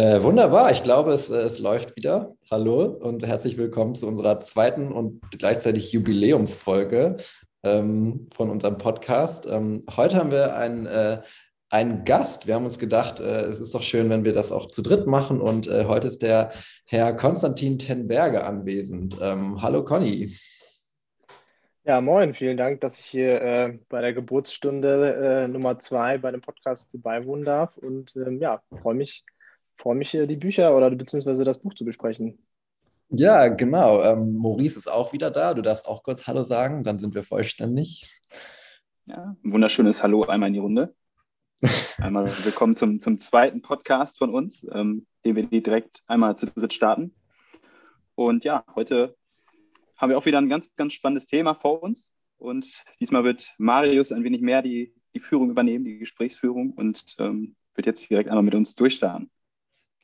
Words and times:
Äh, 0.00 0.22
wunderbar, 0.22 0.70
ich 0.70 0.82
glaube, 0.82 1.12
es, 1.12 1.28
es 1.28 1.58
läuft 1.58 1.94
wieder. 1.94 2.34
Hallo 2.50 2.84
und 2.84 3.22
herzlich 3.26 3.58
willkommen 3.58 3.94
zu 3.94 4.06
unserer 4.06 4.40
zweiten 4.40 4.92
und 4.92 5.20
gleichzeitig 5.30 5.92
Jubiläumsfolge 5.92 7.18
ähm, 7.62 8.26
von 8.34 8.48
unserem 8.48 8.78
Podcast. 8.78 9.44
Ähm, 9.44 9.84
heute 9.94 10.16
haben 10.16 10.30
wir 10.30 10.56
einen, 10.56 10.86
äh, 10.86 11.20
einen 11.68 12.06
Gast. 12.06 12.46
Wir 12.46 12.54
haben 12.54 12.64
uns 12.64 12.78
gedacht, 12.78 13.20
äh, 13.20 13.42
es 13.42 13.60
ist 13.60 13.74
doch 13.74 13.82
schön, 13.82 14.08
wenn 14.08 14.24
wir 14.24 14.32
das 14.32 14.52
auch 14.52 14.68
zu 14.68 14.80
dritt 14.80 15.06
machen. 15.06 15.38
Und 15.38 15.66
äh, 15.66 15.84
heute 15.84 16.08
ist 16.08 16.22
der 16.22 16.52
Herr 16.86 17.12
Konstantin 17.12 17.78
Tenberge 17.78 18.42
anwesend. 18.44 19.18
Ähm, 19.20 19.60
hallo 19.60 19.84
Conny. 19.84 20.34
Ja, 21.84 22.00
moin, 22.00 22.32
vielen 22.32 22.56
Dank, 22.56 22.80
dass 22.80 22.98
ich 22.98 23.04
hier 23.04 23.42
äh, 23.42 23.78
bei 23.90 24.00
der 24.00 24.14
Geburtsstunde 24.14 25.42
äh, 25.44 25.48
Nummer 25.48 25.78
zwei 25.78 26.16
bei 26.16 26.30
dem 26.30 26.40
Podcast 26.40 27.02
beiwohnen 27.02 27.44
darf. 27.44 27.76
Und 27.76 28.16
ähm, 28.16 28.40
ja, 28.40 28.62
freue 28.80 28.94
mich, 28.94 29.26
freue 29.80 29.96
mich, 29.96 30.10
die 30.10 30.36
Bücher 30.36 30.76
oder 30.76 30.90
beziehungsweise 30.90 31.42
das 31.42 31.60
Buch 31.60 31.74
zu 31.74 31.84
besprechen. 31.84 32.38
Ja, 33.08 33.48
genau. 33.48 34.02
Ähm, 34.02 34.34
Maurice 34.34 34.78
ist 34.78 34.90
auch 34.90 35.12
wieder 35.12 35.30
da. 35.30 35.54
Du 35.54 35.62
darfst 35.62 35.88
auch 35.88 36.02
kurz 36.02 36.26
Hallo 36.26 36.44
sagen, 36.44 36.84
dann 36.84 36.98
sind 36.98 37.14
wir 37.14 37.24
vollständig. 37.24 38.06
Ja, 39.06 39.34
ein 39.42 39.52
wunderschönes 39.52 40.02
Hallo 40.02 40.22
einmal 40.24 40.48
in 40.48 40.54
die 40.54 40.60
Runde. 40.60 40.94
Einmal 41.98 42.30
willkommen 42.44 42.74
zum, 42.74 43.00
zum 43.00 43.18
zweiten 43.20 43.60
Podcast 43.60 44.16
von 44.16 44.32
uns, 44.32 44.66
ähm, 44.72 45.06
den 45.26 45.36
wir 45.36 45.44
direkt 45.44 46.02
einmal 46.06 46.36
zu 46.36 46.46
dritt 46.46 46.72
starten. 46.72 47.14
Und 48.14 48.44
ja, 48.44 48.64
heute 48.74 49.14
haben 49.96 50.08
wir 50.08 50.16
auch 50.16 50.24
wieder 50.24 50.38
ein 50.38 50.48
ganz, 50.48 50.74
ganz 50.76 50.94
spannendes 50.94 51.26
Thema 51.26 51.52
vor 51.52 51.82
uns. 51.82 52.14
Und 52.38 52.84
diesmal 52.98 53.24
wird 53.24 53.54
Marius 53.58 54.12
ein 54.12 54.24
wenig 54.24 54.40
mehr 54.40 54.62
die, 54.62 54.94
die 55.12 55.20
Führung 55.20 55.50
übernehmen, 55.50 55.84
die 55.84 55.98
Gesprächsführung 55.98 56.72
und 56.72 57.16
ähm, 57.18 57.56
wird 57.74 57.86
jetzt 57.86 58.08
direkt 58.08 58.30
einmal 58.30 58.44
mit 58.44 58.54
uns 58.54 58.74
durchstarten. 58.74 59.30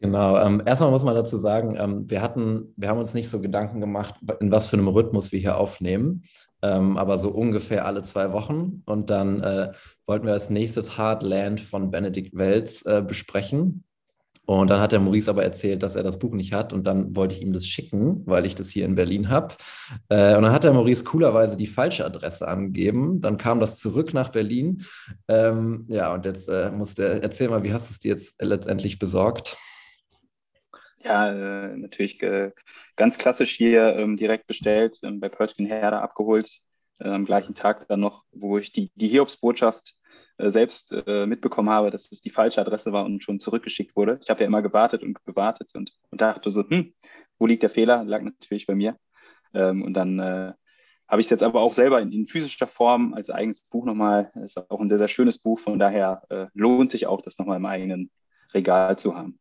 Genau. 0.01 0.39
Ähm, 0.39 0.63
erstmal 0.65 0.91
muss 0.91 1.05
man 1.05 1.15
dazu 1.15 1.39
sagen, 1.39 1.77
ähm, 1.79 2.11
wir 2.11 2.21
hatten, 2.21 2.75
wir 2.77 2.89
haben 2.89 2.99
uns 2.99 3.15
nicht 3.15 3.31
so 3.31 3.41
Gedanken 3.41 3.81
gemacht, 3.81 4.15
in 4.41 4.53
was 4.53 4.69
für 4.69 4.77
einem 4.77 4.89
Rhythmus 4.89 5.33
wir 5.33 5.41
hier 5.41 5.57
aufnehmen, 5.57 6.23
ähm, 6.63 6.99
aber 6.99 7.17
so 7.17 7.31
ungefähr 7.31 7.87
alle 7.87 8.03
zwei 8.03 8.33
Wochen. 8.33 8.83
Und 8.85 9.09
dann 9.09 9.43
äh, 9.43 9.73
wollten 10.05 10.27
wir 10.27 10.35
als 10.35 10.51
nächstes 10.51 10.99
Hardland 10.99 11.61
von 11.63 11.91
Benedikt 11.91 12.37
Welz 12.37 12.85
äh, 12.85 13.03
besprechen. 13.07 13.85
Und 14.45 14.71
dann 14.71 14.81
hat 14.81 14.93
der 14.93 15.01
Maurice 15.01 15.29
aber 15.29 15.43
erzählt, 15.43 15.83
dass 15.83 15.97
er 15.97 16.05
das 16.05 16.21
Buch 16.21 16.33
nicht 16.33 16.53
hat 16.53 16.73
und 16.73 16.87
dann 16.87 17.17
wollte 17.17 17.35
ich 17.35 17.43
ihm 17.43 17.53
das 17.53 17.67
schicken, 17.67 18.23
weil 18.27 18.47
ich 18.47 18.55
das 18.55 18.69
hier 18.69 18.85
in 18.85 18.95
Berlin 18.95 19.29
habe. 19.29 19.55
Äh, 20.09 20.37
und 20.37 20.43
dann 20.43 20.53
hat 20.53 20.63
der 20.63 20.73
Maurice 20.73 21.05
coolerweise 21.05 21.57
die 21.57 21.67
falsche 21.67 22.05
Adresse 22.05 22.47
angegeben. 22.47 23.21
Dann 23.21 23.39
kam 23.39 23.61
das 23.61 23.81
zurück 23.81 24.15
nach 24.15 24.29
Berlin. 24.29 24.85
Ähm, 25.27 25.87
ja, 25.89 26.15
und 26.15 26.27
jetzt 26.27 26.49
äh, 26.49 26.71
musste 26.71 27.23
erzähl 27.23 27.49
mal, 27.49 27.65
wie 27.65 27.73
hast 27.73 27.91
du 27.91 27.93
es 27.95 28.01
dir 28.01 28.11
jetzt 28.11 28.41
letztendlich 28.41 28.99
besorgt? 29.01 29.57
Ja, 31.07 31.31
äh, 31.31 31.77
natürlich 31.77 32.21
äh, 32.23 32.51
ganz 32.97 33.17
klassisch 33.17 33.53
hier 33.53 33.95
ähm, 33.95 34.17
direkt 34.17 34.49
bestellt, 34.49 34.99
ähm, 35.05 35.21
bei 35.21 35.29
Pörtchen 35.29 35.65
Herder 35.65 36.03
abgeholt, 36.03 36.59
äh, 36.99 37.09
am 37.09 37.25
gleichen 37.25 37.55
Tag 37.55 37.87
dann 37.87 38.01
noch, 38.01 38.25
wo 38.33 38.59
ich 38.59 38.73
die, 38.73 38.91
die 38.97 39.07
Hiobsbotschaft 39.07 39.95
äh, 40.39 40.51
selbst 40.51 40.93
äh, 41.07 41.27
mitbekommen 41.27 41.71
habe, 41.71 41.93
dass 41.93 42.11
es 42.11 42.23
die 42.23 42.31
falsche 42.31 42.61
Adresse 42.61 42.93
war 42.93 43.05
und 43.05 43.23
schon 43.23 43.39
zurückgeschickt 43.39 43.95
wurde. 43.95 44.19
Ich 44.21 44.31
habe 44.31 44.41
ja 44.41 44.49
immer 44.49 44.63
gewartet 44.63 45.05
und 45.05 45.25
gewartet 45.25 45.77
und, 45.77 45.93
und 46.11 46.21
dachte 46.21 46.51
so, 46.51 46.69
hm, 46.69 46.93
wo 47.39 47.47
liegt 47.47 47.63
der 47.63 47.71
Fehler? 47.71 48.03
Lag 48.03 48.23
natürlich 48.23 48.67
bei 48.67 48.75
mir. 48.75 48.99
Ähm, 49.55 49.83
und 49.83 49.95
dann 49.95 50.19
äh, 50.19 50.55
habe 51.07 51.21
ich 51.21 51.27
es 51.27 51.31
jetzt 51.31 51.45
aber 51.45 51.61
auch 51.61 51.73
selber 51.73 52.01
in, 52.01 52.11
in, 52.11 52.27
physischer 52.27 52.67
Form 52.67 53.15
als 53.15 53.31
eigenes 53.31 53.61
Buch 53.61 53.87
nochmal. 53.87 54.33
Ist 54.43 54.59
auch 54.59 54.81
ein 54.81 54.89
sehr, 54.89 54.99
sehr 54.99 55.07
schönes 55.07 55.39
Buch, 55.39 55.61
von 55.61 55.79
daher 55.79 56.23
lohnt 56.53 56.91
sich 56.91 57.07
auch, 57.07 57.21
das 57.21 57.39
nochmal 57.39 57.59
im 57.59 57.67
eigenen 57.67 58.11
Regal 58.53 58.99
zu 58.99 59.15
haben. 59.15 59.39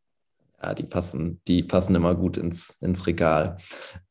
Ja, 0.66 0.74
die 0.74 0.88
passen, 0.88 1.40
die 1.48 1.62
passen 1.62 1.94
immer 1.94 2.16
gut 2.16 2.38
ins, 2.38 2.80
ins 2.82 3.06
Regal. 3.06 3.58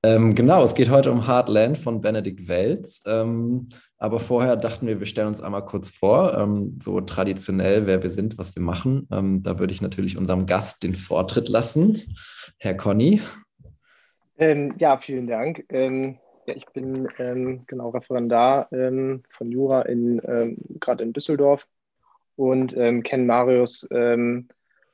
Ähm, 0.05 0.37
genau, 0.37 0.63
es 0.63 0.77
geht 0.77 0.89
heute 0.89 1.11
um 1.11 1.27
Heartland 1.27 1.77
von 1.77 2.01
Benedikt 2.01 2.47
Welz. 2.47 3.03
Ähm, 3.07 3.69
aber 3.99 4.21
vorher 4.21 4.55
dachten 4.55 4.87
wir, 4.87 5.01
wir 5.01 5.07
stellen 5.09 5.27
uns 5.27 5.43
einmal 5.43 5.65
kurz 5.65 5.91
vor, 5.91 6.39
ähm, 6.39 6.79
so 6.81 7.01
traditionell, 7.01 7.89
wer 7.89 8.05
wir 8.05 8.11
sind, 8.11 8.39
was 8.39 8.55
wir 8.55 8.63
machen. 8.63 9.09
Ähm, 9.11 9.43
da 9.43 9.59
würde 9.59 9.73
ich 9.73 9.83
natürlich 9.83 10.17
unserem 10.17 10.47
Gast 10.47 10.85
den 10.85 10.95
Vortritt 10.95 11.49
lassen. 11.49 12.01
Herr 12.61 12.77
Conny. 12.77 13.21
Ähm, 14.39 14.77
ja, 14.79 14.97
vielen 14.99 15.27
Dank. 15.27 15.65
Ähm, 15.71 16.19
ja, 16.47 16.55
ich 16.55 16.67
bin 16.67 17.09
genau 17.67 17.89
Referendar 17.89 18.69
von 18.69 19.51
Jura 19.51 19.83
in, 19.83 20.21
gerade 20.79 21.03
in 21.03 21.15
Düsseldorf 21.15 21.67
und 22.37 22.75
kenne 22.75 23.25
Marius 23.25 23.89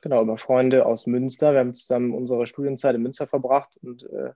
genau, 0.01 0.21
über 0.21 0.37
Freunde 0.37 0.85
aus 0.85 1.07
Münster. 1.07 1.53
Wir 1.53 1.59
haben 1.59 1.73
zusammen 1.73 2.13
unsere 2.13 2.47
Studienzeit 2.47 2.95
in 2.95 3.03
Münster 3.03 3.27
verbracht 3.27 3.79
und 3.81 4.03
äh, 4.03 4.31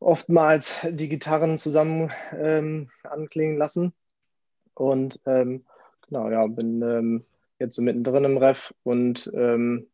oftmals 0.00 0.78
die 0.88 1.08
Gitarren 1.08 1.58
zusammen 1.58 2.10
ähm, 2.32 2.90
anklingen 3.02 3.56
lassen. 3.56 3.92
Und 4.74 5.20
ähm, 5.26 5.64
genau, 6.06 6.30
ja, 6.30 6.46
bin 6.46 6.82
ähm, 6.82 7.24
jetzt 7.58 7.76
so 7.76 7.82
mittendrin 7.82 8.24
im 8.24 8.36
Ref 8.36 8.74
und 8.82 9.30
ähm, 9.34 9.86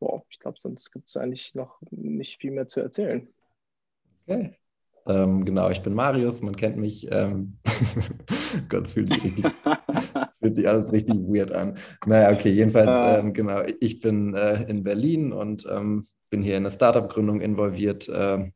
boah, 0.00 0.24
ich 0.30 0.40
glaube, 0.40 0.58
sonst 0.58 0.90
gibt 0.90 1.08
es 1.08 1.16
eigentlich 1.16 1.54
noch 1.54 1.78
nicht 1.90 2.40
viel 2.40 2.50
mehr 2.50 2.66
zu 2.66 2.80
erzählen. 2.80 3.28
Okay. 4.26 4.56
Ähm, 5.06 5.44
genau, 5.44 5.70
ich 5.70 5.82
bin 5.82 5.94
Marius, 5.94 6.42
man 6.42 6.56
kennt 6.56 6.76
mich. 6.76 7.10
Ähm, 7.10 7.56
Gott, 8.68 8.88
sich, 8.88 9.10
richtig, 9.10 9.44
fühlt 10.40 10.56
sich 10.56 10.68
alles 10.68 10.92
richtig 10.92 11.16
weird 11.16 11.52
an. 11.52 11.74
Naja, 12.06 12.32
okay, 12.32 12.50
jedenfalls, 12.50 12.96
äh. 12.96 13.18
ähm, 13.18 13.32
genau, 13.32 13.62
ich 13.80 14.00
bin 14.00 14.34
äh, 14.34 14.62
in 14.64 14.82
Berlin 14.82 15.32
und 15.32 15.66
ähm, 15.70 16.06
bin 16.30 16.42
hier 16.42 16.56
in 16.56 16.62
eine 16.62 16.70
Startup-Gründung 16.70 17.40
involviert. 17.40 18.08
Äh, 18.08 18.50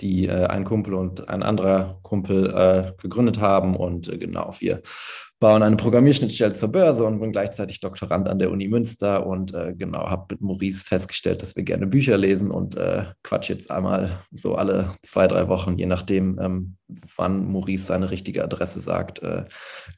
die 0.00 0.26
äh, 0.26 0.46
ein 0.46 0.64
Kumpel 0.64 0.94
und 0.94 1.28
ein 1.28 1.42
anderer 1.42 1.98
Kumpel 2.02 2.50
äh, 2.52 2.92
gegründet 3.00 3.40
haben. 3.40 3.76
Und 3.76 4.08
äh, 4.08 4.18
genau, 4.18 4.52
wir 4.58 4.82
bauen 5.40 5.62
eine 5.62 5.76
Programmierschnittstelle 5.76 6.54
zur 6.54 6.72
Börse 6.72 7.04
und 7.04 7.20
bin 7.20 7.32
gleichzeitig 7.32 7.80
Doktorand 7.80 8.28
an 8.28 8.38
der 8.38 8.50
Uni 8.50 8.68
Münster 8.68 9.26
und 9.26 9.54
äh, 9.54 9.74
genau, 9.76 10.08
habe 10.08 10.34
mit 10.34 10.40
Maurice 10.40 10.84
festgestellt, 10.84 11.42
dass 11.42 11.56
wir 11.56 11.64
gerne 11.64 11.86
Bücher 11.86 12.16
lesen 12.16 12.50
und 12.50 12.76
äh, 12.76 13.04
quatsch 13.22 13.50
jetzt 13.50 13.70
einmal 13.70 14.10
so 14.32 14.54
alle 14.54 14.88
zwei, 15.02 15.26
drei 15.26 15.48
Wochen, 15.48 15.76
je 15.76 15.86
nachdem, 15.86 16.38
ähm, 16.40 16.76
wann 17.16 17.46
Maurice 17.46 17.86
seine 17.86 18.10
richtige 18.10 18.42
Adresse 18.42 18.80
sagt, 18.80 19.22
äh, 19.22 19.44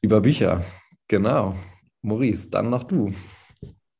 über 0.02 0.20
Bücher. 0.20 0.62
Genau. 1.08 1.54
Maurice, 2.02 2.50
dann 2.50 2.70
noch 2.70 2.84
du. 2.84 3.08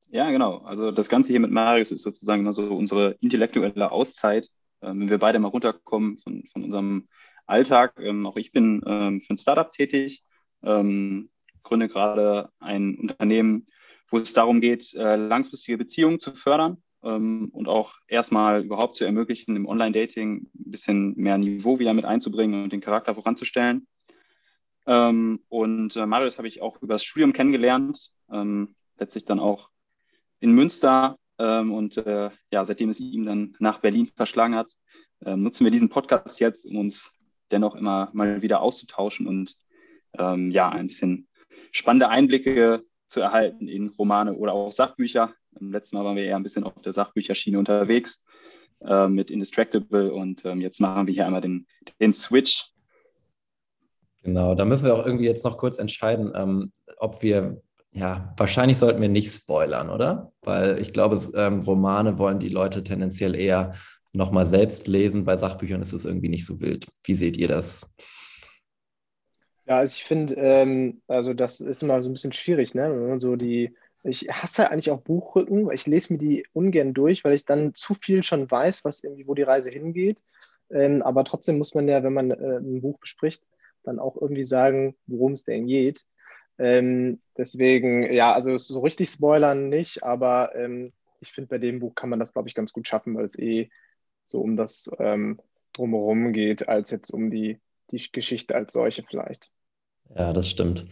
Ja, 0.08 0.30
genau. 0.30 0.58
Also 0.58 0.90
das 0.90 1.08
Ganze 1.08 1.32
hier 1.32 1.40
mit 1.40 1.50
Marius 1.50 1.90
ist 1.90 2.02
sozusagen 2.02 2.40
immer 2.40 2.52
unsere 2.72 3.16
intellektuelle 3.20 3.90
Auszeit, 3.90 4.48
ähm, 4.82 5.00
wenn 5.00 5.10
wir 5.10 5.18
beide 5.18 5.38
mal 5.38 5.48
runterkommen 5.48 6.16
von, 6.16 6.44
von 6.52 6.64
unserem 6.64 7.08
Alltag. 7.46 7.94
Ähm, 7.98 8.26
auch 8.26 8.36
ich 8.36 8.52
bin 8.52 8.82
ähm, 8.86 9.20
für 9.20 9.34
ein 9.34 9.36
Startup 9.36 9.70
tätig, 9.70 10.22
gründe 10.62 11.88
gerade 11.88 12.48
ein 12.58 12.96
Unternehmen, 12.96 13.66
wo 14.10 14.16
es 14.18 14.32
darum 14.32 14.60
geht, 14.60 14.94
äh, 14.94 15.14
langfristige 15.14 15.78
Beziehungen 15.78 16.18
zu 16.18 16.34
fördern 16.34 16.78
und 17.02 17.68
auch 17.68 17.94
erstmal 18.08 18.64
überhaupt 18.64 18.96
zu 18.96 19.04
ermöglichen, 19.04 19.54
im 19.54 19.66
Online-Dating 19.66 20.38
ein 20.38 20.70
bisschen 20.70 21.14
mehr 21.16 21.38
Niveau 21.38 21.78
wieder 21.78 21.94
mit 21.94 22.04
einzubringen 22.04 22.64
und 22.64 22.72
den 22.72 22.80
Charakter 22.80 23.14
voranzustellen. 23.14 23.86
Und 24.86 25.96
äh, 25.96 26.06
Marius 26.06 26.38
habe 26.38 26.48
ich 26.48 26.62
auch 26.62 26.80
über 26.80 26.94
das 26.94 27.04
Studium 27.04 27.32
kennengelernt, 27.32 28.12
letztlich 28.98 29.24
dann 29.24 29.40
auch 29.40 29.70
in 30.40 30.52
Münster 30.52 31.18
ähm, 31.38 31.72
und 31.72 31.96
äh, 31.98 32.30
ja, 32.50 32.64
seitdem 32.64 32.90
es 32.90 33.00
ihm 33.00 33.24
dann 33.24 33.56
nach 33.58 33.78
Berlin 33.78 34.06
verschlagen 34.06 34.54
hat, 34.54 34.72
äh, 35.24 35.36
nutzen 35.36 35.64
wir 35.64 35.70
diesen 35.70 35.88
Podcast 35.88 36.40
jetzt, 36.40 36.66
um 36.66 36.76
uns 36.76 37.12
dennoch 37.50 37.74
immer 37.74 38.10
mal 38.12 38.42
wieder 38.42 38.60
auszutauschen 38.60 39.26
und 39.26 39.54
ähm, 40.18 40.50
ja, 40.50 40.68
ein 40.68 40.88
bisschen 40.88 41.28
spannende 41.72 42.08
Einblicke 42.08 42.82
zu 43.06 43.20
erhalten 43.20 43.68
in 43.68 43.88
Romane 43.88 44.34
oder 44.34 44.52
auch 44.52 44.72
Sachbücher. 44.72 45.32
Im 45.60 45.72
letzten 45.72 45.96
Mal 45.96 46.04
waren 46.04 46.16
wir 46.16 46.24
eher 46.24 46.36
ein 46.36 46.42
bisschen 46.42 46.64
auf 46.64 46.80
der 46.82 46.92
Sachbücherschiene 46.92 47.58
unterwegs 47.58 48.24
äh, 48.80 49.08
mit 49.08 49.30
Indistractable 49.30 50.12
und 50.12 50.44
ähm, 50.44 50.60
jetzt 50.60 50.80
machen 50.80 51.06
wir 51.06 51.14
hier 51.14 51.26
einmal 51.26 51.40
den, 51.40 51.66
den 52.00 52.12
Switch 52.12 52.72
Genau, 54.22 54.54
da 54.54 54.64
müssen 54.64 54.86
wir 54.86 54.94
auch 54.94 55.06
irgendwie 55.06 55.26
jetzt 55.26 55.44
noch 55.44 55.56
kurz 55.56 55.78
entscheiden, 55.78 56.32
ähm, 56.34 56.72
ob 56.98 57.22
wir 57.22 57.60
ja, 57.96 58.34
wahrscheinlich 58.36 58.76
sollten 58.76 59.00
wir 59.00 59.08
nicht 59.08 59.32
spoilern, 59.32 59.88
oder? 59.88 60.30
Weil 60.42 60.82
ich 60.82 60.92
glaube, 60.92 61.18
ähm, 61.34 61.60
Romane 61.60 62.18
wollen 62.18 62.38
die 62.38 62.50
Leute 62.50 62.82
tendenziell 62.82 63.34
eher 63.34 63.72
nochmal 64.12 64.44
selbst 64.44 64.86
lesen. 64.86 65.24
Bei 65.24 65.38
Sachbüchern 65.38 65.80
ist 65.80 65.94
es 65.94 66.04
irgendwie 66.04 66.28
nicht 66.28 66.44
so 66.44 66.60
wild. 66.60 66.86
Wie 67.04 67.14
seht 67.14 67.38
ihr 67.38 67.48
das? 67.48 67.86
Ja, 69.66 69.78
also 69.78 69.94
ich 69.96 70.04
finde, 70.04 70.34
ähm, 70.34 71.00
also 71.08 71.32
das 71.32 71.60
ist 71.60 71.82
immer 71.82 72.02
so 72.02 72.10
ein 72.10 72.12
bisschen 72.12 72.32
schwierig, 72.32 72.74
ne? 72.74 72.82
Wenn 72.82 73.08
man 73.08 73.20
so 73.20 73.34
die, 73.34 73.74
ich 74.04 74.28
hasse 74.28 74.70
eigentlich 74.70 74.90
auch 74.90 75.00
Buchrücken, 75.00 75.66
weil 75.66 75.74
ich 75.74 75.86
lese 75.86 76.12
mir 76.12 76.18
die 76.18 76.46
ungern 76.52 76.92
durch, 76.92 77.24
weil 77.24 77.32
ich 77.32 77.46
dann 77.46 77.74
zu 77.74 77.94
viel 77.94 78.22
schon 78.22 78.50
weiß, 78.50 78.84
was 78.84 79.02
irgendwie, 79.02 79.26
wo 79.26 79.34
die 79.34 79.42
Reise 79.42 79.70
hingeht. 79.70 80.22
Ähm, 80.70 81.00
aber 81.00 81.24
trotzdem 81.24 81.56
muss 81.56 81.74
man 81.74 81.88
ja, 81.88 82.02
wenn 82.02 82.12
man 82.12 82.30
äh, 82.30 82.58
ein 82.58 82.82
Buch 82.82 82.98
bespricht, 82.98 83.42
dann 83.86 83.98
auch 83.98 84.16
irgendwie 84.20 84.44
sagen, 84.44 84.96
worum 85.06 85.32
es 85.32 85.44
denn 85.44 85.66
geht. 85.66 86.04
Ähm, 86.58 87.20
deswegen, 87.36 88.10
ja, 88.12 88.32
also 88.32 88.56
so 88.56 88.80
richtig 88.80 89.10
spoilern 89.10 89.68
nicht, 89.68 90.02
aber 90.02 90.54
ähm, 90.54 90.92
ich 91.20 91.32
finde, 91.32 91.48
bei 91.48 91.58
dem 91.58 91.80
Buch 91.80 91.94
kann 91.94 92.10
man 92.10 92.18
das, 92.18 92.32
glaube 92.32 92.48
ich, 92.48 92.54
ganz 92.54 92.72
gut 92.72 92.86
schaffen, 92.86 93.14
weil 93.16 93.26
es 93.26 93.38
eh 93.38 93.70
so 94.24 94.40
um 94.40 94.56
das 94.56 94.90
ähm, 94.98 95.40
Drumherum 95.72 96.32
geht, 96.32 96.68
als 96.68 96.90
jetzt 96.90 97.10
um 97.10 97.30
die, 97.30 97.60
die 97.90 98.10
Geschichte 98.10 98.54
als 98.54 98.72
solche 98.72 99.02
vielleicht. 99.02 99.50
Ja, 100.14 100.32
das 100.32 100.48
stimmt. 100.48 100.86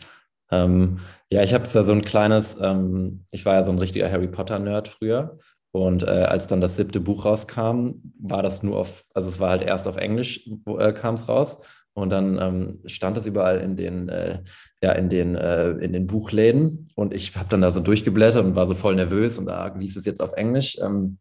Ähm, 0.51 1.01
ja, 1.31 1.43
ich 1.43 1.55
habe 1.55 1.67
ja 1.67 1.83
so 1.83 1.93
ein 1.93 2.03
kleines, 2.03 2.57
ähm, 2.61 3.25
ich 3.31 3.47
war 3.47 3.55
ja 3.55 3.63
so 3.63 3.73
ein 3.73 3.79
richtiger 3.79 4.11
Harry 4.11 4.29
Potter-Nerd 4.29 4.89
früher. 4.89 5.39
Und 5.73 6.05
äh, 6.05 6.07
als 6.07 6.47
dann 6.47 6.61
das 6.61 6.77
siebte 6.77 7.01
Buch 7.01 7.25
rauskam, 7.25 7.95
war 8.21 8.45
das 8.45 8.63
nur 8.63 8.79
auf, 8.79 9.05
also 9.13 9.29
es 9.29 9.41
war 9.41 9.51
halt 9.51 9.63
erst 9.63 9.89
auf 9.89 9.97
Englisch, 9.97 10.49
äh, 10.67 10.93
kam 10.93 11.17
es 11.17 11.29
raus. 11.29 11.67
Und 11.95 12.11
dann 12.11 12.39
ähm, 12.41 12.81
stand 12.87 13.17
es 13.17 13.25
überall 13.25 13.59
in 13.59 13.77
den, 13.77 14.09
äh, 14.09 14.41
ja, 14.83 14.93
in 14.93 15.09
den, 15.09 15.37
äh, 15.37 15.71
in 15.71 15.93
den 15.93 16.09
Buchläden. 16.09 16.89
Und 16.97 17.15
ich 17.15 17.37
habe 17.37 17.49
dann 17.49 17.61
da 17.61 17.71
so 17.71 17.81
durchgeblättert 17.81 18.45
und 18.45 18.57
war 18.57 18.67
so 18.67 18.75
voll 18.75 18.97
nervös 18.97 19.39
und 19.39 19.49
ah, 19.49 19.73
wie 19.79 19.85
ist 19.85 19.97
es 19.97 20.05
jetzt 20.05 20.21
auf 20.21 20.33
Englisch? 20.33 20.77
Ähm, 20.83 21.19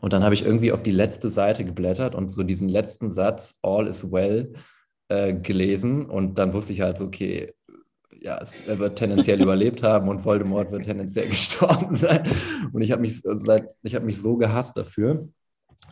und 0.00 0.12
dann 0.12 0.22
habe 0.22 0.34
ich 0.34 0.44
irgendwie 0.44 0.72
auf 0.72 0.82
die 0.82 0.90
letzte 0.90 1.28
Seite 1.28 1.64
geblättert 1.64 2.14
und 2.14 2.30
so 2.30 2.42
diesen 2.42 2.68
letzten 2.68 3.10
Satz, 3.10 3.58
All 3.62 3.86
is 3.86 4.12
well, 4.12 4.52
äh, 5.08 5.34
gelesen. 5.34 6.06
Und 6.06 6.38
dann 6.38 6.52
wusste 6.52 6.72
ich 6.72 6.82
halt 6.82 6.98
so, 6.98 7.06
okay, 7.06 7.54
ja, 8.20 8.42
er 8.66 8.78
wird 8.78 8.98
tendenziell 8.98 9.40
überlebt 9.42 9.82
haben 9.82 10.08
und 10.08 10.24
Voldemort 10.24 10.70
wird 10.70 10.84
tendenziell 10.84 11.28
gestorben 11.30 11.96
sein. 11.96 12.24
Und 12.72 12.82
ich 12.82 12.92
habe 12.92 13.02
mich, 13.02 13.26
also 13.26 13.52
hab 13.52 14.02
mich 14.04 14.20
so 14.20 14.36
gehasst 14.36 14.76
dafür. 14.76 15.28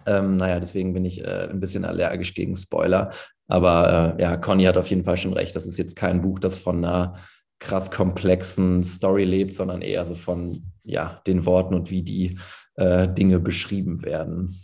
Ähm, 0.06 0.36
naja, 0.36 0.60
deswegen 0.60 0.94
bin 0.94 1.04
ich 1.04 1.22
äh, 1.22 1.48
ein 1.50 1.60
bisschen 1.60 1.84
allergisch 1.84 2.34
gegen 2.34 2.54
Spoiler. 2.54 3.12
Aber 3.48 4.16
äh, 4.18 4.22
ja, 4.22 4.36
Conny 4.36 4.64
hat 4.64 4.76
auf 4.76 4.88
jeden 4.88 5.04
Fall 5.04 5.16
schon 5.16 5.32
recht. 5.32 5.56
Das 5.56 5.66
ist 5.66 5.78
jetzt 5.78 5.96
kein 5.96 6.20
Buch, 6.20 6.38
das 6.38 6.58
von 6.58 6.84
einer 6.84 7.14
krass 7.58 7.90
komplexen 7.90 8.84
Story 8.84 9.24
lebt, 9.24 9.52
sondern 9.52 9.82
eher 9.82 10.06
so 10.06 10.14
von 10.14 10.70
ja, 10.84 11.20
den 11.26 11.44
Worten 11.44 11.74
und 11.74 11.90
wie 11.90 12.02
die 12.02 12.38
äh, 12.76 13.08
Dinge 13.08 13.40
beschrieben 13.40 14.02
werden. 14.04 14.56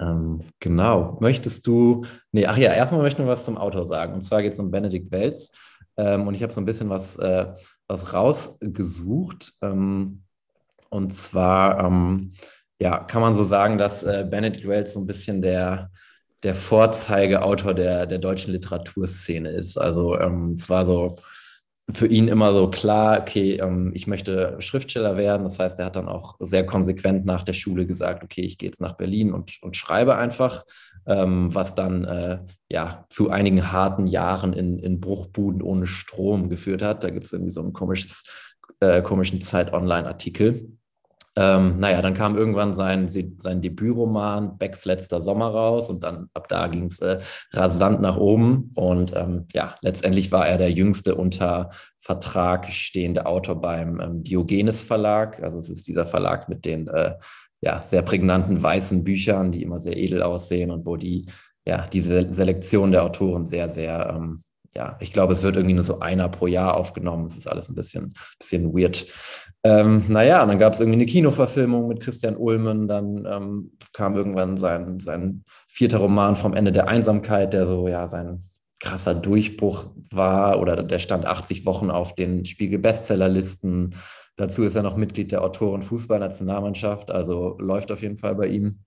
Ähm, 0.00 0.40
genau. 0.58 1.18
Möchtest 1.20 1.66
du, 1.66 2.04
nee, 2.32 2.46
ach 2.46 2.56
ja, 2.56 2.72
erstmal 2.72 3.02
möchten 3.02 3.22
wir 3.22 3.30
was 3.30 3.44
zum 3.44 3.58
Autor 3.58 3.84
sagen. 3.84 4.14
Und 4.14 4.22
zwar 4.22 4.42
geht 4.42 4.54
es 4.54 4.58
um 4.58 4.70
Benedikt 4.70 5.12
Welz. 5.12 5.52
Ähm, 5.96 6.26
und 6.26 6.34
ich 6.34 6.42
habe 6.42 6.52
so 6.52 6.60
ein 6.60 6.64
bisschen 6.64 6.88
was, 6.88 7.16
äh, 7.16 7.46
was 7.86 8.12
rausgesucht. 8.12 9.52
Ähm, 9.62 10.22
und 10.88 11.12
zwar, 11.12 11.84
ähm, 11.84 12.32
ja, 12.80 12.98
kann 12.98 13.20
man 13.20 13.34
so 13.34 13.42
sagen, 13.42 13.76
dass 13.78 14.02
äh, 14.02 14.26
Benedict 14.28 14.66
Wells 14.66 14.94
so 14.94 15.00
ein 15.00 15.06
bisschen 15.06 15.42
der, 15.42 15.90
der 16.42 16.54
Vorzeigeautor 16.54 17.74
der, 17.74 18.06
der 18.06 18.18
deutschen 18.18 18.52
Literaturszene 18.52 19.50
ist. 19.50 19.76
Also 19.76 20.18
ähm, 20.18 20.56
zwar 20.56 20.86
so 20.86 21.16
für 21.92 22.06
ihn 22.06 22.28
immer 22.28 22.52
so 22.52 22.70
klar, 22.70 23.20
okay, 23.20 23.56
ähm, 23.56 23.92
ich 23.94 24.06
möchte 24.06 24.56
Schriftsteller 24.60 25.16
werden. 25.16 25.42
Das 25.44 25.58
heißt, 25.58 25.78
er 25.78 25.86
hat 25.86 25.96
dann 25.96 26.08
auch 26.08 26.36
sehr 26.38 26.64
konsequent 26.64 27.24
nach 27.24 27.44
der 27.44 27.52
Schule 27.52 27.86
gesagt, 27.86 28.24
okay, 28.24 28.42
ich 28.42 28.58
gehe 28.58 28.68
jetzt 28.68 28.80
nach 28.80 28.96
Berlin 28.96 29.32
und, 29.32 29.58
und 29.62 29.76
schreibe 29.76 30.16
einfach, 30.16 30.64
ähm, 31.06 31.54
was 31.54 31.74
dann 31.74 32.04
äh, 32.04 32.38
ja 32.68 33.04
zu 33.08 33.30
einigen 33.30 33.72
harten 33.72 34.06
Jahren 34.06 34.52
in, 34.52 34.78
in 34.78 35.00
Bruchbuden 35.00 35.62
ohne 35.62 35.86
Strom 35.86 36.48
geführt 36.48 36.82
hat. 36.82 37.04
Da 37.04 37.10
gibt 37.10 37.26
es 37.26 37.32
irgendwie 37.32 37.52
so 37.52 37.60
einen 37.60 37.72
komisches, 37.72 38.24
äh, 38.80 39.02
komischen 39.02 39.40
Zeit-Online-Artikel. 39.40 40.72
Ähm, 41.36 41.78
naja, 41.78 42.02
dann 42.02 42.14
kam 42.14 42.36
irgendwann 42.36 42.74
sein, 42.74 43.08
sein 43.08 43.62
Debütroman 43.62 44.58
Becks 44.58 44.84
letzter 44.84 45.20
Sommer 45.20 45.48
raus 45.48 45.88
und 45.88 46.02
dann 46.02 46.28
ab 46.34 46.48
da 46.48 46.66
ging 46.66 46.86
es 46.86 46.98
äh, 46.98 47.20
rasant 47.52 48.00
nach 48.00 48.16
oben. 48.16 48.72
Und 48.74 49.14
ähm, 49.16 49.46
ja, 49.52 49.76
letztendlich 49.80 50.32
war 50.32 50.48
er 50.48 50.58
der 50.58 50.72
jüngste 50.72 51.14
unter 51.14 51.70
Vertrag 51.98 52.66
stehende 52.68 53.26
Autor 53.26 53.60
beim 53.60 54.00
ähm, 54.00 54.22
Diogenes 54.24 54.82
Verlag. 54.82 55.40
Also 55.42 55.58
es 55.58 55.70
ist 55.70 55.86
dieser 55.86 56.04
Verlag 56.04 56.48
mit 56.48 56.64
den 56.64 56.88
äh, 56.88 57.14
ja, 57.60 57.82
sehr 57.82 58.02
prägnanten 58.02 58.60
weißen 58.60 59.04
Büchern, 59.04 59.52
die 59.52 59.62
immer 59.62 59.78
sehr 59.78 59.96
edel 59.96 60.22
aussehen 60.22 60.70
und 60.70 60.84
wo 60.84 60.96
die, 60.96 61.26
ja, 61.64 61.86
diese 61.86 62.32
Selektion 62.32 62.90
der 62.90 63.04
Autoren 63.04 63.46
sehr, 63.46 63.68
sehr 63.68 64.14
ähm, 64.16 64.42
ja, 64.74 64.96
ich 65.00 65.12
glaube, 65.12 65.32
es 65.32 65.42
wird 65.42 65.56
irgendwie 65.56 65.74
nur 65.74 65.82
so 65.82 65.98
einer 65.98 66.28
pro 66.28 66.46
Jahr 66.46 66.76
aufgenommen. 66.76 67.24
Es 67.24 67.36
ist 67.36 67.48
alles 67.48 67.68
ein 67.68 67.74
bisschen, 67.74 68.12
bisschen 68.38 68.72
weird. 68.72 69.04
Ähm, 69.62 70.04
naja, 70.08 70.44
dann 70.46 70.58
gab 70.58 70.72
es 70.72 70.80
irgendwie 70.80 70.98
eine 70.98 71.06
Kinoverfilmung 71.06 71.88
mit 71.88 72.00
Christian 72.00 72.36
Ulmen. 72.36 72.88
Dann 72.88 73.26
ähm, 73.26 73.72
kam 73.92 74.16
irgendwann 74.16 74.56
sein, 74.56 75.00
sein 75.00 75.44
vierter 75.68 75.98
Roman 75.98 76.36
vom 76.36 76.54
Ende 76.54 76.72
der 76.72 76.88
Einsamkeit, 76.88 77.52
der 77.52 77.66
so, 77.66 77.86
ja, 77.88 78.08
sein 78.08 78.42
krasser 78.80 79.14
Durchbruch 79.14 79.90
war. 80.10 80.60
Oder 80.60 80.82
der 80.82 80.98
stand 80.98 81.26
80 81.26 81.66
Wochen 81.66 81.90
auf 81.90 82.14
den 82.14 82.44
Spiegel-Bestsellerlisten. 82.44 83.94
Dazu 84.36 84.62
ist 84.62 84.74
er 84.74 84.82
noch 84.82 84.96
Mitglied 84.96 85.32
der 85.32 85.42
Autoren-Fußballnationalmannschaft. 85.42 87.10
Also 87.10 87.58
läuft 87.58 87.92
auf 87.92 88.00
jeden 88.00 88.16
Fall 88.16 88.34
bei 88.34 88.46
ihm. 88.46 88.80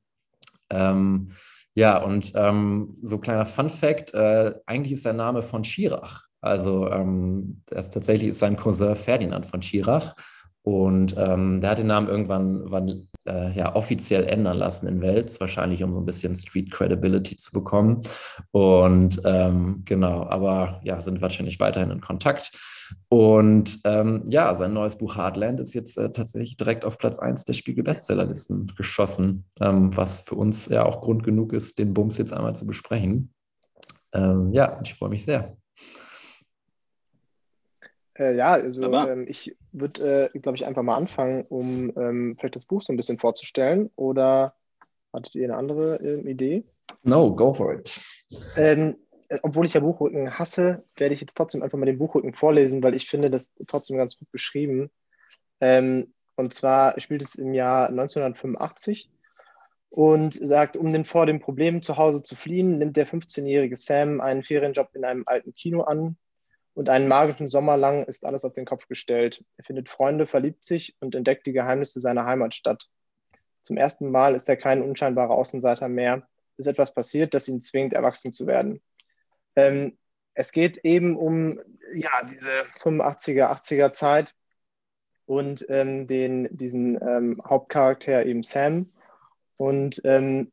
Ähm, 0.71 1.29
ja, 1.75 1.97
und 2.01 2.33
ähm, 2.35 2.97
so 3.01 3.19
kleiner 3.19 3.45
Fun 3.45 3.69
Fact: 3.69 4.13
äh, 4.15 4.55
eigentlich 4.65 4.93
ist 4.93 5.05
der 5.05 5.13
Name 5.13 5.43
von 5.43 5.63
Schirach. 5.63 6.27
Also 6.41 6.89
ähm, 6.89 7.61
das 7.67 7.89
tatsächlich 7.89 8.29
ist 8.29 8.39
sein 8.39 8.57
Cousin 8.57 8.95
Ferdinand 8.95 9.45
von 9.45 9.61
Schirach. 9.61 10.15
Und 10.63 11.15
ähm, 11.17 11.59
der 11.59 11.71
hat 11.71 11.77
den 11.77 11.87
Namen 11.87 12.07
irgendwann 12.07 12.61
wann, 12.71 13.09
äh, 13.27 13.51
ja, 13.51 13.75
offiziell 13.75 14.23
ändern 14.23 14.57
lassen 14.57 14.87
in 14.87 15.01
Wels, 15.01 15.39
wahrscheinlich 15.41 15.83
um 15.83 15.93
so 15.93 15.99
ein 15.99 16.05
bisschen 16.05 16.35
Street 16.35 16.71
Credibility 16.71 17.35
zu 17.35 17.51
bekommen. 17.51 18.01
Und 18.51 19.21
ähm, 19.25 19.81
genau, 19.85 20.23
aber 20.23 20.79
ja, 20.83 21.01
sind 21.01 21.21
wahrscheinlich 21.21 21.59
weiterhin 21.59 21.91
in 21.91 21.99
Kontakt. 21.99 22.51
Und 23.09 23.79
ähm, 23.83 24.23
ja, 24.29 24.55
sein 24.55 24.73
neues 24.73 24.97
Buch 24.97 25.15
Hardland 25.15 25.59
ist 25.59 25.73
jetzt 25.73 25.97
äh, 25.97 26.11
tatsächlich 26.11 26.55
direkt 26.55 26.85
auf 26.85 26.97
Platz 26.97 27.19
1 27.19 27.43
der 27.43 27.53
Spiegel-Bestsellerlisten 27.53 28.73
geschossen, 28.77 29.45
ähm, 29.59 29.95
was 29.95 30.21
für 30.21 30.35
uns 30.35 30.69
ja 30.69 30.85
auch 30.85 31.01
Grund 31.01 31.23
genug 31.23 31.51
ist, 31.53 31.77
den 31.77 31.93
Bums 31.93 32.17
jetzt 32.17 32.33
einmal 32.33 32.55
zu 32.55 32.65
besprechen. 32.65 33.33
Ähm, 34.13 34.53
ja, 34.53 34.79
ich 34.83 34.93
freue 34.93 35.09
mich 35.09 35.25
sehr. 35.25 35.57
Äh, 38.17 38.35
ja, 38.35 38.53
also 38.53 38.83
ähm, 38.93 39.25
ich 39.27 39.55
würde, 39.71 40.31
äh, 40.33 40.39
glaube 40.39 40.55
ich, 40.55 40.65
einfach 40.65 40.83
mal 40.83 40.97
anfangen, 40.97 41.45
um 41.49 41.91
ähm, 41.97 42.35
vielleicht 42.39 42.55
das 42.55 42.65
Buch 42.65 42.81
so 42.81 42.93
ein 42.93 42.97
bisschen 42.97 43.17
vorzustellen. 43.17 43.89
Oder 43.95 44.55
hattet 45.11 45.35
ihr 45.35 45.45
eine 45.45 45.57
andere 45.57 45.95
äh, 45.95 46.29
Idee? 46.29 46.63
No, 47.03 47.35
go 47.35 47.53
for 47.53 47.73
it. 47.73 47.99
Ähm, 48.55 48.97
äh, 49.29 49.39
obwohl 49.41 49.65
ich 49.65 49.73
ja 49.73 49.79
Buchrücken 49.79 50.37
hasse, 50.37 50.83
werde 50.95 51.13
ich 51.13 51.21
jetzt 51.21 51.35
trotzdem 51.35 51.63
einfach 51.63 51.77
mal 51.77 51.85
den 51.85 51.97
Buchrücken 51.97 52.33
vorlesen, 52.33 52.83
weil 52.83 52.95
ich 52.95 53.07
finde 53.07 53.29
das 53.29 53.53
trotzdem 53.67 53.97
ganz 53.97 54.17
gut 54.17 54.31
beschrieben. 54.31 54.91
Ähm, 55.59 56.13
und 56.35 56.53
zwar 56.53 56.99
spielt 56.99 57.21
es 57.21 57.35
im 57.35 57.53
Jahr 57.53 57.89
1985 57.89 59.09
und 59.89 60.33
sagt, 60.33 60.75
um 60.75 60.91
den 60.91 61.05
vor 61.05 61.25
dem 61.25 61.39
Problem 61.39 61.81
zu 61.81 61.97
Hause 61.97 62.23
zu 62.23 62.35
fliehen, 62.35 62.79
nimmt 62.79 62.97
der 62.97 63.07
15-jährige 63.07 63.75
Sam 63.75 64.21
einen 64.21 64.43
Ferienjob 64.43 64.89
in 64.93 65.05
einem 65.05 65.23
alten 65.25 65.53
Kino 65.53 65.81
an, 65.81 66.17
und 66.73 66.89
einen 66.89 67.07
magischen 67.07 67.47
Sommer 67.47 67.77
lang 67.77 68.03
ist 68.03 68.25
alles 68.25 68.45
auf 68.45 68.53
den 68.53 68.65
Kopf 68.65 68.87
gestellt. 68.87 69.43
Er 69.57 69.63
findet 69.63 69.89
Freunde, 69.89 70.25
verliebt 70.25 70.63
sich 70.65 70.95
und 70.99 71.15
entdeckt 71.15 71.45
die 71.45 71.53
Geheimnisse 71.53 71.99
seiner 71.99 72.25
Heimatstadt. 72.25 72.89
Zum 73.61 73.77
ersten 73.77 74.09
Mal 74.11 74.35
ist 74.35 74.49
er 74.49 74.57
kein 74.57 74.81
unscheinbarer 74.81 75.31
Außenseiter 75.31 75.87
mehr, 75.87 76.27
bis 76.57 76.67
etwas 76.67 76.93
passiert, 76.93 77.33
das 77.33 77.47
ihn 77.47 77.61
zwingt, 77.61 77.93
erwachsen 77.93 78.31
zu 78.31 78.47
werden. 78.47 78.81
Ähm, 79.55 79.97
es 80.33 80.51
geht 80.51 80.79
eben 80.83 81.15
um 81.15 81.59
ja, 81.93 82.11
diese 82.23 82.49
85er, 82.81 83.51
80er 83.51 83.93
Zeit 83.93 84.33
und 85.25 85.65
ähm, 85.69 86.07
den, 86.07 86.49
diesen 86.51 86.95
ähm, 87.01 87.37
Hauptcharakter 87.45 88.25
eben 88.25 88.41
Sam. 88.41 88.91
Und 89.57 90.01
ähm, 90.05 90.51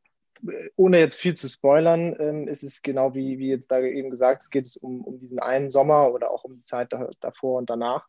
ohne 0.77 0.99
jetzt 0.99 1.17
viel 1.17 1.35
zu 1.35 1.49
spoilern, 1.49 2.17
ähm, 2.19 2.49
ist 2.49 2.63
es 2.63 2.83
genau 2.83 3.15
wie, 3.15 3.39
wie 3.39 3.49
jetzt 3.49 3.71
da 3.71 3.81
eben 3.81 4.11
gesagt, 4.11 4.43
es 4.43 4.51
geht 4.51 4.77
um, 4.81 5.03
um 5.03 5.21
diesen 5.21 5.39
einen 5.39 5.71
Sommer 5.71 6.13
oder 6.13 6.31
auch 6.31 6.45
um 6.45 6.57
die 6.57 6.65
Zeit 6.65 6.93
da, 6.93 7.11
davor 7.21 7.59
und 7.59 7.71
danach. 7.71 8.07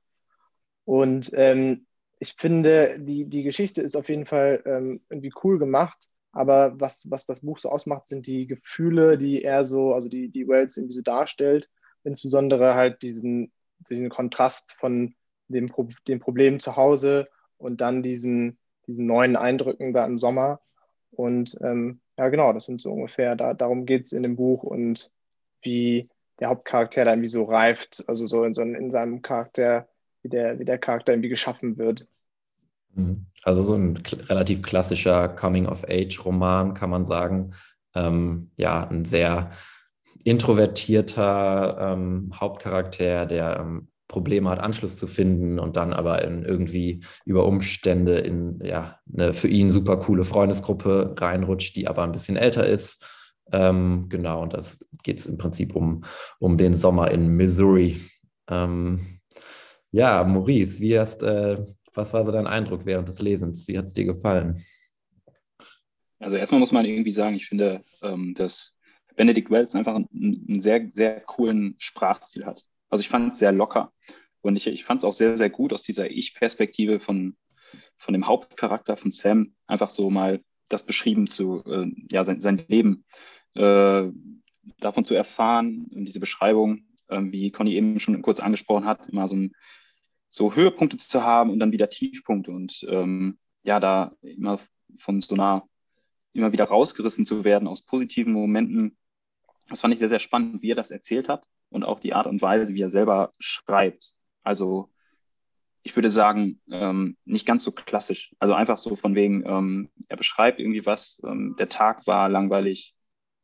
Und 0.86 1.32
ähm, 1.34 1.86
ich 2.20 2.36
finde, 2.38 2.98
die, 3.00 3.26
die 3.26 3.44
Geschichte 3.44 3.82
ist 3.82 3.96
auf 3.96 4.10
jeden 4.10 4.26
Fall 4.26 4.62
ähm, 4.66 5.02
irgendwie 5.10 5.34
cool 5.44 5.60
gemacht, 5.60 5.98
aber 6.32 6.80
was, 6.80 7.10
was 7.10 7.26
das 7.26 7.42
Buch 7.42 7.60
so 7.60 7.70
ausmacht, 7.70 8.08
sind 8.08 8.28
die 8.28 8.48
Gefühle, 8.48 9.18
die 9.18 9.44
er 9.44 9.64
so, 9.64 9.94
also 9.94 10.08
die, 10.08 10.30
die 10.30 10.48
Wells 10.48 10.78
irgendwie 10.78 10.96
so 10.96 11.02
darstellt, 11.02 11.70
insbesondere 12.04 12.76
halt 12.76 13.02
diesen, 13.02 13.52
diesen 13.80 14.10
Kontrast 14.10 14.74
von 14.74 15.16
dem, 15.48 15.70
Pro 15.70 15.90
dem 16.08 16.20
Problem 16.20 16.60
zu 16.60 16.76
Hause 16.76 17.28
und 17.58 17.82
dann 17.82 18.02
diesen, 18.02 18.58
diesen 18.88 19.06
neuen 19.06 19.36
Eindrücken 19.36 19.94
da 19.94 20.06
im 20.06 20.18
Sommer. 20.18 20.62
Und 21.12 21.58
ähm, 21.62 22.00
ja, 22.22 22.30
genau, 22.30 22.54
das 22.54 22.68
sind 22.68 22.80
so 22.80 22.92
ungefähr, 22.92 23.36
da, 23.36 23.56
darum 23.56 23.88
geht 23.88 24.06
es 24.06 24.12
in 24.12 24.22
dem 24.22 24.36
Buch 24.36 24.62
und 24.62 25.10
wie 25.64 26.08
der 26.40 26.50
Hauptcharakter 26.50 27.04
dann 27.04 27.24
wie 27.24 27.28
so 27.28 27.46
reift, 27.46 28.04
also 28.08 28.28
so 28.28 28.44
in, 28.44 28.54
so 28.54 28.62
in 28.62 28.92
seinem 28.92 29.24
Charakter, 29.24 29.88
wie 30.22 30.30
der, 30.30 30.60
wie 30.60 30.66
der 30.66 30.78
Charakter 30.78 31.14
irgendwie 31.14 31.30
geschaffen 31.30 31.80
wird. 31.80 32.06
Mhm. 32.94 33.26
Also 33.42 33.64
so 33.64 33.74
ein 33.74 33.98
relativ 33.98 34.62
klassischer 34.62 35.30
Coming-of-Age-Roman, 35.30 36.76
kann 36.76 36.92
man 36.92 37.06
sagen. 37.06 37.56
Ähm, 37.96 38.52
ja, 38.60 38.88
ein 38.88 39.04
sehr 39.04 39.50
introvertierter 40.24 41.94
ähm, 41.94 42.32
Hauptcharakter, 42.40 43.26
der 43.26 43.62
ähm, 43.62 43.88
Probleme 44.12 44.50
hat, 44.50 44.60
Anschluss 44.60 44.98
zu 44.98 45.08
finden 45.08 45.58
und 45.58 45.78
dann 45.78 45.94
aber 45.94 46.24
in 46.24 46.44
irgendwie 46.44 47.04
über 47.26 47.46
Umstände 47.46 48.20
in 48.20 48.60
ja, 48.64 49.00
eine 49.12 49.34
für 49.34 49.48
ihn 49.48 49.70
super 49.70 49.98
coole 49.98 50.24
Freundesgruppe 50.24 51.16
reinrutscht, 51.18 51.76
die 51.76 51.88
aber 51.88 52.04
ein 52.04 52.12
bisschen 52.12 52.36
älter 52.36 52.68
ist. 52.68 53.10
Ähm, 53.52 54.08
genau, 54.10 54.44
und 54.44 54.54
das 54.54 54.86
geht 55.04 55.20
es 55.20 55.26
im 55.26 55.38
Prinzip 55.38 55.76
um, 55.76 56.04
um 56.40 56.58
den 56.58 56.74
Sommer 56.74 57.10
in 57.10 57.30
Missouri. 57.30 58.00
Ähm, 58.50 59.20
ja, 59.92 60.24
Maurice, 60.24 60.80
wie 60.82 61.00
hast, 61.00 61.24
äh, 61.24 61.58
was 61.94 62.14
war 62.14 62.24
so 62.24 62.32
dein 62.32 62.48
Eindruck 62.48 62.86
während 62.86 63.08
des 63.08 63.22
Lesens? 63.22 63.68
Wie 63.68 63.78
hat 63.78 63.86
es 63.86 63.94
dir 63.94 64.06
gefallen? 64.06 64.62
Also 66.20 66.38
erstmal 66.38 66.60
muss 66.60 66.72
man 66.72 66.86
irgendwie 66.86 67.12
sagen, 67.12 67.36
ich 67.36 67.48
finde, 67.48 67.82
ähm, 68.04 68.34
dass 68.36 68.78
Benedict 69.16 69.50
Wells 69.50 69.76
einfach 69.76 69.96
einen, 69.96 70.08
einen, 70.48 70.62
sehr, 70.62 70.86
sehr 70.90 71.22
coolen 71.22 71.76
Sprachstil 71.78 72.46
hat. 72.46 72.66
Also 72.92 73.02
ich 73.02 73.10
fand 73.10 73.34
es 73.34 73.40
sehr 73.40 73.54
locker 73.54 73.92
und 74.42 74.56
ich, 74.58 74.68
ich 74.68 74.84
fand 74.84 75.00
es 75.00 75.06
auch 75.06 75.14
sehr, 75.14 75.38
sehr 75.38 75.50
gut 75.50 75.74
aus 75.74 75.82
dieser 75.82 76.12
Ich-Perspektive 76.12 77.00
von, 77.00 77.38
von 77.98 78.14
dem 78.14 78.28
Hauptcharakter 78.28 78.98
von 78.98 79.12
Sam, 79.12 79.56
einfach 79.66 79.90
so 79.90 80.10
mal 80.10 80.44
das 80.68 80.86
beschrieben 80.86 81.28
zu, 81.28 81.64
äh, 81.66 81.90
ja, 82.12 82.26
sein, 82.26 82.42
sein 82.42 82.64
Leben 82.68 83.06
äh, 83.56 84.10
davon 84.80 85.06
zu 85.06 85.16
erfahren, 85.16 85.88
diese 85.90 86.20
Beschreibung, 86.20 86.86
äh, 87.08 87.22
wie 87.22 87.52
Conny 87.52 87.76
eben 87.76 88.00
schon 88.00 88.22
kurz 88.22 88.42
angesprochen 88.42 88.86
hat, 88.86 89.08
immer 89.08 89.28
so, 89.30 89.38
ein, 89.38 89.54
so 90.30 90.54
Höhepunkte 90.54 90.98
zu 90.98 91.24
haben 91.24 91.50
und 91.50 91.60
dann 91.60 91.72
wieder 91.72 91.90
Tiefpunkte 91.90 92.52
und 92.52 92.86
ähm, 92.90 93.40
ja, 93.64 93.80
da 93.80 94.14
immer 94.22 94.60
von 94.96 95.22
so 95.22 95.36
einer 95.36 95.64
immer 96.34 96.52
wieder 96.52 96.66
rausgerissen 96.66 97.26
zu 97.26 97.44
werden 97.46 97.68
aus 97.68 97.84
positiven 97.84 98.34
Momenten. 98.34 98.98
Das 99.70 99.82
fand 99.82 99.94
ich 99.94 100.00
sehr, 100.00 100.10
sehr 100.10 100.20
spannend, 100.20 100.62
wie 100.62 100.72
er 100.72 100.76
das 100.76 100.92
erzählt 100.92 101.30
hat 101.30 101.48
und 101.72 101.84
auch 101.84 102.00
die 102.00 102.14
Art 102.14 102.28
und 102.28 102.42
Weise, 102.42 102.74
wie 102.74 102.82
er 102.82 102.90
selber 102.90 103.32
schreibt. 103.40 104.14
Also 104.44 104.90
ich 105.84 105.96
würde 105.96 106.10
sagen, 106.10 106.62
ähm, 106.70 107.18
nicht 107.26 107.46
ganz 107.46 107.64
so 107.64 107.72
klassisch. 107.72 108.36
Also 108.40 108.54
einfach 108.54 108.78
so 108.78 108.96
von 108.96 109.16
wegen, 109.16 109.44
ähm, 109.46 109.90
er 110.08 110.18
beschreibt 110.18 110.60
irgendwie 110.60 110.86
was, 110.86 111.20
ähm, 111.24 111.56
der 111.58 111.70
Tag 111.70 112.06
war 112.06 112.30
langweilig, 112.30 112.94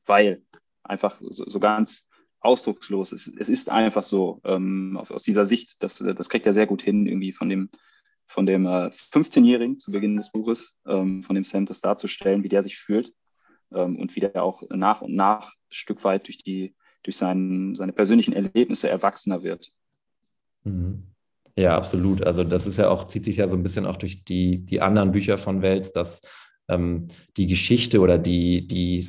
weil 0.05 0.43
einfach 0.83 1.19
so, 1.19 1.47
so 1.47 1.59
ganz 1.59 2.07
ausdruckslos. 2.39 3.11
Es, 3.11 3.27
es 3.27 3.49
ist 3.49 3.71
einfach 3.71 4.03
so 4.03 4.41
ähm, 4.43 4.97
aus 4.97 5.23
dieser 5.23 5.45
Sicht, 5.45 5.81
das, 5.81 5.95
das 5.95 6.29
kriegt 6.29 6.45
er 6.45 6.53
sehr 6.53 6.67
gut 6.67 6.83
hin, 6.83 7.07
irgendwie 7.07 7.31
von 7.31 7.49
dem 7.49 7.69
von 8.27 8.45
dem 8.45 8.65
äh, 8.65 8.89
15-Jährigen 8.89 9.77
zu 9.77 9.91
Beginn 9.91 10.17
des 10.17 10.31
Buches, 10.31 10.77
ähm, 10.85 11.23
von 11.23 11.33
dem 11.33 11.43
Sam 11.43 11.65
das 11.65 11.81
darzustellen, 11.81 12.43
wie 12.43 12.49
der 12.49 12.61
sich 12.61 12.77
fühlt 12.77 13.13
ähm, 13.73 13.97
und 13.97 14.15
wie 14.15 14.19
der 14.19 14.43
auch 14.43 14.63
nach 14.69 15.01
und 15.01 15.15
nach 15.15 15.53
Stück 15.69 16.03
weit 16.03 16.27
durch, 16.27 16.37
die, 16.37 16.75
durch 17.03 17.17
seinen, 17.17 17.75
seine 17.75 17.93
persönlichen 17.93 18.33
Erlebnisse 18.33 18.89
erwachsener 18.89 19.43
wird. 19.43 19.71
Mhm. 20.63 21.03
Ja, 21.57 21.75
absolut. 21.75 22.23
Also 22.23 22.43
das 22.43 22.67
ist 22.67 22.77
ja 22.77 22.89
auch, 22.89 23.07
zieht 23.07 23.25
sich 23.25 23.37
ja 23.37 23.47
so 23.47 23.57
ein 23.57 23.63
bisschen 23.63 23.87
auch 23.87 23.97
durch 23.97 24.23
die, 24.23 24.59
die 24.63 24.81
anderen 24.81 25.11
Bücher 25.11 25.37
von 25.37 25.63
Wels, 25.63 25.91
dass 25.91 26.21
ähm, 26.69 27.07
die 27.35 27.47
Geschichte 27.47 27.99
oder 27.99 28.19
die, 28.19 28.67
die, 28.67 29.05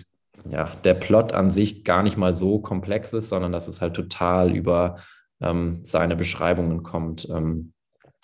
ja, 0.48 0.72
der 0.84 0.94
Plot 0.94 1.32
an 1.32 1.50
sich 1.50 1.84
gar 1.84 2.02
nicht 2.02 2.16
mal 2.16 2.32
so 2.32 2.58
komplex 2.58 3.12
ist, 3.12 3.28
sondern 3.28 3.52
dass 3.52 3.68
es 3.68 3.82
halt 3.82 3.94
total 3.94 4.56
über 4.56 4.94
ähm, 5.40 5.80
seine 5.82 6.16
Beschreibungen 6.16 6.82
kommt. 6.82 7.28
Ähm, 7.30 7.72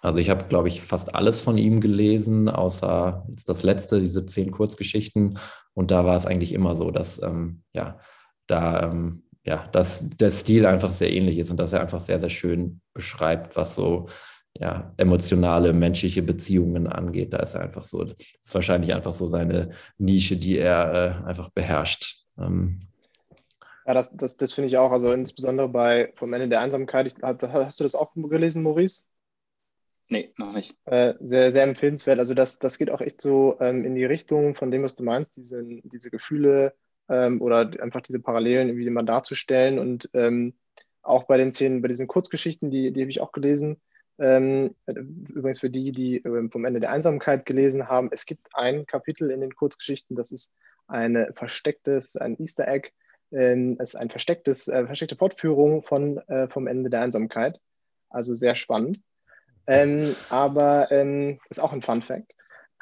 also 0.00 0.18
ich 0.18 0.30
habe, 0.30 0.44
glaube 0.48 0.68
ich, 0.68 0.82
fast 0.82 1.14
alles 1.14 1.40
von 1.40 1.58
ihm 1.58 1.80
gelesen, 1.80 2.48
außer 2.48 3.26
jetzt 3.28 3.48
das 3.48 3.62
letzte, 3.62 4.00
diese 4.00 4.26
zehn 4.26 4.50
Kurzgeschichten. 4.50 5.38
Und 5.74 5.90
da 5.90 6.04
war 6.04 6.16
es 6.16 6.26
eigentlich 6.26 6.52
immer 6.52 6.74
so, 6.74 6.90
dass 6.90 7.22
ähm, 7.22 7.62
ja, 7.72 7.98
da 8.46 8.90
ähm, 8.90 9.23
ja, 9.46 9.66
dass 9.72 10.08
der 10.08 10.30
Stil 10.30 10.66
einfach 10.66 10.88
sehr 10.88 11.12
ähnlich 11.12 11.38
ist 11.38 11.50
und 11.50 11.58
dass 11.58 11.72
er 11.72 11.80
einfach 11.80 12.00
sehr, 12.00 12.18
sehr 12.18 12.30
schön 12.30 12.80
beschreibt, 12.94 13.56
was 13.56 13.74
so 13.74 14.06
ja, 14.56 14.94
emotionale, 14.96 15.72
menschliche 15.72 16.22
Beziehungen 16.22 16.86
angeht. 16.86 17.32
Da 17.32 17.38
ist 17.38 17.54
er 17.54 17.62
einfach 17.62 17.82
so, 17.82 18.04
das 18.04 18.16
ist 18.20 18.54
wahrscheinlich 18.54 18.94
einfach 18.94 19.12
so 19.12 19.26
seine 19.26 19.70
Nische, 19.98 20.36
die 20.36 20.58
er 20.58 21.22
äh, 21.22 21.26
einfach 21.26 21.50
beherrscht. 21.50 22.24
Ähm, 22.38 22.78
ja, 23.86 23.92
das, 23.92 24.16
das, 24.16 24.36
das 24.36 24.52
finde 24.52 24.66
ich 24.66 24.78
auch. 24.78 24.92
Also 24.92 25.12
insbesondere 25.12 25.68
bei 25.68 26.12
Vom 26.16 26.32
Ende 26.32 26.48
der 26.48 26.60
Einsamkeit. 26.60 27.06
Ich, 27.06 27.14
hast 27.22 27.80
du 27.80 27.84
das 27.84 27.94
auch 27.94 28.12
gelesen, 28.14 28.62
Maurice? 28.62 29.04
Nee, 30.08 30.32
noch 30.36 30.52
nicht. 30.52 30.76
Äh, 30.84 31.14
sehr, 31.20 31.50
sehr 31.50 31.64
empfehlenswert. 31.64 32.18
Also 32.18 32.34
das, 32.34 32.58
das 32.58 32.78
geht 32.78 32.90
auch 32.90 33.00
echt 33.00 33.20
so 33.20 33.56
ähm, 33.60 33.84
in 33.84 33.94
die 33.94 34.04
Richtung 34.04 34.54
von 34.54 34.70
dem, 34.70 34.82
was 34.82 34.94
du 34.94 35.02
meinst, 35.02 35.36
diese, 35.36 35.64
diese 35.64 36.10
Gefühle 36.10 36.74
ähm, 37.08 37.40
oder 37.40 37.70
einfach 37.80 38.00
diese 38.00 38.20
Parallelen 38.20 38.68
irgendwie 38.68 38.90
mal 38.90 39.04
darzustellen. 39.04 39.78
Und 39.78 40.08
ähm, 40.14 40.54
auch 41.02 41.24
bei 41.24 41.36
den 41.36 41.52
Szenen, 41.52 41.82
bei 41.82 41.88
diesen 41.88 42.06
Kurzgeschichten, 42.06 42.70
die, 42.70 42.92
die 42.92 43.00
habe 43.00 43.10
ich 43.10 43.20
auch 43.20 43.32
gelesen. 43.32 43.80
Ähm, 44.18 44.74
übrigens 44.86 45.60
für 45.60 45.70
die, 45.70 45.92
die 45.92 46.18
ähm, 46.18 46.50
vom 46.50 46.64
Ende 46.64 46.80
der 46.80 46.92
Einsamkeit 46.92 47.46
gelesen 47.46 47.88
haben, 47.88 48.10
es 48.12 48.26
gibt 48.26 48.46
ein 48.52 48.86
Kapitel 48.86 49.30
in 49.30 49.40
den 49.40 49.54
Kurzgeschichten, 49.54 50.14
das 50.14 50.30
ist 50.30 50.54
ein 50.86 51.26
verstecktes, 51.34 52.14
ein 52.16 52.38
Easter 52.38 52.68
Egg, 52.68 52.90
ähm, 53.32 53.76
ist 53.80 53.96
ein 53.96 54.10
verstecktes, 54.10 54.68
äh, 54.68 54.86
versteckte 54.86 55.16
Fortführung 55.16 55.82
von, 55.82 56.18
äh, 56.28 56.48
vom 56.48 56.68
Ende 56.68 56.90
der 56.90 57.00
Einsamkeit. 57.00 57.58
Also 58.08 58.34
sehr 58.34 58.54
spannend. 58.54 59.02
Ähm, 59.66 60.14
aber 60.30 60.88
ähm, 60.92 61.40
ist 61.50 61.60
auch 61.60 61.72
ein 61.72 61.82
Fun 61.82 62.02
Fact. 62.02 62.32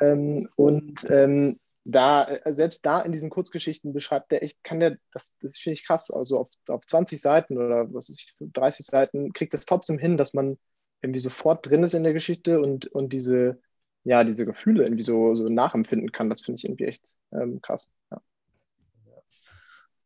Ähm, 0.00 0.48
und 0.56 1.08
ähm, 1.10 1.58
da, 1.84 2.24
äh, 2.24 2.52
selbst 2.52 2.86
da 2.86 3.00
in 3.00 3.12
diesen 3.12 3.30
Kurzgeschichten 3.30 3.92
beschreibt 3.92 4.30
der 4.30 4.42
echt, 4.42 4.62
kann 4.62 4.80
der, 4.80 4.98
das, 5.12 5.36
das 5.40 5.58
finde 5.58 5.74
ich 5.74 5.86
krass, 5.86 6.10
also 6.10 6.38
auf, 6.40 6.48
auf 6.68 6.86
20 6.86 7.20
Seiten 7.20 7.58
oder 7.58 7.92
was 7.92 8.08
ich, 8.08 8.34
30 8.40 8.86
Seiten, 8.86 9.32
kriegt 9.32 9.54
das 9.54 9.66
trotzdem 9.66 9.98
hin, 9.98 10.16
dass 10.16 10.34
man 10.34 10.58
irgendwie 11.00 11.20
sofort 11.20 11.68
drin 11.68 11.82
ist 11.82 11.94
in 11.94 12.04
der 12.04 12.12
Geschichte 12.12 12.60
und, 12.60 12.86
und 12.86 13.12
diese, 13.12 13.60
ja, 14.04 14.22
diese 14.24 14.46
Gefühle 14.46 14.84
irgendwie 14.84 15.02
so, 15.02 15.34
so 15.34 15.48
nachempfinden 15.48 16.12
kann. 16.12 16.30
Das 16.30 16.42
finde 16.42 16.58
ich 16.58 16.64
irgendwie 16.64 16.84
echt 16.84 17.16
ähm, 17.32 17.60
krass. 17.60 17.90
Ja. 18.10 18.20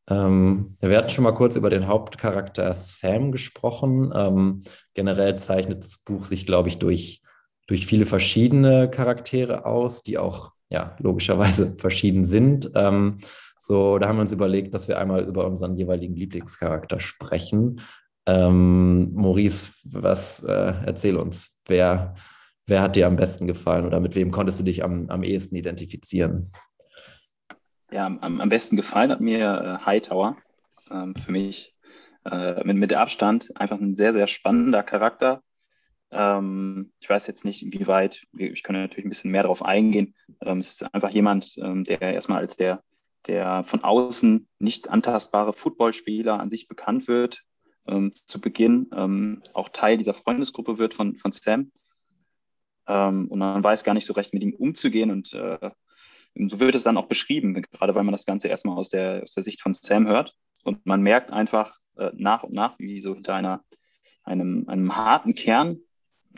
Ähm, 0.09 0.76
wir 0.80 0.97
hatten 0.97 1.11
schon 1.11 1.25
mal 1.25 1.35
kurz 1.35 1.56
über 1.56 1.68
den 1.68 1.87
Hauptcharakter 1.87 2.73
Sam 2.73 3.33
gesprochen. 3.33 4.12
Ähm, 4.14 4.62
generell 4.95 5.38
zeichnet 5.38 5.85
das 5.85 5.99
Buch 5.99 6.25
sich, 6.25 6.47
glaube 6.47 6.68
ich, 6.68 6.78
durch, 6.78 7.23
durch 7.66 7.87
viele 7.87 8.06
verschiedene 8.06 8.88
Charaktere 8.88 9.66
aus, 9.66 10.02
die 10.02 10.16
auch 10.16 10.55
ja, 10.70 10.96
logischerweise 10.99 11.76
verschieden 11.76 12.25
sind. 12.25 12.70
Ähm, 12.75 13.18
so, 13.56 13.99
da 13.99 14.08
haben 14.08 14.16
wir 14.16 14.23
uns 14.23 14.32
überlegt, 14.32 14.75
dass 14.75 14.88
wir 14.88 14.99
einmal 14.99 15.25
über 15.25 15.46
unseren 15.46 15.76
jeweiligen 15.76 16.14
Lieblingscharakter 16.14 17.00
sprechen. 17.00 17.80
Ähm, 18.26 19.12
Maurice, 19.14 19.73
was 19.85 20.42
äh, 20.44 20.75
erzähl 20.85 21.16
uns? 21.16 21.62
Wer, 21.66 22.14
wer 22.66 22.82
hat 22.82 22.96
dir 22.96 23.06
am 23.06 23.16
besten 23.16 23.46
gefallen 23.46 23.87
oder 23.87 24.00
mit 24.00 24.14
wem 24.14 24.30
konntest 24.30 24.61
du 24.61 24.64
dich 24.64 24.85
am, 24.85 25.08
am 25.08 25.23
ehesten 25.23 25.56
identifizieren? 25.56 26.44
Ja, 27.90 28.06
am, 28.06 28.40
am 28.40 28.49
besten 28.49 28.76
gefallen 28.76 29.11
hat 29.11 29.20
mir 29.20 29.80
äh, 29.80 29.87
Hightower. 29.87 30.37
Ähm, 30.90 31.14
für 31.14 31.32
mich 31.32 31.75
äh, 32.25 32.64
mit, 32.64 32.76
mit 32.76 32.94
Abstand 32.94 33.52
einfach 33.54 33.80
ein 33.80 33.94
sehr, 33.94 34.12
sehr 34.12 34.26
spannender 34.26 34.82
Charakter. 34.82 35.42
Ähm, 36.10 36.92
ich 37.00 37.08
weiß 37.08 37.26
jetzt 37.26 37.44
nicht, 37.44 37.64
wie 37.72 37.86
weit, 37.86 38.26
ich 38.36 38.62
kann 38.62 38.76
natürlich 38.76 39.06
ein 39.06 39.10
bisschen 39.10 39.30
mehr 39.30 39.42
darauf 39.42 39.64
eingehen. 39.64 40.14
Ähm, 40.40 40.58
es 40.58 40.72
ist 40.72 40.94
einfach 40.94 41.10
jemand, 41.10 41.56
ähm, 41.58 41.84
der 41.84 42.00
erstmal 42.00 42.38
als 42.38 42.56
der, 42.56 42.82
der 43.26 43.64
von 43.64 43.82
außen 43.82 44.48
nicht 44.58 44.88
antastbare 44.88 45.52
Footballspieler 45.52 46.38
an 46.38 46.50
sich 46.50 46.68
bekannt 46.68 47.08
wird, 47.08 47.42
ähm, 47.86 48.12
zu 48.14 48.40
Beginn 48.40 48.88
ähm, 48.94 49.42
auch 49.52 49.68
Teil 49.68 49.96
dieser 49.96 50.14
Freundesgruppe 50.14 50.78
wird 50.78 50.94
von, 50.94 51.16
von 51.16 51.32
Sam. 51.32 51.72
und 52.86 53.38
man 53.38 53.64
weiß 53.64 53.82
gar 53.82 53.94
nicht 53.94 54.06
so 54.06 54.12
recht, 54.12 54.32
mit 54.32 54.44
ihm 54.44 54.54
umzugehen 54.54 55.10
und 55.10 55.32
äh, 55.32 55.70
so 56.46 56.60
wird 56.60 56.75
es 56.75 56.84
dann 56.84 56.96
auch 56.96 57.06
beschrieben, 57.06 57.54
gerade 57.54 57.94
weil 57.94 58.04
man 58.04 58.12
das 58.12 58.26
Ganze 58.26 58.48
erstmal 58.48 58.76
aus 58.76 58.90
der, 58.90 59.22
aus 59.22 59.32
der 59.32 59.42
Sicht 59.42 59.60
von 59.60 59.72
Sam 59.72 60.06
hört. 60.06 60.34
Und 60.64 60.84
man 60.84 61.00
merkt 61.00 61.32
einfach 61.32 61.78
äh, 61.96 62.10
nach 62.14 62.42
und 62.42 62.52
nach, 62.52 62.78
wie 62.78 63.00
so 63.00 63.14
hinter 63.14 63.34
einer, 63.34 63.64
einem, 64.25 64.68
einem 64.68 64.96
harten 64.96 65.34
Kern 65.34 65.78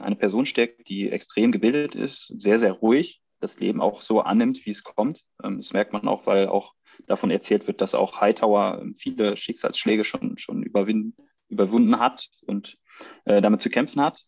eine 0.02 0.16
Person 0.16 0.46
steckt, 0.46 0.88
die 0.88 1.10
extrem 1.10 1.52
gebildet 1.52 1.94
ist, 1.94 2.26
sehr, 2.40 2.58
sehr 2.58 2.72
ruhig, 2.72 3.22
das 3.40 3.58
Leben 3.60 3.80
auch 3.80 4.00
so 4.00 4.20
annimmt, 4.20 4.64
wie 4.66 4.70
es 4.70 4.84
kommt. 4.84 5.24
Ähm, 5.42 5.58
das 5.58 5.72
merkt 5.72 5.92
man 5.92 6.08
auch, 6.08 6.26
weil 6.26 6.48
auch 6.48 6.74
davon 7.06 7.30
erzählt 7.30 7.66
wird, 7.66 7.80
dass 7.80 7.94
auch 7.94 8.20
Hightower 8.20 8.80
ähm, 8.80 8.94
viele 8.94 9.36
Schicksalsschläge 9.36 10.04
schon, 10.04 10.38
schon 10.38 10.62
überwunden 10.62 11.98
hat 11.98 12.28
und 12.46 12.78
äh, 13.24 13.40
damit 13.40 13.60
zu 13.60 13.70
kämpfen 13.70 14.02
hat. 14.02 14.22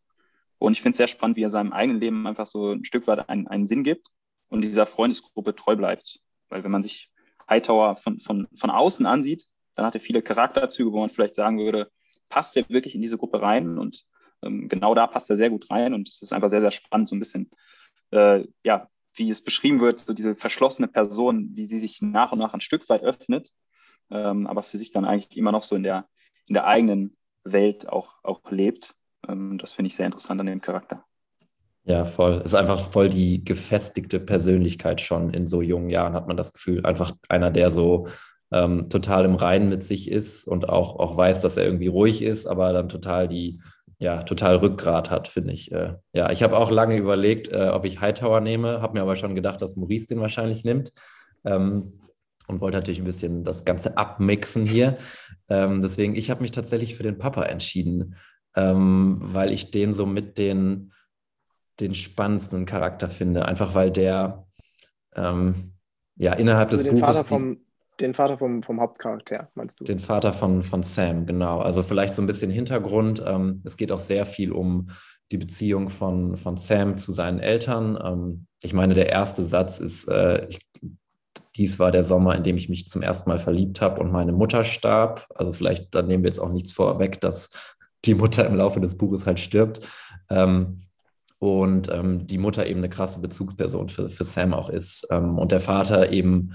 Und 0.58 0.72
ich 0.72 0.82
finde 0.82 0.92
es 0.92 0.98
sehr 0.98 1.06
spannend, 1.06 1.36
wie 1.36 1.42
er 1.42 1.50
seinem 1.50 1.72
eigenen 1.72 2.00
Leben 2.00 2.26
einfach 2.26 2.46
so 2.46 2.72
ein 2.72 2.84
Stück 2.84 3.06
weit 3.06 3.28
einen, 3.28 3.48
einen 3.48 3.66
Sinn 3.66 3.82
gibt 3.82 4.08
und 4.50 4.62
dieser 4.62 4.86
Freundesgruppe 4.86 5.54
treu 5.54 5.74
bleibt. 5.74 6.20
Weil 6.48 6.64
wenn 6.64 6.70
man 6.70 6.82
sich 6.82 7.10
Hightower 7.48 7.96
von, 7.96 8.18
von, 8.18 8.46
von 8.54 8.70
außen 8.70 9.06
ansieht, 9.06 9.46
dann 9.74 9.86
hat 9.86 9.94
er 9.94 10.00
viele 10.00 10.22
Charakterzüge, 10.22 10.92
wo 10.92 11.00
man 11.00 11.08
vielleicht 11.08 11.34
sagen 11.34 11.58
würde, 11.58 11.90
passt 12.28 12.56
er 12.56 12.68
wirklich 12.68 12.94
in 12.94 13.00
diese 13.00 13.16
Gruppe 13.16 13.40
rein? 13.40 13.78
Und 13.78 14.04
ähm, 14.42 14.68
genau 14.68 14.94
da 14.94 15.06
passt 15.06 15.30
er 15.30 15.36
sehr 15.36 15.50
gut 15.50 15.70
rein. 15.70 15.94
Und 15.94 16.08
es 16.08 16.22
ist 16.22 16.32
einfach 16.32 16.50
sehr, 16.50 16.60
sehr 16.60 16.70
spannend, 16.70 17.08
so 17.08 17.16
ein 17.16 17.20
bisschen, 17.20 17.50
äh, 18.10 18.44
ja, 18.64 18.88
wie 19.14 19.30
es 19.30 19.42
beschrieben 19.42 19.80
wird, 19.80 20.00
so 20.00 20.12
diese 20.12 20.36
verschlossene 20.36 20.88
Person, 20.88 21.50
wie 21.54 21.64
sie 21.64 21.78
sich 21.78 22.00
nach 22.00 22.32
und 22.32 22.38
nach 22.38 22.54
ein 22.54 22.60
Stück 22.60 22.88
weit 22.88 23.02
öffnet, 23.02 23.50
ähm, 24.10 24.46
aber 24.46 24.62
für 24.62 24.78
sich 24.78 24.92
dann 24.92 25.04
eigentlich 25.04 25.36
immer 25.36 25.52
noch 25.52 25.62
so 25.62 25.76
in 25.76 25.82
der, 25.82 26.06
in 26.46 26.54
der 26.54 26.66
eigenen 26.66 27.16
Welt 27.44 27.88
auch, 27.88 28.14
auch 28.22 28.40
lebt. 28.50 28.94
Ähm, 29.28 29.58
das 29.58 29.72
finde 29.72 29.88
ich 29.88 29.96
sehr 29.96 30.06
interessant 30.06 30.40
an 30.40 30.46
dem 30.46 30.60
Charakter. 30.60 31.04
Ja, 31.84 32.04
voll. 32.04 32.42
Ist 32.44 32.54
einfach 32.54 32.78
voll 32.78 33.08
die 33.08 33.44
gefestigte 33.44 34.20
Persönlichkeit 34.20 35.00
schon 35.00 35.32
in 35.32 35.46
so 35.46 35.62
jungen 35.62 35.90
Jahren, 35.90 36.12
hat 36.12 36.28
man 36.28 36.36
das 36.36 36.52
Gefühl. 36.52 36.84
Einfach 36.84 37.12
einer, 37.28 37.50
der 37.50 37.70
so 37.70 38.06
ähm, 38.52 38.90
total 38.90 39.24
im 39.24 39.34
Reinen 39.34 39.68
mit 39.68 39.82
sich 39.82 40.10
ist 40.10 40.46
und 40.46 40.68
auch, 40.68 40.98
auch 40.98 41.16
weiß, 41.16 41.40
dass 41.40 41.56
er 41.56 41.64
irgendwie 41.64 41.86
ruhig 41.86 42.22
ist, 42.22 42.46
aber 42.46 42.72
dann 42.72 42.88
total 42.88 43.28
die, 43.28 43.60
ja, 44.00 44.22
total 44.22 44.56
Rückgrat 44.56 45.10
hat, 45.10 45.28
finde 45.28 45.52
ich. 45.52 45.70
Äh, 45.72 45.94
ja, 46.14 46.30
ich 46.32 46.42
habe 46.42 46.56
auch 46.56 46.70
lange 46.70 46.96
überlegt, 46.96 47.48
äh, 47.48 47.68
ob 47.68 47.84
ich 47.84 48.00
Hightower 48.00 48.40
nehme, 48.40 48.80
habe 48.80 48.94
mir 48.94 49.02
aber 49.02 49.14
schon 49.14 49.34
gedacht, 49.34 49.60
dass 49.60 49.76
Maurice 49.76 50.06
den 50.06 50.20
wahrscheinlich 50.20 50.64
nimmt. 50.64 50.92
Ähm, 51.44 52.00
und 52.48 52.60
wollte 52.60 52.78
natürlich 52.78 52.98
ein 52.98 53.04
bisschen 53.04 53.44
das 53.44 53.64
Ganze 53.64 53.96
abmixen 53.98 54.66
hier. 54.66 54.96
Ähm, 55.48 55.82
deswegen, 55.82 56.16
ich 56.16 56.30
habe 56.30 56.40
mich 56.40 56.50
tatsächlich 56.50 56.96
für 56.96 57.02
den 57.02 57.18
Papa 57.18 57.44
entschieden, 57.44 58.16
ähm, 58.56 59.18
weil 59.20 59.52
ich 59.52 59.70
den 59.70 59.92
so 59.92 60.06
mit 60.06 60.38
den, 60.38 60.92
den 61.78 61.94
spannendsten 61.94 62.64
Charakter 62.64 63.08
finde. 63.08 63.44
Einfach 63.44 63.74
weil 63.74 63.90
der 63.90 64.46
ähm, 65.14 65.74
ja 66.16 66.32
innerhalb 66.32 66.70
also 66.70 66.82
des 66.82 66.92
Buches. 66.92 67.06
Vater 67.06 67.24
vom, 67.24 67.58
den 68.00 68.14
Vater 68.14 68.38
vom, 68.38 68.62
vom 68.62 68.80
Hauptcharakter, 68.80 69.50
meinst 69.54 69.80
du? 69.80 69.84
Den 69.84 69.98
Vater 69.98 70.32
von, 70.32 70.62
von 70.62 70.82
Sam, 70.82 71.26
genau. 71.26 71.60
Also 71.60 71.82
vielleicht 71.82 72.14
so 72.14 72.22
ein 72.22 72.26
bisschen 72.26 72.50
Hintergrund. 72.50 73.22
Ähm, 73.26 73.62
es 73.64 73.76
geht 73.76 73.92
auch 73.92 74.00
sehr 74.00 74.26
viel 74.26 74.52
um 74.52 74.88
die 75.30 75.38
Beziehung 75.38 75.90
von, 75.90 76.36
von 76.36 76.56
Sam 76.56 76.98
zu 76.98 77.12
seinen 77.12 77.38
Eltern. 77.38 77.98
Ähm, 78.02 78.46
ich 78.62 78.72
meine, 78.72 78.94
der 78.94 79.08
erste 79.08 79.44
Satz 79.44 79.80
ist, 79.80 80.08
äh, 80.08 80.46
ich 80.48 80.58
dies 81.56 81.78
war 81.78 81.92
der 81.92 82.04
Sommer, 82.04 82.36
in 82.36 82.44
dem 82.44 82.56
ich 82.56 82.68
mich 82.68 82.86
zum 82.86 83.02
ersten 83.02 83.28
Mal 83.28 83.38
verliebt 83.38 83.80
habe 83.80 84.00
und 84.00 84.12
meine 84.12 84.32
Mutter 84.32 84.64
starb. 84.64 85.26
Also 85.34 85.52
vielleicht, 85.52 85.94
da 85.94 86.02
nehmen 86.02 86.22
wir 86.22 86.28
jetzt 86.28 86.38
auch 86.38 86.50
nichts 86.50 86.72
vorweg, 86.72 87.20
dass 87.20 87.50
die 88.04 88.14
Mutter 88.14 88.46
im 88.46 88.56
Laufe 88.56 88.80
des 88.80 88.96
Buches 88.96 89.26
halt 89.26 89.40
stirbt. 89.40 89.86
Ähm, 90.30 90.82
und 91.38 91.90
ähm, 91.90 92.26
die 92.26 92.38
Mutter 92.38 92.66
eben 92.66 92.80
eine 92.80 92.90
krasse 92.90 93.20
Bezugsperson 93.20 93.88
für, 93.88 94.08
für 94.08 94.24
Sam 94.24 94.54
auch 94.54 94.68
ist. 94.68 95.06
Ähm, 95.10 95.38
und 95.38 95.52
der 95.52 95.60
Vater 95.60 96.12
eben 96.12 96.54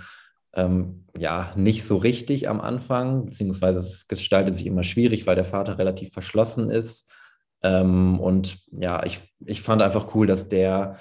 ähm, 0.56 1.06
ja 1.18 1.54
nicht 1.56 1.86
so 1.86 1.98
richtig 1.98 2.50
am 2.50 2.62
Anfang, 2.62 3.26
beziehungsweise 3.26 3.80
es 3.80 4.08
gestaltet 4.08 4.56
sich 4.56 4.66
immer 4.66 4.84
schwierig, 4.84 5.28
weil 5.28 5.36
der 5.36 5.46
Vater 5.46 5.78
relativ 5.78 6.12
verschlossen 6.12 6.70
ist. 6.70 7.12
Ähm, 7.62 8.20
und 8.20 8.60
ja, 8.72 9.06
ich, 9.06 9.20
ich 9.46 9.62
fand 9.62 9.82
einfach 9.82 10.16
cool, 10.16 10.28
dass 10.28 10.50
der 10.50 10.98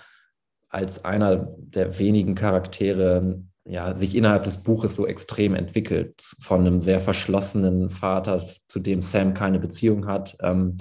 als 0.69 1.05
einer 1.05 1.55
der 1.59 1.99
wenigen 1.99 2.35
Charaktere 2.35 3.41
ja, 3.67 3.95
sich 3.95 4.15
innerhalb 4.15 4.45
des 4.45 4.63
Buches 4.63 4.95
so 4.97 5.07
extrem 5.07 5.55
entwickelt. 5.55 6.21
Von 6.41 6.61
einem 6.61 6.81
sehr 6.81 7.01
verschlossenen 7.01 7.89
Vater, 7.89 8.45
zu 8.69 8.81
dem 8.81 9.01
Sam 9.01 9.35
keine 9.35 9.59
Beziehung 9.59 10.07
hat, 10.07 10.37
ähm, 10.43 10.77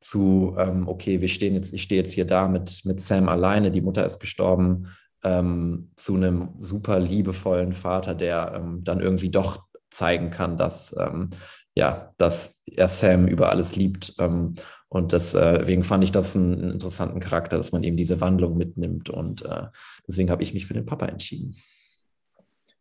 zu, 0.00 0.54
ähm, 0.58 0.86
okay, 0.86 1.20
wir 1.20 1.28
stehen 1.28 1.54
jetzt, 1.54 1.72
ich 1.72 1.82
stehe 1.82 2.00
jetzt 2.00 2.12
hier 2.12 2.26
da 2.26 2.46
mit, 2.46 2.84
mit 2.84 3.00
Sam 3.00 3.28
alleine, 3.28 3.72
die 3.72 3.80
Mutter 3.80 4.06
ist 4.06 4.20
gestorben, 4.20 4.94
ähm, 5.24 5.90
zu 5.96 6.14
einem 6.14 6.50
super 6.60 6.98
liebevollen 6.98 7.72
Vater, 7.72 8.14
der 8.14 8.52
ähm, 8.54 8.84
dann 8.84 9.00
irgendwie 9.00 9.30
doch 9.30 9.66
zeigen 9.90 10.30
kann, 10.30 10.56
dass, 10.56 10.94
ähm, 10.98 11.30
ja, 11.74 12.12
dass 12.18 12.62
er 12.66 12.88
Sam 12.88 13.26
über 13.26 13.50
alles 13.50 13.76
liebt. 13.76 14.14
Ähm, 14.18 14.54
und 14.88 15.12
deswegen 15.12 15.82
fand 15.82 16.02
ich 16.02 16.12
das 16.12 16.34
einen 16.34 16.70
interessanten 16.70 17.20
Charakter, 17.20 17.58
dass 17.58 17.72
man 17.72 17.84
eben 17.84 17.96
diese 17.96 18.20
Wandlung 18.22 18.56
mitnimmt. 18.56 19.10
Und 19.10 19.44
äh, 19.44 19.66
deswegen 20.06 20.30
habe 20.30 20.42
ich 20.42 20.54
mich 20.54 20.66
für 20.66 20.74
den 20.74 20.86
Papa 20.86 21.06
entschieden. 21.06 21.54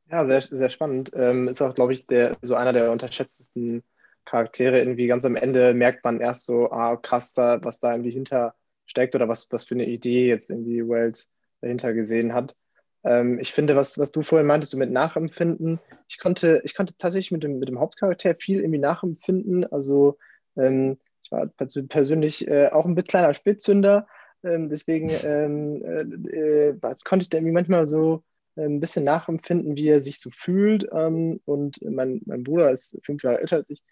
Ja, 0.09 0.23
sehr, 0.25 0.41
sehr 0.41 0.69
spannend. 0.69 1.11
Ähm, 1.15 1.49
ist 1.49 1.61
auch, 1.61 1.75
glaube 1.75 1.91
ich, 1.91 2.07
der, 2.07 2.37
so 2.41 2.55
einer 2.55 2.71
der 2.71 2.91
unterschätztesten 2.91 3.83
Charaktere. 4.23 4.79
Irgendwie 4.79 5.07
ganz 5.07 5.25
am 5.25 5.35
Ende 5.35 5.73
merkt 5.73 6.05
man 6.05 6.21
erst 6.21 6.45
so, 6.45 6.71
ah, 6.71 6.95
krass, 6.95 7.33
da, 7.33 7.59
was 7.63 7.79
da 7.79 7.91
irgendwie 7.91 8.11
hinter 8.11 8.55
steckt 8.85 9.15
oder 9.15 9.27
was, 9.27 9.51
was 9.51 9.65
für 9.65 9.75
eine 9.75 9.85
Idee 9.85 10.27
jetzt 10.27 10.49
irgendwie 10.49 10.87
Wells 10.87 11.29
dahinter 11.61 11.93
gesehen 11.93 12.33
hat. 12.33 12.55
Ähm, 13.03 13.39
ich 13.39 13.53
finde, 13.53 13.75
was, 13.75 13.97
was 13.97 14.11
du 14.11 14.21
vorhin 14.21 14.47
meintest, 14.47 14.71
so 14.71 14.77
mit 14.77 14.91
Nachempfinden, 14.91 15.79
ich 16.09 16.19
konnte, 16.19 16.61
ich 16.63 16.75
konnte 16.75 16.95
tatsächlich 16.97 17.31
mit 17.31 17.43
dem, 17.43 17.59
mit 17.59 17.69
dem 17.69 17.79
Hauptcharakter 17.79 18.35
viel 18.35 18.59
irgendwie 18.59 18.79
nachempfinden. 18.79 19.65
Also 19.71 20.17
ähm, 20.55 20.97
ich 21.23 21.31
war 21.31 21.47
persönlich 21.47 22.47
äh, 22.47 22.67
auch 22.67 22.85
ein 22.85 22.95
bisschen 22.95 23.09
kleiner 23.09 23.33
Spätzünder. 23.33 24.07
Ähm, 24.43 24.69
deswegen 24.69 25.09
ähm, 25.23 25.83
äh, 26.31 26.69
äh, 26.69 26.95
konnte 27.03 27.23
ich 27.23 27.29
da 27.29 27.37
irgendwie 27.37 27.53
manchmal 27.53 27.85
so 27.85 28.23
äh, 28.55 28.65
ein 28.65 28.79
bisschen 28.79 29.03
nachempfinden, 29.03 29.75
wie 29.75 29.87
er 29.87 29.99
sich 29.99 30.19
so 30.19 30.29
fühlt. 30.33 30.87
Ähm, 30.93 31.41
und 31.45 31.81
mein, 31.83 32.21
mein 32.25 32.43
Bruder 32.43 32.71
ist 32.71 32.97
fünf 33.03 33.23
Jahre 33.23 33.39
älter 33.39 33.57
als 33.57 33.69
ich. 33.69 33.83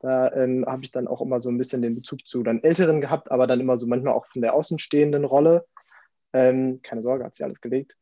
Da 0.00 0.32
ähm, 0.34 0.66
habe 0.66 0.84
ich 0.84 0.90
dann 0.90 1.08
auch 1.08 1.22
immer 1.22 1.40
so 1.40 1.48
ein 1.48 1.56
bisschen 1.58 1.80
den 1.80 1.94
Bezug 1.94 2.26
zu 2.26 2.42
dann 2.42 2.62
Älteren 2.62 3.00
gehabt, 3.00 3.30
aber 3.30 3.46
dann 3.46 3.60
immer 3.60 3.76
so 3.76 3.86
manchmal 3.86 4.12
auch 4.12 4.26
von 4.26 4.42
der 4.42 4.54
außenstehenden 4.54 5.24
Rolle. 5.24 5.64
Ähm, 6.34 6.80
keine 6.82 7.02
Sorge, 7.02 7.24
hat 7.24 7.34
sich 7.34 7.44
alles 7.44 7.62
gelegt. 7.62 7.96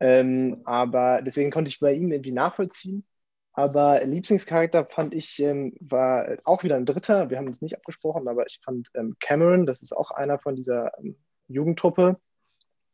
Ähm, 0.00 0.62
aber 0.64 1.22
deswegen 1.22 1.52
konnte 1.52 1.68
ich 1.68 1.78
bei 1.78 1.92
ihm 1.92 2.10
irgendwie 2.10 2.32
nachvollziehen. 2.32 3.06
Aber 3.52 4.04
Lieblingscharakter 4.04 4.86
fand 4.86 5.14
ich, 5.14 5.40
ähm, 5.40 5.76
war 5.78 6.38
auch 6.42 6.64
wieder 6.64 6.74
ein 6.74 6.86
Dritter. 6.86 7.30
Wir 7.30 7.38
haben 7.38 7.46
uns 7.46 7.62
nicht 7.62 7.76
abgesprochen, 7.76 8.26
aber 8.26 8.44
ich 8.46 8.60
fand 8.64 8.90
ähm, 8.94 9.14
Cameron, 9.20 9.64
das 9.64 9.82
ist 9.82 9.92
auch 9.92 10.10
einer 10.10 10.40
von 10.40 10.56
dieser 10.56 10.90
ähm, 10.98 11.16
Jugendtruppe, 11.46 12.18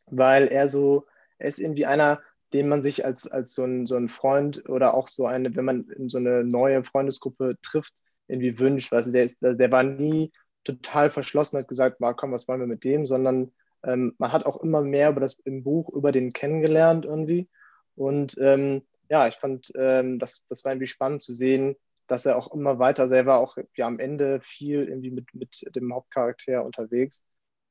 weil 0.06 0.48
er 0.48 0.68
so, 0.68 1.06
er 1.38 1.48
ist 1.48 1.58
irgendwie 1.58 1.86
einer, 1.86 2.20
den 2.52 2.68
man 2.68 2.82
sich 2.82 3.06
als, 3.06 3.26
als 3.26 3.54
so, 3.54 3.64
ein, 3.64 3.86
so 3.86 3.96
ein 3.96 4.10
Freund 4.10 4.68
oder 4.68 4.92
auch 4.92 5.08
so 5.08 5.24
eine, 5.24 5.54
wenn 5.56 5.64
man 5.64 5.88
in 5.88 6.10
so 6.10 6.18
eine 6.18 6.44
neue 6.44 6.84
Freundesgruppe 6.84 7.56
trifft, 7.62 7.94
irgendwie 8.26 8.58
wünscht. 8.58 8.92
Weißt 8.92 9.14
der, 9.14 9.24
ist, 9.24 9.38
der 9.40 9.70
war 9.70 9.82
nie 9.82 10.30
total 10.64 11.10
verschlossen, 11.10 11.58
hat 11.58 11.68
gesagt, 11.68 12.02
komm, 12.16 12.32
was 12.32 12.48
wollen 12.48 12.60
wir 12.60 12.66
mit 12.66 12.84
dem, 12.84 13.06
sondern 13.06 13.52
ähm, 13.84 14.14
man 14.18 14.32
hat 14.32 14.46
auch 14.46 14.62
immer 14.62 14.82
mehr 14.82 15.10
über 15.10 15.20
das 15.20 15.34
im 15.44 15.62
Buch 15.62 15.88
über 15.90 16.12
den 16.12 16.32
kennengelernt 16.32 17.04
irgendwie. 17.04 17.48
Und 17.96 18.36
ähm, 18.40 18.82
ja, 19.08 19.26
ich 19.28 19.36
fand, 19.36 19.72
ähm, 19.76 20.18
das, 20.18 20.46
das 20.48 20.64
war 20.64 20.72
irgendwie 20.72 20.86
spannend 20.86 21.22
zu 21.22 21.32
sehen, 21.32 21.76
dass 22.06 22.26
er 22.26 22.36
auch 22.36 22.52
immer 22.54 22.78
weiter 22.78 23.08
selber 23.08 23.38
auch 23.38 23.56
ja 23.76 23.86
am 23.86 23.98
Ende 23.98 24.40
viel 24.42 24.84
irgendwie 24.88 25.10
mit, 25.10 25.34
mit 25.34 25.64
dem 25.74 25.94
Hauptcharakter 25.94 26.64
unterwegs. 26.64 27.22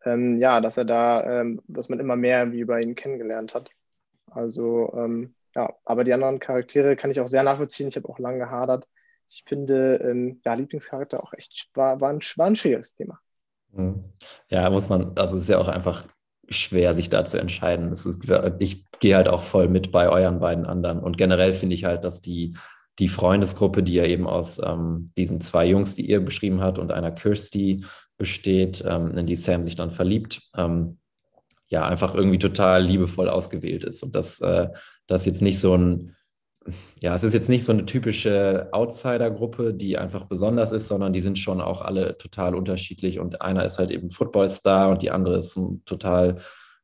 Ähm, 0.05 0.39
ja, 0.39 0.61
dass 0.61 0.77
er 0.77 0.85
da, 0.85 1.41
ähm, 1.41 1.61
dass 1.67 1.89
man 1.89 1.99
immer 1.99 2.15
mehr 2.15 2.39
irgendwie 2.39 2.61
über 2.61 2.81
ihn 2.81 2.95
kennengelernt 2.95 3.53
hat. 3.55 3.69
Also 4.27 4.93
ähm, 4.95 5.35
ja, 5.55 5.73
aber 5.83 6.03
die 6.03 6.13
anderen 6.13 6.39
Charaktere 6.39 6.95
kann 6.95 7.11
ich 7.11 7.19
auch 7.19 7.27
sehr 7.27 7.43
nachvollziehen. 7.43 7.89
Ich 7.89 7.97
habe 7.97 8.07
auch 8.09 8.19
lange 8.19 8.39
gehadert. 8.39 8.87
Ich 9.27 9.43
finde, 9.45 10.39
ja, 10.43 10.53
Lieblingscharakter 10.53 11.21
auch 11.23 11.33
echt 11.33 11.69
war, 11.75 12.01
war, 12.01 12.09
ein, 12.09 12.19
war 12.37 12.47
ein 12.47 12.55
schwieriges 12.55 12.95
Thema. 12.95 13.19
Mhm. 13.71 14.03
Ja, 14.49 14.69
muss 14.69 14.89
man, 14.89 15.11
also 15.15 15.37
es 15.37 15.43
ist 15.43 15.49
ja 15.49 15.59
auch 15.59 15.67
einfach 15.67 16.05
schwer, 16.49 16.93
sich 16.93 17.09
da 17.09 17.25
zu 17.25 17.39
entscheiden. 17.39 17.91
Ist, 17.91 18.05
ich 18.59 18.85
gehe 18.99 19.15
halt 19.15 19.27
auch 19.27 19.43
voll 19.43 19.67
mit 19.67 19.91
bei 19.91 20.09
euren 20.09 20.39
beiden 20.39 20.65
anderen. 20.65 20.99
Und 20.99 21.17
generell 21.17 21.53
finde 21.53 21.75
ich 21.75 21.85
halt, 21.85 22.03
dass 22.03 22.21
die, 22.21 22.55
die 22.97 23.07
Freundesgruppe, 23.07 23.83
die 23.83 23.93
ja 23.93 24.05
eben 24.05 24.27
aus 24.27 24.59
ähm, 24.63 25.11
diesen 25.17 25.41
zwei 25.41 25.65
Jungs, 25.67 25.95
die 25.95 26.09
ihr 26.09 26.19
beschrieben 26.19 26.61
hat, 26.61 26.79
und 26.79 26.91
einer 26.91 27.11
Kirsty 27.11 27.85
besteht, 28.17 28.83
ähm, 28.85 29.17
in 29.17 29.25
die 29.25 29.35
Sam 29.35 29.63
sich 29.63 29.75
dann 29.75 29.91
verliebt, 29.91 30.41
ähm, 30.55 30.97
ja 31.67 31.87
einfach 31.87 32.15
irgendwie 32.15 32.39
total 32.39 32.83
liebevoll 32.83 33.29
ausgewählt 33.29 33.83
ist. 33.83 34.03
Und 34.03 34.15
dass 34.15 34.41
äh, 34.41 34.69
das 35.07 35.25
jetzt 35.25 35.41
nicht 35.41 35.59
so 35.59 35.75
ein, 35.75 36.15
ja, 37.01 37.15
es 37.15 37.23
ist 37.23 37.33
jetzt 37.33 37.49
nicht 37.49 37.65
so 37.65 37.71
eine 37.71 37.85
typische 37.85 38.69
Outsider-Gruppe, 38.71 39.73
die 39.73 39.97
einfach 39.97 40.25
besonders 40.25 40.71
ist, 40.71 40.87
sondern 40.87 41.13
die 41.13 41.21
sind 41.21 41.39
schon 41.39 41.61
auch 41.61 41.81
alle 41.81 42.17
total 42.17 42.53
unterschiedlich. 42.55 43.19
Und 43.19 43.41
einer 43.41 43.65
ist 43.65 43.79
halt 43.79 43.91
eben 43.91 44.09
Footballstar 44.09 44.89
und 44.89 45.01
die 45.01 45.11
andere 45.11 45.37
ist 45.37 45.55
ein 45.57 45.83
total 45.85 46.37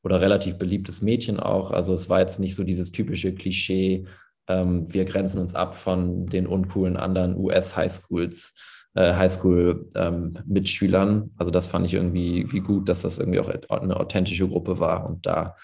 oder 0.03 0.21
relativ 0.21 0.57
beliebtes 0.57 1.01
Mädchen 1.01 1.39
auch. 1.39 1.71
Also 1.71 1.93
es 1.93 2.09
war 2.09 2.19
jetzt 2.19 2.39
nicht 2.39 2.55
so 2.55 2.63
dieses 2.63 2.91
typische 2.91 3.33
Klischee, 3.33 4.05
ähm, 4.47 4.91
wir 4.93 5.05
grenzen 5.05 5.39
uns 5.39 5.55
ab 5.55 5.73
von 5.73 6.27
den 6.27 6.45
uncoolen 6.47 6.97
anderen 6.97 7.35
US-Highschools 7.37 8.55
äh, 8.93 9.13
Highschool-Mitschülern. 9.13 11.09
Ähm, 11.09 11.31
also 11.37 11.51
das 11.51 11.67
fand 11.67 11.85
ich 11.85 11.93
irgendwie 11.93 12.51
wie 12.51 12.61
gut, 12.61 12.89
dass 12.89 13.01
das 13.01 13.19
irgendwie 13.19 13.39
auch 13.39 13.49
eine 13.69 13.97
authentische 13.97 14.47
Gruppe 14.47 14.79
war. 14.79 15.05
Und 15.07 15.25
da, 15.25 15.55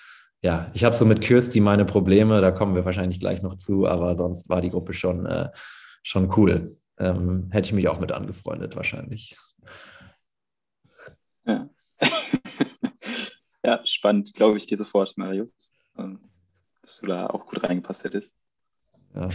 ja, 0.41 0.71
ich 0.73 0.83
habe 0.83 0.95
so 0.95 1.05
mit 1.05 1.21
Kirsty 1.21 1.59
meine 1.59 1.85
Probleme, 1.85 2.41
da 2.41 2.51
kommen 2.51 2.73
wir 2.75 2.83
wahrscheinlich 2.85 3.19
gleich 3.19 3.43
noch 3.43 3.55
zu, 3.55 3.87
aber 3.87 4.15
sonst 4.15 4.49
war 4.49 4.61
die 4.61 4.71
Gruppe 4.71 4.93
schon, 4.93 5.25
äh, 5.25 5.49
schon 6.01 6.33
cool. 6.35 6.75
Ähm, 6.97 7.49
hätte 7.51 7.67
ich 7.67 7.73
mich 7.73 7.87
auch 7.87 7.99
mit 7.99 8.11
angefreundet 8.11 8.75
wahrscheinlich. 8.75 9.37
Ja, 11.45 11.69
ja 13.63 13.85
spannend, 13.85 14.33
glaube 14.33 14.57
ich 14.57 14.65
dir 14.65 14.77
sofort, 14.77 15.15
Marius, 15.15 15.53
ähm, 15.97 16.19
dass 16.81 16.97
du 16.97 17.07
da 17.07 17.27
auch 17.27 17.45
gut 17.45 17.63
reingepasst 17.63 18.03
hättest. 18.03 18.35
Ja. 19.15 19.29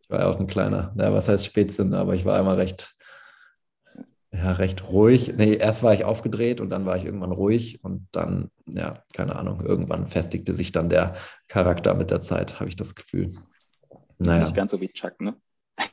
Ich 0.00 0.10
war 0.10 0.20
ja 0.20 0.28
auch 0.28 0.38
ein 0.38 0.46
kleiner, 0.46 0.94
ja, 0.98 1.12
was 1.12 1.28
heißt 1.28 1.44
Spätsinn, 1.44 1.94
aber 1.94 2.14
ich 2.14 2.24
war 2.24 2.38
immer 2.38 2.56
recht, 2.56 2.93
ja, 4.34 4.52
recht 4.52 4.88
ruhig. 4.88 5.34
Nee, 5.36 5.54
erst 5.54 5.82
war 5.82 5.94
ich 5.94 6.04
aufgedreht 6.04 6.60
und 6.60 6.70
dann 6.70 6.86
war 6.86 6.96
ich 6.96 7.04
irgendwann 7.04 7.32
ruhig 7.32 7.84
und 7.84 8.08
dann, 8.10 8.50
ja, 8.66 9.02
keine 9.14 9.36
Ahnung, 9.36 9.60
irgendwann 9.60 10.08
festigte 10.08 10.54
sich 10.54 10.72
dann 10.72 10.88
der 10.88 11.14
Charakter 11.46 11.94
mit 11.94 12.10
der 12.10 12.20
Zeit, 12.20 12.58
habe 12.58 12.68
ich 12.68 12.76
das 12.76 12.94
Gefühl. 12.94 13.30
Naja. 14.18 14.44
Nicht 14.44 14.56
ganz 14.56 14.72
so 14.72 14.80
wie 14.80 14.88
Chuck, 14.88 15.20
ne? 15.20 15.36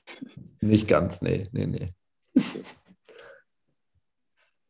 Nicht 0.62 0.88
ganz, 0.88 1.22
nee, 1.22 1.50
nee, 1.52 1.68
nee. 1.68 1.94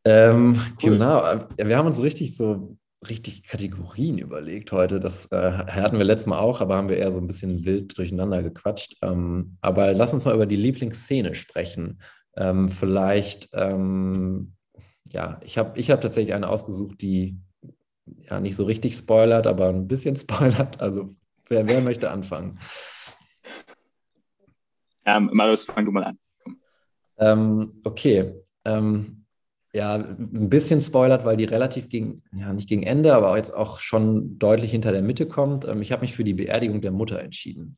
Ähm, 0.04 0.60
cool. 0.82 0.94
Genau, 0.94 1.22
wir 1.58 1.78
haben 1.78 1.86
uns 1.86 2.02
richtig 2.02 2.36
so 2.36 2.76
richtig 3.08 3.44
Kategorien 3.44 4.18
überlegt 4.18 4.72
heute. 4.72 5.00
Das 5.00 5.32
äh, 5.32 5.52
hatten 5.52 6.00
wir 6.00 6.06
letztes 6.06 6.28
Mal 6.28 6.40
auch, 6.40 6.62
aber 6.62 6.76
haben 6.76 6.90
wir 6.90 6.98
eher 6.98 7.12
so 7.12 7.20
ein 7.20 7.28
bisschen 7.28 7.66
wild 7.66 7.98
durcheinander 7.98 8.44
gequatscht. 8.44 8.98
Ähm, 9.02 9.58
aber 9.62 9.94
lass 9.94 10.14
uns 10.14 10.26
mal 10.26 10.34
über 10.34 10.48
die 10.48 10.56
Lieblingsszene 10.56 11.36
sprechen. 11.36 12.00
Ähm, 12.36 12.70
vielleicht, 12.70 13.50
ähm, 13.54 14.54
ja, 15.06 15.40
ich 15.44 15.58
habe 15.58 15.78
ich 15.80 15.92
hab 15.92 16.02
tatsächlich 16.02 16.34
eine 16.34 16.50
ausgesucht, 16.50 17.02
die 17.02 17.38
ja 18.18 18.40
nicht 18.40 18.56
so 18.56 18.66
richtig 18.66 18.96
spoilert, 18.96 19.48
aber 19.48 19.70
ein 19.70 19.88
bisschen 19.88 20.16
spoilert. 20.18 20.82
Also 20.82 21.10
wer, 21.48 21.68
wer 21.68 21.82
möchte 21.82 22.10
anfangen? 22.10 22.60
Ähm, 25.06 25.30
Marius, 25.34 25.64
fang 25.64 25.86
du 25.86 25.92
mal 25.92 26.04
an. 26.04 26.20
Ähm, 27.18 27.82
okay. 27.84 28.34
Ähm, 28.66 29.21
ja, 29.74 29.96
ein 29.96 30.50
bisschen 30.50 30.82
spoilert, 30.82 31.24
weil 31.24 31.38
die 31.38 31.46
relativ 31.46 31.88
gegen, 31.88 32.22
ja, 32.36 32.52
nicht 32.52 32.68
gegen 32.68 32.84
Ende, 32.84 33.14
aber 33.14 33.38
jetzt 33.38 33.54
auch 33.54 33.80
schon 33.80 34.38
deutlich 34.38 34.72
hinter 34.72 34.92
der 34.92 35.02
Mitte 35.02 35.28
kommt. 35.28 35.66
Ähm, 35.66 35.82
ich 35.82 35.92
habe 35.92 36.02
mich 36.02 36.14
für 36.14 36.26
die 36.26 36.34
Beerdigung 36.34 36.82
der 36.82 36.92
Mutter 36.92 37.20
entschieden. 37.20 37.78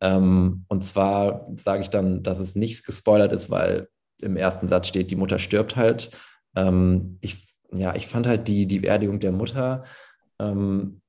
Ähm, 0.00 0.64
und 0.68 0.84
zwar 0.84 1.46
sage 1.56 1.82
ich 1.82 1.88
dann, 1.88 2.22
dass 2.22 2.40
es 2.40 2.56
nicht 2.56 2.84
gespoilert 2.84 3.32
ist, 3.32 3.50
weil 3.50 3.88
im 4.18 4.36
ersten 4.36 4.68
Satz 4.68 4.88
steht, 4.88 5.10
die 5.10 5.16
Mutter 5.16 5.38
stirbt 5.38 5.76
halt. 5.76 6.10
Ähm, 6.54 7.16
ich, 7.22 7.48
ja, 7.72 7.94
ich 7.94 8.06
fand 8.06 8.26
halt 8.26 8.46
die, 8.46 8.66
die 8.66 8.80
Beerdigung 8.80 9.20
der 9.20 9.32
Mutter 9.32 9.84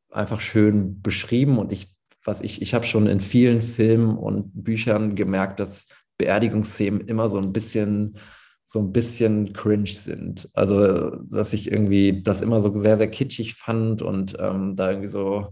einfach 0.09 0.41
schön 0.41 1.01
beschrieben 1.01 1.57
und 1.57 1.71
ich, 1.71 1.95
was 2.21 2.41
ich, 2.41 2.61
ich 2.61 2.73
habe 2.73 2.85
schon 2.85 3.07
in 3.07 3.21
vielen 3.21 3.61
Filmen 3.61 4.17
und 4.17 4.51
Büchern 4.53 5.15
gemerkt, 5.15 5.61
dass 5.61 5.87
Beerdigungsszenen 6.17 7.07
immer 7.07 7.29
so 7.29 7.37
ein 7.37 7.53
bisschen 7.53 8.17
so 8.71 8.79
ein 8.79 8.93
bisschen 8.93 9.51
cringe 9.51 9.89
sind. 9.89 10.47
Also, 10.53 11.17
dass 11.29 11.51
ich 11.51 11.69
irgendwie 11.69 12.23
das 12.23 12.41
immer 12.41 12.61
so 12.61 12.77
sehr, 12.77 12.95
sehr 12.95 13.11
kitschig 13.11 13.55
fand 13.55 14.01
und 14.01 14.37
ähm, 14.39 14.77
da 14.77 14.91
irgendwie 14.91 15.09
so, 15.09 15.47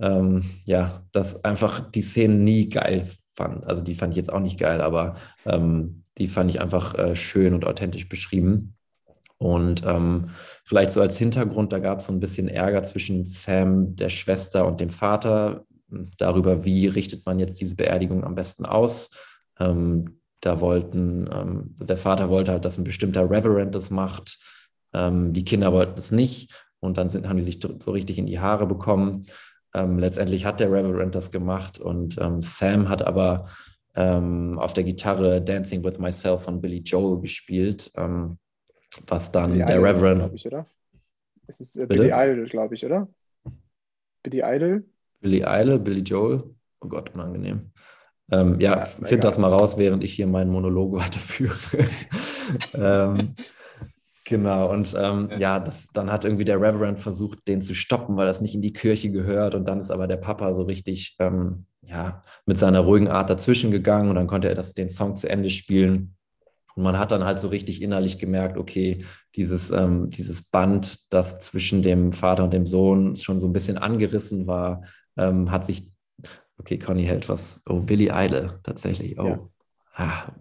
ähm, 0.00 0.42
ja, 0.64 1.00
dass 1.12 1.44
einfach 1.44 1.78
die 1.92 2.02
Szenen 2.02 2.42
nie 2.42 2.68
geil 2.68 3.08
fand. 3.36 3.64
Also, 3.64 3.82
die 3.82 3.94
fand 3.94 4.14
ich 4.14 4.16
jetzt 4.16 4.32
auch 4.32 4.40
nicht 4.40 4.58
geil, 4.58 4.80
aber 4.80 5.14
ähm, 5.44 6.02
die 6.18 6.26
fand 6.26 6.50
ich 6.50 6.60
einfach 6.60 6.96
äh, 6.96 7.14
schön 7.14 7.54
und 7.54 7.64
authentisch 7.64 8.08
beschrieben. 8.08 8.74
Und 9.38 9.84
ähm, 9.86 10.30
vielleicht 10.64 10.90
so 10.90 11.00
als 11.00 11.18
Hintergrund, 11.18 11.72
da 11.72 11.78
gab 11.78 12.00
es 12.00 12.06
so 12.06 12.12
ein 12.12 12.20
bisschen 12.20 12.48
Ärger 12.48 12.82
zwischen 12.82 13.24
Sam, 13.24 13.94
der 13.94 14.08
Schwester 14.08 14.66
und 14.66 14.80
dem 14.80 14.90
Vater 14.90 15.64
darüber, 16.18 16.64
wie 16.64 16.88
richtet 16.88 17.24
man 17.26 17.38
jetzt 17.38 17.60
diese 17.60 17.76
Beerdigung 17.76 18.24
am 18.24 18.34
besten 18.34 18.66
aus. 18.66 19.10
Ähm, 19.60 20.18
da 20.40 20.60
wollten, 20.60 21.28
ähm, 21.32 21.74
der 21.80 21.96
Vater 21.96 22.28
wollte 22.28 22.52
halt, 22.52 22.64
dass 22.64 22.78
ein 22.78 22.84
bestimmter 22.84 23.30
Reverend 23.30 23.74
das 23.74 23.90
macht. 23.90 24.38
Ähm, 24.92 25.32
die 25.32 25.44
Kinder 25.44 25.72
wollten 25.72 25.98
es 25.98 26.12
nicht. 26.12 26.52
Und 26.80 26.98
dann 26.98 27.08
sind, 27.08 27.28
haben 27.28 27.36
die 27.38 27.42
sich 27.42 27.60
so 27.60 27.90
richtig 27.90 28.18
in 28.18 28.26
die 28.26 28.38
Haare 28.38 28.66
bekommen. 28.66 29.26
Ähm, 29.74 29.98
letztendlich 29.98 30.44
hat 30.44 30.60
der 30.60 30.70
Reverend 30.70 31.14
das 31.14 31.30
gemacht 31.30 31.78
und 31.78 32.18
ähm, 32.18 32.40
Sam 32.40 32.88
hat 32.88 33.02
aber 33.02 33.46
ähm, 33.94 34.58
auf 34.58 34.72
der 34.72 34.84
Gitarre 34.84 35.42
Dancing 35.42 35.82
with 35.84 35.98
Myself 35.98 36.44
von 36.44 36.60
Billy 36.60 36.78
Joel 36.78 37.20
gespielt, 37.20 37.90
ähm, 37.96 38.38
was 39.06 39.32
dann 39.32 39.52
Billy 39.52 39.64
der 39.66 39.76
Idol, 39.76 39.86
Reverend. 39.86 40.18
glaube 40.20 40.36
ich, 40.36 40.46
oder? 40.46 40.66
Es 41.46 41.60
ist 41.60 41.76
äh, 41.76 41.86
Billy 41.86 42.08
Idol, 42.08 42.46
glaube 42.46 42.74
ich, 42.74 42.84
oder? 42.84 43.08
Billy 44.22 44.42
Idol? 44.44 44.84
Billy 45.20 45.44
Idol, 45.46 45.78
Billy 45.78 46.00
Joel. 46.00 46.42
Oh 46.80 46.88
Gott, 46.88 47.12
unangenehm. 47.14 47.70
Ähm, 48.30 48.60
ja, 48.60 48.78
ja 48.78 48.84
find 48.84 49.24
das 49.24 49.38
mal 49.38 49.52
raus, 49.52 49.78
während 49.78 50.02
ich 50.02 50.14
hier 50.14 50.26
meinen 50.26 50.50
Monolog 50.50 50.92
weiterführe. 50.96 51.56
ähm, 52.74 53.32
genau, 54.24 54.72
und 54.72 54.94
ähm, 54.98 55.30
ja, 55.38 55.60
das, 55.60 55.88
dann 55.92 56.10
hat 56.10 56.24
irgendwie 56.24 56.44
der 56.44 56.60
Reverend 56.60 56.98
versucht, 56.98 57.46
den 57.48 57.60
zu 57.60 57.74
stoppen, 57.74 58.16
weil 58.16 58.26
das 58.26 58.40
nicht 58.40 58.54
in 58.54 58.62
die 58.62 58.72
Kirche 58.72 59.10
gehört. 59.10 59.54
Und 59.54 59.66
dann 59.66 59.80
ist 59.80 59.90
aber 59.90 60.06
der 60.06 60.16
Papa 60.16 60.52
so 60.54 60.62
richtig 60.62 61.16
ähm, 61.18 61.66
ja, 61.88 62.24
mit 62.46 62.58
seiner 62.58 62.80
ruhigen 62.80 63.08
Art 63.08 63.30
dazwischen 63.30 63.70
gegangen 63.70 64.08
und 64.08 64.16
dann 64.16 64.26
konnte 64.26 64.48
er 64.48 64.54
das, 64.54 64.74
den 64.74 64.88
Song 64.88 65.16
zu 65.16 65.28
Ende 65.28 65.50
spielen. 65.50 66.16
Und 66.74 66.82
man 66.82 66.98
hat 66.98 67.10
dann 67.10 67.24
halt 67.24 67.38
so 67.38 67.48
richtig 67.48 67.80
innerlich 67.80 68.18
gemerkt, 68.18 68.58
okay, 68.58 69.04
dieses, 69.34 69.70
ähm, 69.70 70.10
dieses 70.10 70.50
Band, 70.50 71.12
das 71.12 71.40
zwischen 71.40 71.82
dem 71.82 72.12
Vater 72.12 72.44
und 72.44 72.52
dem 72.52 72.66
Sohn 72.66 73.16
schon 73.16 73.38
so 73.38 73.46
ein 73.46 73.52
bisschen 73.52 73.78
angerissen 73.78 74.46
war, 74.46 74.82
ähm, 75.16 75.50
hat 75.50 75.64
sich 75.64 75.90
Okay, 76.66 76.78
Conny 76.78 77.04
hält 77.04 77.28
was. 77.28 77.60
Oh, 77.68 77.78
Billy 77.78 78.10
Idol, 78.12 78.58
tatsächlich. 78.64 79.16
Oh, 79.20 79.26
ja. 79.28 79.38
ah, 79.94 80.32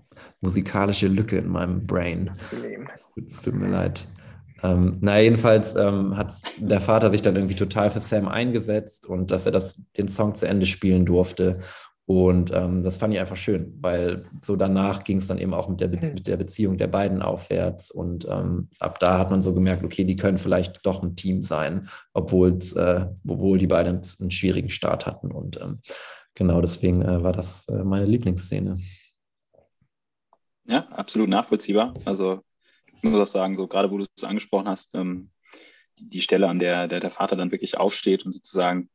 musikalische 0.41 1.07
Lücke 1.07 1.37
in 1.37 1.49
meinem 1.49 1.85
Brain. 1.85 2.31
Es 3.27 3.43
tut 3.43 3.53
mir 3.53 3.67
leid. 3.67 4.07
Ähm, 4.63 4.97
na, 5.01 5.19
jedenfalls 5.19 5.75
ähm, 5.75 6.17
hat 6.17 6.33
der 6.57 6.81
Vater 6.81 7.11
sich 7.11 7.21
dann 7.21 7.35
irgendwie 7.35 7.53
total 7.53 7.91
für 7.91 7.99
Sam 7.99 8.27
eingesetzt 8.27 9.05
und 9.05 9.29
dass 9.29 9.45
er 9.45 9.51
das, 9.51 9.85
den 9.97 10.07
Song 10.07 10.33
zu 10.33 10.47
Ende 10.47 10.65
spielen 10.65 11.05
durfte. 11.05 11.59
Und 12.07 12.53
ähm, 12.53 12.83
das 12.83 12.97
fand 12.97 13.13
ich 13.13 13.19
einfach 13.19 13.35
schön, 13.35 13.75
weil 13.81 14.25
so 14.43 14.55
danach 14.55 15.03
ging 15.03 15.17
es 15.17 15.27
dann 15.27 15.39
eben 15.39 15.55
auch 15.55 15.67
mit 15.67 15.81
der, 15.81 15.87
Be 15.87 15.99
hm. 15.99 16.13
mit 16.13 16.27
der 16.27 16.37
Beziehung 16.37 16.77
der 16.77 16.87
beiden 16.87 17.23
aufwärts. 17.23 17.89
Und 17.89 18.27
ähm, 18.29 18.69
ab 18.79 18.99
da 18.99 19.17
hat 19.17 19.31
man 19.31 19.41
so 19.41 19.55
gemerkt, 19.55 19.83
okay, 19.83 20.03
die 20.03 20.15
können 20.15 20.37
vielleicht 20.37 20.85
doch 20.85 21.01
ein 21.01 21.15
Team 21.15 21.41
sein, 21.41 21.89
obwohl 22.13 22.59
äh, 22.75 23.07
obwohl 23.27 23.57
die 23.57 23.67
beiden 23.67 24.01
einen 24.19 24.31
schwierigen 24.31 24.69
Start 24.69 25.07
hatten. 25.07 25.31
Und 25.31 25.59
ähm, 25.59 25.79
genau 26.35 26.61
deswegen 26.61 27.01
äh, 27.01 27.23
war 27.23 27.33
das 27.33 27.67
äh, 27.69 27.83
meine 27.83 28.05
Lieblingsszene. 28.05 28.77
Ja, 30.67 30.85
absolut 30.89 31.29
nachvollziehbar. 31.29 31.93
Also 32.05 32.41
ich 32.97 33.03
muss 33.03 33.19
auch 33.19 33.31
sagen, 33.31 33.57
so 33.57 33.67
gerade 33.67 33.89
wo 33.89 33.97
du 33.97 34.05
es 34.15 34.23
angesprochen 34.23 34.67
hast, 34.67 34.93
ähm, 34.93 35.31
die, 35.97 36.09
die 36.09 36.21
Stelle, 36.21 36.47
an 36.49 36.59
der, 36.59 36.87
der 36.87 36.99
der 36.99 37.11
Vater 37.11 37.35
dann 37.35 37.51
wirklich 37.51 37.77
aufsteht 37.77 38.25
und 38.25 38.31
sozusagen 38.31 38.89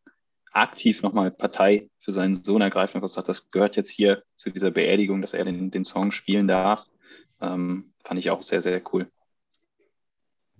aktiv 0.52 1.02
nochmal 1.02 1.30
Partei 1.30 1.88
für 2.00 2.12
seinen 2.12 2.34
Sohn 2.34 2.60
ergreifen 2.60 2.96
und 2.96 3.02
gesagt, 3.02 3.28
das 3.28 3.50
gehört 3.50 3.76
jetzt 3.76 3.90
hier 3.90 4.22
zu 4.34 4.50
dieser 4.50 4.70
Beerdigung, 4.70 5.20
dass 5.20 5.34
er 5.34 5.44
den, 5.44 5.70
den 5.70 5.84
Song 5.84 6.10
spielen 6.12 6.48
darf. 6.48 6.86
Ähm, 7.40 7.92
fand 8.04 8.20
ich 8.20 8.30
auch 8.30 8.42
sehr, 8.42 8.62
sehr 8.62 8.82
cool. 8.92 9.10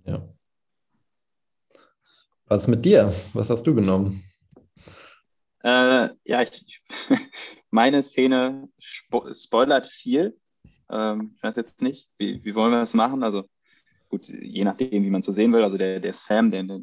Ja. 0.05 0.23
Was 2.47 2.69
mit 2.69 2.85
dir? 2.85 3.15
Was 3.33 3.51
hast 3.51 3.67
du 3.67 3.75
genommen? 3.75 4.23
Äh, 5.63 6.11
ja, 6.25 6.43
ich, 6.43 6.83
meine 7.71 8.03
Szene 8.03 8.69
spo 8.79 9.33
spoilert 9.35 9.87
viel. 9.87 10.39
Ähm, 10.89 11.35
ich 11.37 11.43
weiß 11.43 11.57
jetzt 11.57 11.83
nicht, 11.83 12.09
wie, 12.19 12.43
wie 12.45 12.55
wollen 12.55 12.73
wir 12.73 12.81
das 12.81 12.95
machen? 12.95 13.23
Also 13.23 13.45
gut, 14.09 14.29
je 14.29 14.65
nachdem, 14.65 15.05
wie 15.05 15.11
man 15.11 15.23
so 15.23 15.33
sehen 15.33 15.53
will. 15.53 15.63
Also 15.63 15.79
der, 15.79 16.01
der 16.01 16.13
Sam, 16.13 16.51
der, 16.51 16.63
der 16.65 16.83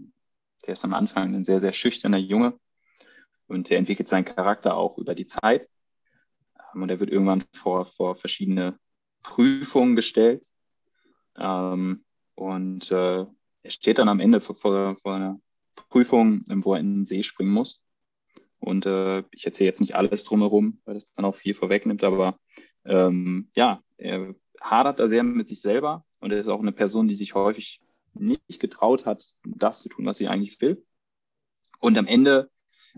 ist 0.67 0.85
am 0.85 0.93
Anfang 0.93 1.33
ein 1.33 1.43
sehr, 1.43 1.59
sehr 1.59 1.73
schüchterner 1.73 2.17
Junge 2.17 2.53
und 3.47 3.71
er 3.71 3.77
entwickelt 3.77 4.07
seinen 4.07 4.25
Charakter 4.25 4.77
auch 4.77 4.97
über 4.97 5.15
die 5.15 5.25
Zeit. 5.25 5.69
Ähm, 6.73 6.83
und 6.83 6.89
er 6.89 6.99
wird 6.99 7.09
irgendwann 7.09 7.43
vor, 7.53 7.85
vor 7.85 8.15
verschiedene 8.15 8.77
Prüfungen 9.23 9.95
gestellt. 9.95 10.45
Ähm, 11.37 12.05
und 12.35 12.91
äh, 12.91 13.25
er 13.63 13.71
steht 13.71 13.99
dann 13.99 14.09
am 14.09 14.19
Ende 14.19 14.39
vor, 14.39 14.55
vor, 14.55 14.97
vor 15.01 15.15
einer 15.15 15.39
Prüfung, 15.89 16.43
wo 16.47 16.73
er 16.73 16.79
in 16.79 16.99
den 16.99 17.05
See 17.05 17.23
springen 17.23 17.51
muss. 17.51 17.83
Und 18.59 18.85
äh, 18.85 19.23
ich 19.31 19.45
erzähle 19.45 19.67
jetzt 19.67 19.81
nicht 19.81 19.95
alles 19.95 20.23
drumherum, 20.23 20.81
weil 20.85 20.95
das 20.95 21.13
dann 21.13 21.25
auch 21.25 21.35
viel 21.35 21.53
vorwegnimmt, 21.53 22.03
aber 22.03 22.39
ähm, 22.85 23.49
ja, 23.55 23.81
er 23.97 24.35
hadert 24.59 24.99
da 24.99 25.07
sehr 25.07 25.23
mit 25.23 25.47
sich 25.47 25.61
selber 25.61 26.05
und 26.19 26.31
er 26.31 26.39
ist 26.39 26.47
auch 26.47 26.59
eine 26.59 26.71
Person, 26.71 27.07
die 27.07 27.15
sich 27.15 27.35
häufig 27.35 27.81
nicht 28.13 28.59
getraut 28.59 29.05
hat, 29.05 29.23
das 29.45 29.81
zu 29.81 29.89
tun, 29.89 30.05
was 30.05 30.17
sie 30.17 30.27
eigentlich 30.27 30.59
will. 30.59 30.83
Und 31.79 31.97
am 31.97 32.07
Ende 32.07 32.49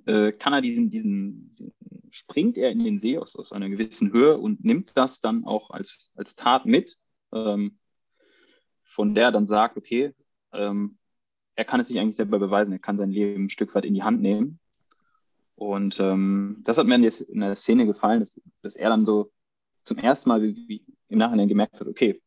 äh, 0.05 0.31
kann 0.31 0.53
er 0.53 0.61
diesen, 0.61 0.89
diesen, 0.89 1.73
springt 2.11 2.57
er 2.57 2.71
in 2.71 2.83
den 2.83 2.99
See 2.99 3.17
aus, 3.17 3.35
aus 3.35 3.51
einer 3.51 3.69
gewissen 3.69 4.11
Höhe 4.11 4.37
und 4.37 4.63
nimmt 4.63 4.91
das 4.95 5.21
dann 5.21 5.45
auch 5.45 5.69
als, 5.69 6.11
als 6.15 6.35
Tat 6.35 6.65
mit, 6.65 6.97
ähm, 7.33 7.77
von 8.83 9.13
der 9.13 9.25
er 9.25 9.31
dann 9.31 9.45
sagt, 9.45 9.77
okay, 9.77 10.13
ähm, 10.51 10.97
er 11.55 11.65
kann 11.65 11.79
es 11.79 11.87
sich 11.87 11.99
eigentlich 11.99 12.15
selber 12.15 12.39
beweisen, 12.39 12.71
er 12.71 12.79
kann 12.79 12.97
sein 12.97 13.11
Leben 13.11 13.45
ein 13.45 13.49
Stück 13.49 13.75
weit 13.75 13.85
in 13.85 13.93
die 13.93 14.03
Hand 14.03 14.21
nehmen. 14.21 14.59
Und 15.55 15.99
ähm, 15.99 16.61
das 16.63 16.77
hat 16.77 16.87
mir 16.87 16.95
in 16.95 17.01
der, 17.01 17.29
in 17.29 17.39
der 17.41 17.55
Szene 17.55 17.85
gefallen, 17.85 18.21
dass, 18.21 18.39
dass, 18.61 18.77
er 18.77 18.89
dann 18.89 19.05
so 19.05 19.31
zum 19.83 19.97
ersten 19.97 20.29
Mal 20.29 20.41
wie, 20.41 20.55
wie 20.67 20.85
im 21.09 21.17
Nachhinein 21.17 21.49
gemerkt 21.49 21.79
hat, 21.79 21.87
okay, 21.87 22.21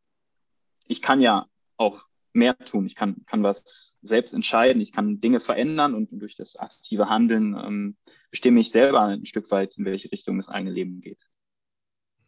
ich 0.86 1.00
kann 1.00 1.20
ja 1.20 1.46
auch 1.78 2.04
mehr 2.32 2.56
tun. 2.58 2.86
Ich 2.86 2.94
kann, 2.94 3.24
kann 3.26 3.42
was 3.42 3.96
selbst 4.02 4.34
entscheiden, 4.34 4.82
ich 4.82 4.92
kann 4.92 5.20
Dinge 5.20 5.40
verändern 5.40 5.94
und 5.94 6.10
durch 6.12 6.36
das 6.36 6.56
aktive 6.56 7.08
Handeln 7.08 7.56
ähm, 7.56 7.96
bestimme 8.30 8.60
ich 8.60 8.70
selber 8.70 9.02
ein 9.02 9.26
Stück 9.26 9.50
weit, 9.50 9.76
in 9.76 9.84
welche 9.84 10.10
Richtung 10.10 10.38
das 10.38 10.48
eigene 10.48 10.72
Leben 10.72 11.00
geht. 11.00 11.28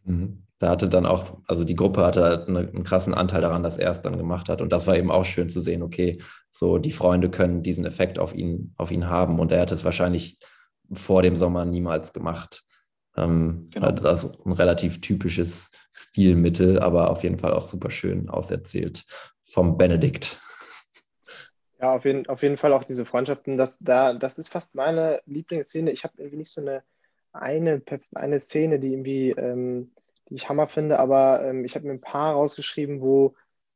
Mhm. 0.03 0.43
Da 0.57 0.69
hatte 0.69 0.87
dann 0.87 1.05
auch, 1.05 1.39
also 1.47 1.65
die 1.65 1.75
Gruppe 1.75 2.05
hatte 2.05 2.45
einen 2.47 2.85
krassen 2.85 3.13
Anteil 3.13 3.41
daran, 3.41 3.61
dass 3.61 3.77
er 3.77 3.91
es 3.91 4.01
dann 4.01 4.17
gemacht 4.17 4.47
hat. 4.47 4.61
Und 4.61 4.71
das 4.71 4.87
war 4.87 4.95
eben 4.95 5.11
auch 5.11 5.25
schön 5.25 5.49
zu 5.49 5.59
sehen, 5.59 5.81
okay, 5.81 6.21
so 6.49 6.77
die 6.77 6.93
Freunde 6.93 7.29
können 7.29 7.61
diesen 7.61 7.83
Effekt 7.83 8.19
auf 8.19 8.33
ihn, 8.33 8.73
auf 8.77 8.89
ihn 8.89 9.09
haben. 9.09 9.39
Und 9.39 9.51
er 9.51 9.61
hat 9.61 9.73
es 9.73 9.83
wahrscheinlich 9.83 10.39
vor 10.93 11.23
dem 11.23 11.35
Sommer 11.35 11.65
niemals 11.65 12.13
gemacht. 12.13 12.63
Ähm, 13.17 13.67
genau. 13.71 13.91
Das 13.91 14.23
ist 14.23 14.45
ein 14.45 14.53
relativ 14.53 15.01
typisches 15.01 15.71
Stilmittel, 15.91 16.79
aber 16.79 17.09
auf 17.09 17.23
jeden 17.23 17.37
Fall 17.37 17.53
auch 17.53 17.65
super 17.65 17.91
schön 17.91 18.29
auserzählt 18.29 19.03
vom 19.55 19.77
Benedikt. 19.77 20.37
Ja, 21.79 21.95
auf 21.95 22.03
jeden, 22.03 22.27
auf 22.27 22.41
jeden 22.41 22.57
Fall 22.57 22.73
auch 22.73 22.83
diese 22.83 23.05
Freundschaften. 23.05 23.57
Das, 23.57 23.79
da, 23.79 24.13
das 24.13 24.37
ist 24.37 24.49
fast 24.49 24.75
meine 24.75 25.21
Lieblingsszene. 25.27 25.91
Ich 25.91 26.03
habe 26.03 26.15
irgendwie 26.17 26.39
nicht 26.39 26.51
so 26.51 26.59
eine, 26.59 26.83
eine, 27.31 27.81
eine 28.13 28.39
Szene, 28.41 28.79
die 28.79 28.91
irgendwie, 28.91 29.29
ähm, 29.29 29.93
die 30.27 30.35
ich 30.35 30.49
Hammer 30.49 30.67
finde, 30.67 30.99
aber 30.99 31.47
ähm, 31.47 31.63
ich 31.63 31.75
habe 31.75 31.87
mir 31.87 31.93
ein 31.93 32.01
paar 32.01 32.33
rausgeschrieben, 32.33 32.99
wo 32.99 33.33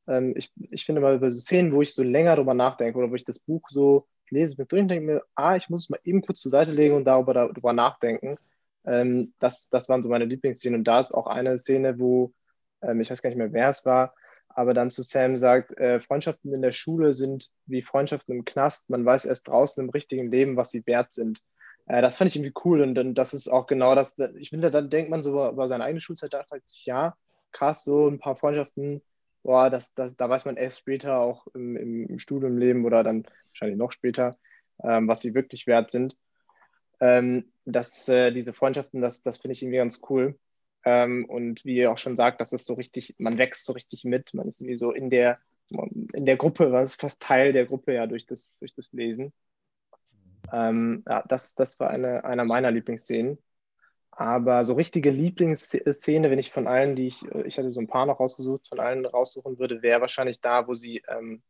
ähm, 0.08 0.34
ich, 0.36 0.52
ich 0.70 0.86
finde 0.86 1.00
mal 1.00 1.15
über 1.15 1.30
so 1.30 1.39
Szenen, 1.39 1.72
wo 1.72 1.82
ich 1.82 1.94
so 1.94 2.04
länger 2.04 2.36
drüber 2.36 2.54
nachdenke 2.54 2.98
oder 2.98 3.10
wo 3.10 3.15
ich 3.15 3.24
das 3.24 3.39
Buch 3.39 3.62
so 3.70 4.06
lese 4.30 4.56
mit 4.58 4.70
durch 4.74 4.82
und 4.82 4.89
denke 4.89 5.06
mir, 5.06 5.24
ah, 5.36 5.56
ich 5.56 5.70
muss 5.70 5.84
es 5.84 5.89
mal 5.89 6.00
eben 6.04 6.22
kurz 6.22 6.42
zur 6.42 6.52
Seite 6.52 6.74
legen 6.74 6.96
und 6.96 7.06
darüber, 7.06 7.34
darüber 7.34 7.72
nachdenken. 7.72 8.36
Ähm, 8.86 9.34
das, 9.39 9.70
das 9.70 9.88
waren 9.88 10.04
so 10.04 10.10
meine 10.10 10.26
Lieblingsszenen. 10.26 10.82
Und 10.82 10.88
da 10.89 11.00
ist 11.00 11.13
auch 11.13 11.28
eine 11.28 11.58
Szene, 11.58 12.00
wo, 12.00 12.34
ähm, 12.82 13.00
ich 13.00 13.10
weiß 13.10 13.22
gar 13.22 13.30
nicht 13.30 13.39
mehr, 13.39 13.54
wer 13.54 13.70
es 13.70 13.86
war, 13.86 14.13
aber 14.50 14.74
dann 14.74 14.92
zu 14.92 15.04
Sam 15.04 15.38
sagt, 15.38 15.78
äh, 15.78 16.00
Freundschaften 16.02 16.54
in 16.54 16.62
der 16.62 16.72
Schule 16.72 17.14
sind 17.14 17.50
wie 17.66 17.82
Freundschaften 17.82 18.36
im 18.36 18.46
Knast. 18.46 18.90
Man 18.90 19.06
weiß 19.06 19.26
erst 19.26 19.48
draußen 19.48 19.84
im 19.84 19.90
richtigen 19.90 20.32
Leben, 20.32 20.58
was 20.58 20.72
sie 20.72 20.86
wert 20.86 21.14
sind. 21.14 21.42
Äh, 21.86 22.02
das 22.02 22.18
fand 22.18 22.30
ich 22.30 22.36
irgendwie 22.36 22.54
cool 22.66 22.82
und, 22.82 22.98
und 22.98 23.16
das 23.16 23.34
ist 23.34 23.48
auch 23.48 23.68
genau 23.68 23.96
das. 23.96 24.18
Ich 24.38 24.50
finde, 24.50 24.72
dann 24.72 24.90
denkt 24.90 25.10
man 25.10 25.24
so 25.24 25.32
über, 25.32 25.52
über 25.52 25.68
seine 25.68 25.84
eigene 25.84 26.02
Schulzeit, 26.02 26.34
da 26.34 26.44
fragt 26.44 26.70
sich, 26.70 26.86
ja, 26.86 27.16
krass, 27.52 27.84
so 27.84 28.08
ein 28.08 28.20
paar 28.20 28.36
Freundschaften, 28.36 29.02
boah, 29.44 29.70
das, 29.70 29.94
das, 29.94 30.16
da 30.16 30.30
weiß 30.30 30.46
man 30.46 30.58
erst 30.58 30.80
später 30.80 31.20
auch 31.20 31.48
im, 31.54 31.76
im 31.76 32.20
Studiumleben 32.20 32.86
oder 32.86 33.04
dann 33.04 33.26
wahrscheinlich 33.50 33.78
noch 33.78 33.92
später, 33.92 34.36
ähm, 34.84 35.08
was 35.08 35.22
sie 35.22 35.34
wirklich 35.34 35.68
wert 35.68 35.92
sind. 35.92 36.18
Ähm, 37.02 37.52
dass 37.66 38.10
äh, 38.10 38.32
diese 38.32 38.54
Freundschaften, 38.54 39.02
das, 39.02 39.24
das 39.24 39.38
finde 39.38 39.54
ich 39.54 39.62
irgendwie 39.64 39.78
ganz 39.78 40.02
cool. 40.10 40.38
Ähm, 40.86 41.26
und 41.26 41.65
wie 41.65 41.78
ihr 41.78 41.92
auch 41.92 41.98
schon 41.98 42.15
sagt, 42.15 42.39
das 42.42 42.54
ist 42.54 42.65
so 42.65 42.74
richtig, 42.76 43.15
man 43.18 43.38
wächst 43.38 43.65
so 43.65 43.74
richtig 43.74 44.06
mit, 44.06 44.34
man 44.34 44.48
ist 44.48 44.62
irgendwie 44.62 44.78
so 44.78 44.92
in 44.92 45.10
der, 45.10 45.39
in 46.13 46.26
der 46.26 46.38
Gruppe, 46.38 46.70
man 46.70 46.84
ist 46.84 47.00
fast 47.00 47.22
Teil 47.22 47.54
der 47.54 47.65
Gruppe 47.65 47.94
ja 47.94 48.08
durch 48.08 48.26
das, 48.26 48.58
durch 48.58 48.74
das 48.74 48.94
Lesen. 48.94 49.34
Ähm, 50.52 51.04
ja, 51.08 51.24
das, 51.28 51.56
das 51.56 51.80
war 51.80 51.89
eine, 51.89 52.24
einer 52.24 52.46
meiner 52.46 52.72
Lieblingsszenen. 52.72 53.38
Aber 54.12 54.65
so 54.65 54.74
richtige 54.74 55.12
Lieblingsszene, 55.12 56.32
wenn 56.32 56.39
ich 56.39 56.52
von 56.52 56.68
allen, 56.68 56.96
die 56.96 57.08
ich, 57.08 57.24
ich 57.46 57.58
hatte 57.58 57.72
so 57.72 57.80
ein 57.80 57.88
paar 57.88 58.06
noch 58.06 58.20
rausgesucht, 58.20 58.68
von 58.68 58.80
allen 58.80 59.06
raussuchen 59.06 59.60
würde, 59.60 59.82
wäre 59.82 60.02
wahrscheinlich 60.02 60.42
da, 60.42 60.68
wo 60.68 60.74
sie, 60.74 61.04
ähm, 61.08 61.44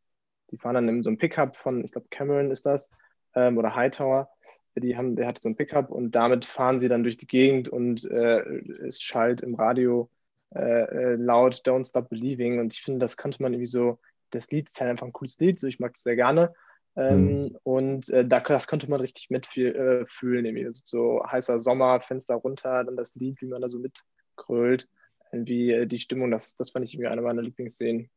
die 0.50 0.58
fahren 0.58 0.74
dann 0.74 0.88
in 0.88 1.02
so 1.02 1.10
einem 1.10 1.18
Pickup 1.18 1.56
von, 1.56 1.84
ich 1.84 1.92
glaube, 1.92 2.08
Cameron 2.10 2.50
ist 2.50 2.66
das, 2.66 2.90
ähm, 3.34 3.56
oder 3.58 3.74
Hightower 3.74 4.30
die 4.76 4.96
haben, 4.96 5.16
der 5.16 5.26
hatte 5.26 5.40
so 5.40 5.48
ein 5.48 5.56
Pickup 5.56 5.90
und 5.90 6.12
damit 6.12 6.44
fahren 6.44 6.78
sie 6.78 6.88
dann 6.88 7.02
durch 7.02 7.16
die 7.16 7.26
Gegend 7.26 7.68
und 7.68 8.04
äh, 8.04 8.40
es 8.86 9.00
schallt 9.00 9.42
im 9.42 9.54
Radio 9.54 10.10
äh, 10.54 10.60
äh, 10.60 11.14
laut 11.16 11.62
Don't 11.64 11.88
Stop 11.88 12.08
Believing. 12.08 12.60
Und 12.60 12.72
ich 12.72 12.82
finde, 12.82 13.00
das 13.00 13.16
könnte 13.16 13.42
man 13.42 13.52
irgendwie 13.52 13.66
so, 13.66 13.98
das 14.30 14.50
Lied 14.50 14.68
ist 14.68 14.80
halt 14.80 14.90
einfach 14.90 15.06
ein 15.06 15.12
cooles 15.12 15.38
Lied, 15.38 15.58
so 15.58 15.66
ich 15.66 15.80
mag 15.80 15.92
es 15.94 16.02
sehr 16.02 16.16
gerne. 16.16 16.52
Ähm, 16.96 17.42
mhm. 17.42 17.58
und 17.62 18.08
äh, 18.10 18.26
da, 18.26 18.40
das 18.40 18.66
könnte 18.66 18.90
man 18.90 19.00
richtig 19.00 19.30
mitfühlen, 19.30 19.74
äh, 19.76 20.48
irgendwie. 20.48 20.66
Also 20.66 20.82
so 20.84 21.22
heißer 21.24 21.60
Sommer, 21.60 22.00
Fenster 22.00 22.34
runter, 22.34 22.82
dann 22.82 22.96
das 22.96 23.14
Lied, 23.14 23.40
wie 23.40 23.46
man 23.46 23.62
da 23.62 23.68
so 23.68 23.78
mitgrölt, 23.78 24.88
irgendwie 25.32 25.70
äh, 25.70 25.86
die 25.86 26.00
Stimmung, 26.00 26.32
das, 26.32 26.56
das 26.56 26.70
fand 26.70 26.84
ich 26.84 26.94
irgendwie 26.94 27.08
eine 27.08 27.22
meiner 27.22 27.42
Lieblingsszenen, 27.42 28.10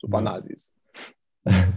so 0.00 0.08
banal 0.08 0.42
sie 0.42 0.54
ist. 0.54 0.72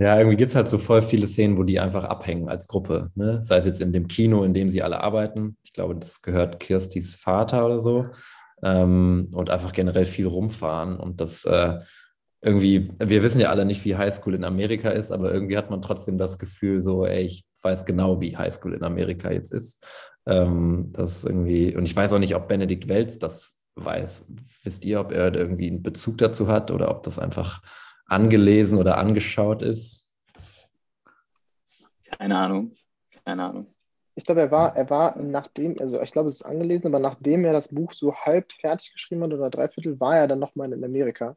Ja, 0.00 0.16
irgendwie 0.16 0.38
gibt 0.38 0.48
es 0.48 0.56
halt 0.56 0.66
so 0.66 0.78
voll 0.78 1.02
viele 1.02 1.26
Szenen, 1.26 1.58
wo 1.58 1.62
die 1.62 1.78
einfach 1.78 2.04
abhängen 2.04 2.48
als 2.48 2.68
Gruppe. 2.68 3.10
Ne? 3.16 3.42
Sei 3.42 3.58
es 3.58 3.66
jetzt 3.66 3.82
in 3.82 3.92
dem 3.92 4.08
Kino, 4.08 4.44
in 4.44 4.54
dem 4.54 4.70
sie 4.70 4.82
alle 4.82 5.02
arbeiten. 5.02 5.58
Ich 5.62 5.74
glaube, 5.74 5.94
das 5.94 6.22
gehört 6.22 6.58
Kirstis 6.58 7.14
Vater 7.14 7.66
oder 7.66 7.80
so. 7.80 8.06
Ähm, 8.62 9.28
und 9.32 9.50
einfach 9.50 9.72
generell 9.74 10.06
viel 10.06 10.26
rumfahren. 10.26 10.98
Und 10.98 11.20
das 11.20 11.44
äh, 11.44 11.80
irgendwie, 12.40 12.90
wir 12.98 13.22
wissen 13.22 13.42
ja 13.42 13.50
alle 13.50 13.66
nicht, 13.66 13.84
wie 13.84 13.94
Highschool 13.94 14.34
in 14.34 14.44
Amerika 14.44 14.88
ist, 14.88 15.12
aber 15.12 15.34
irgendwie 15.34 15.58
hat 15.58 15.68
man 15.68 15.82
trotzdem 15.82 16.16
das 16.16 16.38
Gefühl, 16.38 16.80
so, 16.80 17.04
ey, 17.04 17.24
ich 17.24 17.44
weiß 17.60 17.84
genau, 17.84 18.22
wie 18.22 18.38
Highschool 18.38 18.72
in 18.72 18.84
Amerika 18.84 19.30
jetzt 19.30 19.52
ist. 19.52 19.86
Ähm, 20.24 20.88
das 20.92 21.24
irgendwie, 21.24 21.76
und 21.76 21.84
ich 21.84 21.94
weiß 21.94 22.14
auch 22.14 22.18
nicht, 22.18 22.34
ob 22.34 22.48
Benedikt 22.48 22.88
Welz 22.88 23.18
das 23.18 23.60
weiß. 23.74 24.24
Wisst 24.64 24.86
ihr, 24.86 24.98
ob 24.98 25.12
er 25.12 25.34
irgendwie 25.34 25.68
einen 25.68 25.82
Bezug 25.82 26.16
dazu 26.16 26.48
hat 26.48 26.70
oder 26.70 26.90
ob 26.90 27.02
das 27.02 27.18
einfach 27.18 27.60
angelesen 28.10 28.78
oder 28.78 28.98
angeschaut 28.98 29.62
ist? 29.62 30.10
Keine 32.18 32.36
Ahnung. 32.36 32.72
Keine 33.24 33.44
Ahnung. 33.44 33.74
Ich 34.14 34.24
glaube, 34.24 34.40
er 34.40 34.50
war, 34.50 34.76
er 34.76 34.90
war 34.90 35.16
nachdem, 35.16 35.78
also 35.80 36.00
ich 36.00 36.12
glaube, 36.12 36.28
es 36.28 36.34
ist 36.34 36.42
angelesen, 36.42 36.88
aber 36.88 36.98
nachdem 36.98 37.44
er 37.44 37.52
das 37.52 37.68
Buch 37.68 37.92
so 37.92 38.14
halb 38.14 38.52
fertig 38.52 38.92
geschrieben 38.92 39.22
hat 39.22 39.32
oder 39.32 39.48
dreiviertel, 39.48 39.98
war 40.00 40.16
er 40.16 40.28
dann 40.28 40.40
nochmal 40.40 40.72
in 40.72 40.84
Amerika. 40.84 41.36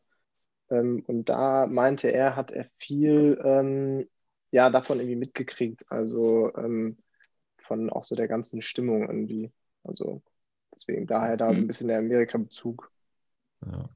Ähm, 0.69 1.03
und 1.07 1.29
da 1.29 1.67
meinte 1.67 2.09
er, 2.11 2.35
hat 2.35 2.51
er 2.51 2.67
viel 2.77 3.39
ähm, 3.43 4.09
ja, 4.51 4.69
davon 4.69 4.97
irgendwie 4.97 5.15
mitgekriegt. 5.15 5.85
Also 5.89 6.53
ähm, 6.55 6.97
von 7.59 7.89
auch 7.89 8.03
so 8.03 8.15
der 8.15 8.27
ganzen 8.27 8.61
Stimmung 8.61 9.03
irgendwie. 9.03 9.51
Also 9.83 10.21
deswegen 10.73 11.05
daher 11.05 11.37
da 11.37 11.49
so 11.49 11.53
ein 11.53 11.63
mhm. 11.63 11.67
bisschen 11.67 11.87
der 11.87 11.99
Amerika-Bezug. 11.99 12.91
Ja. 13.65 13.89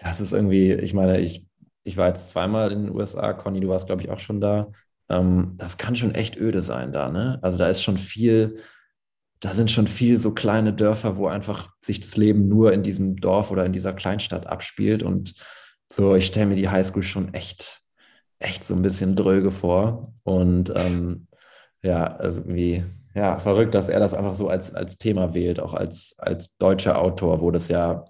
ja, 0.00 0.10
es 0.10 0.20
ist 0.20 0.32
irgendwie, 0.32 0.72
ich 0.72 0.94
meine, 0.94 1.20
ich 1.20 1.46
ich 1.86 1.96
war 1.96 2.08
jetzt 2.08 2.30
zweimal 2.30 2.72
in 2.72 2.86
den 2.86 2.94
USA, 2.94 3.32
Conny, 3.32 3.60
du 3.60 3.68
warst, 3.68 3.86
glaube 3.86 4.02
ich, 4.02 4.10
auch 4.10 4.18
schon 4.18 4.40
da. 4.40 4.72
Ähm, 5.08 5.54
das 5.56 5.78
kann 5.78 5.94
schon 5.94 6.14
echt 6.14 6.36
öde 6.36 6.60
sein 6.60 6.92
da, 6.92 7.10
ne? 7.10 7.38
Also 7.42 7.58
da 7.58 7.68
ist 7.68 7.82
schon 7.82 7.96
viel, 7.96 8.60
da 9.38 9.54
sind 9.54 9.70
schon 9.70 9.86
viel 9.86 10.16
so 10.16 10.34
kleine 10.34 10.72
Dörfer, 10.72 11.16
wo 11.16 11.28
einfach 11.28 11.70
sich 11.78 12.00
das 12.00 12.16
Leben 12.16 12.48
nur 12.48 12.72
in 12.72 12.82
diesem 12.82 13.16
Dorf 13.16 13.52
oder 13.52 13.64
in 13.64 13.72
dieser 13.72 13.92
Kleinstadt 13.92 14.48
abspielt. 14.48 15.04
Und 15.04 15.34
so, 15.88 16.16
ich 16.16 16.26
stelle 16.26 16.46
mir 16.46 16.56
die 16.56 16.68
Highschool 16.68 17.04
schon 17.04 17.32
echt, 17.34 17.78
echt 18.40 18.64
so 18.64 18.74
ein 18.74 18.82
bisschen 18.82 19.14
dröge 19.14 19.52
vor. 19.52 20.12
Und 20.24 20.72
ähm, 20.74 21.28
ja, 21.82 22.16
also 22.16 22.40
irgendwie, 22.40 22.84
ja, 23.14 23.38
verrückt, 23.38 23.76
dass 23.76 23.88
er 23.88 24.00
das 24.00 24.12
einfach 24.12 24.34
so 24.34 24.48
als, 24.48 24.74
als 24.74 24.98
Thema 24.98 25.34
wählt, 25.34 25.60
auch 25.60 25.74
als, 25.74 26.16
als 26.18 26.56
deutscher 26.58 26.98
Autor, 26.98 27.40
wo 27.40 27.52
das 27.52 27.68
ja 27.68 28.04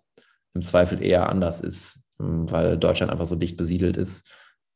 im 0.54 0.62
Zweifel 0.62 1.02
eher 1.02 1.28
anders 1.28 1.60
ist 1.60 2.05
weil 2.18 2.79
Deutschland 2.79 3.12
einfach 3.12 3.26
so 3.26 3.37
dicht 3.37 3.57
besiedelt 3.57 3.96
ist. 3.96 4.29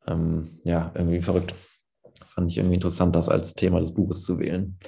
Ähm, 0.07 0.49
ja, 0.65 0.93
irgendwie 0.95 1.21
verrückt. 1.21 1.55
Fand 2.27 2.51
ich 2.51 2.59
irgendwie 2.59 2.77
interessant, 2.77 3.17
das 3.17 3.29
als 3.29 3.55
Thema 3.55 3.81
des 3.81 3.95
Buches 3.95 4.25
zu 4.25 4.39
wählen. 4.39 4.79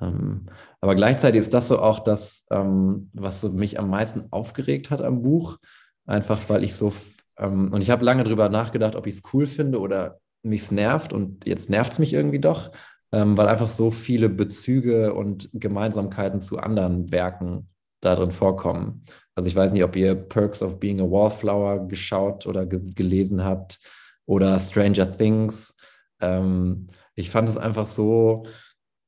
Ähm, 0.00 0.46
aber 0.80 0.94
gleichzeitig 0.94 1.40
ist 1.40 1.54
das 1.54 1.68
so 1.68 1.78
auch 1.80 2.00
das, 2.00 2.46
ähm, 2.50 3.10
was 3.12 3.42
mich 3.44 3.78
am 3.78 3.88
meisten 3.88 4.26
aufgeregt 4.30 4.90
hat 4.90 5.00
am 5.00 5.22
Buch. 5.22 5.56
Einfach 6.06 6.40
weil 6.48 6.64
ich 6.64 6.74
so, 6.74 6.92
ähm, 7.38 7.72
und 7.72 7.80
ich 7.80 7.90
habe 7.90 8.04
lange 8.04 8.24
darüber 8.24 8.48
nachgedacht, 8.48 8.94
ob 8.94 9.06
ich 9.06 9.16
es 9.16 9.22
cool 9.32 9.46
finde 9.46 9.80
oder 9.80 10.20
mich 10.42 10.62
es 10.62 10.70
nervt. 10.70 11.12
Und 11.12 11.46
jetzt 11.46 11.70
nervt 11.70 11.92
es 11.92 11.98
mich 11.98 12.12
irgendwie 12.12 12.40
doch, 12.40 12.68
ähm, 13.12 13.36
weil 13.36 13.48
einfach 13.48 13.68
so 13.68 13.90
viele 13.90 14.28
Bezüge 14.28 15.14
und 15.14 15.48
Gemeinsamkeiten 15.52 16.40
zu 16.40 16.58
anderen 16.58 17.10
Werken 17.10 17.68
darin 18.00 18.30
vorkommen. 18.30 19.04
Also 19.36 19.48
ich 19.48 19.54
weiß 19.54 19.72
nicht, 19.72 19.84
ob 19.84 19.94
ihr 19.96 20.14
Perks 20.14 20.62
of 20.62 20.80
Being 20.80 21.00
a 21.00 21.04
Wallflower 21.04 21.86
geschaut 21.86 22.46
oder 22.46 22.66
gelesen 22.66 23.44
habt 23.44 23.78
oder 24.24 24.58
Stranger 24.58 25.12
Things. 25.12 25.76
Ähm, 26.20 26.86
ich 27.14 27.30
fand 27.30 27.48
es 27.48 27.58
einfach 27.58 27.86
so 27.86 28.46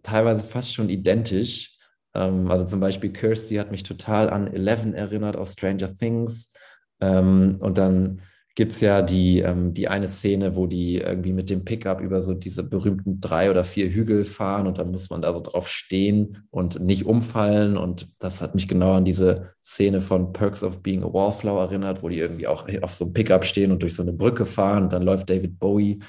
teilweise 0.02 0.44
fast 0.44 0.74
schon 0.74 0.90
identisch. 0.90 1.78
Ähm, 2.14 2.50
also 2.50 2.64
zum 2.64 2.78
Beispiel 2.78 3.10
Kirsty 3.10 3.56
hat 3.56 3.70
mich 3.70 3.82
total 3.82 4.28
an 4.28 4.52
Eleven 4.52 4.94
erinnert 4.94 5.36
aus 5.36 5.54
Stranger 5.54 5.92
Things. 5.92 6.52
Ähm, 7.00 7.56
und 7.60 7.78
dann 7.78 8.20
gibt 8.58 8.72
es 8.72 8.80
ja 8.80 9.02
die, 9.02 9.38
ähm, 9.38 9.72
die 9.72 9.86
eine 9.86 10.08
Szene, 10.08 10.56
wo 10.56 10.66
die 10.66 10.96
irgendwie 10.96 11.32
mit 11.32 11.48
dem 11.48 11.64
Pickup 11.64 12.00
über 12.00 12.20
so 12.20 12.34
diese 12.34 12.68
berühmten 12.68 13.20
drei 13.20 13.52
oder 13.52 13.62
vier 13.62 13.88
Hügel 13.88 14.24
fahren 14.24 14.66
und 14.66 14.78
dann 14.78 14.90
muss 14.90 15.10
man 15.10 15.22
da 15.22 15.32
so 15.32 15.40
drauf 15.40 15.68
stehen 15.68 16.42
und 16.50 16.80
nicht 16.80 17.06
umfallen. 17.06 17.76
Und 17.76 18.08
das 18.18 18.42
hat 18.42 18.56
mich 18.56 18.66
genau 18.66 18.94
an 18.94 19.04
diese 19.04 19.54
Szene 19.62 20.00
von 20.00 20.32
Perks 20.32 20.64
of 20.64 20.82
Being 20.82 21.04
a 21.04 21.12
Wallflower 21.12 21.66
erinnert, 21.66 22.02
wo 22.02 22.08
die 22.08 22.18
irgendwie 22.18 22.48
auch 22.48 22.66
auf 22.82 22.94
so 22.94 23.04
einem 23.04 23.14
Pickup 23.14 23.44
stehen 23.44 23.70
und 23.70 23.80
durch 23.80 23.94
so 23.94 24.02
eine 24.02 24.12
Brücke 24.12 24.44
fahren 24.44 24.82
und 24.82 24.92
dann 24.92 25.04
läuft 25.04 25.30
David 25.30 25.56
Bowie. 25.60 26.00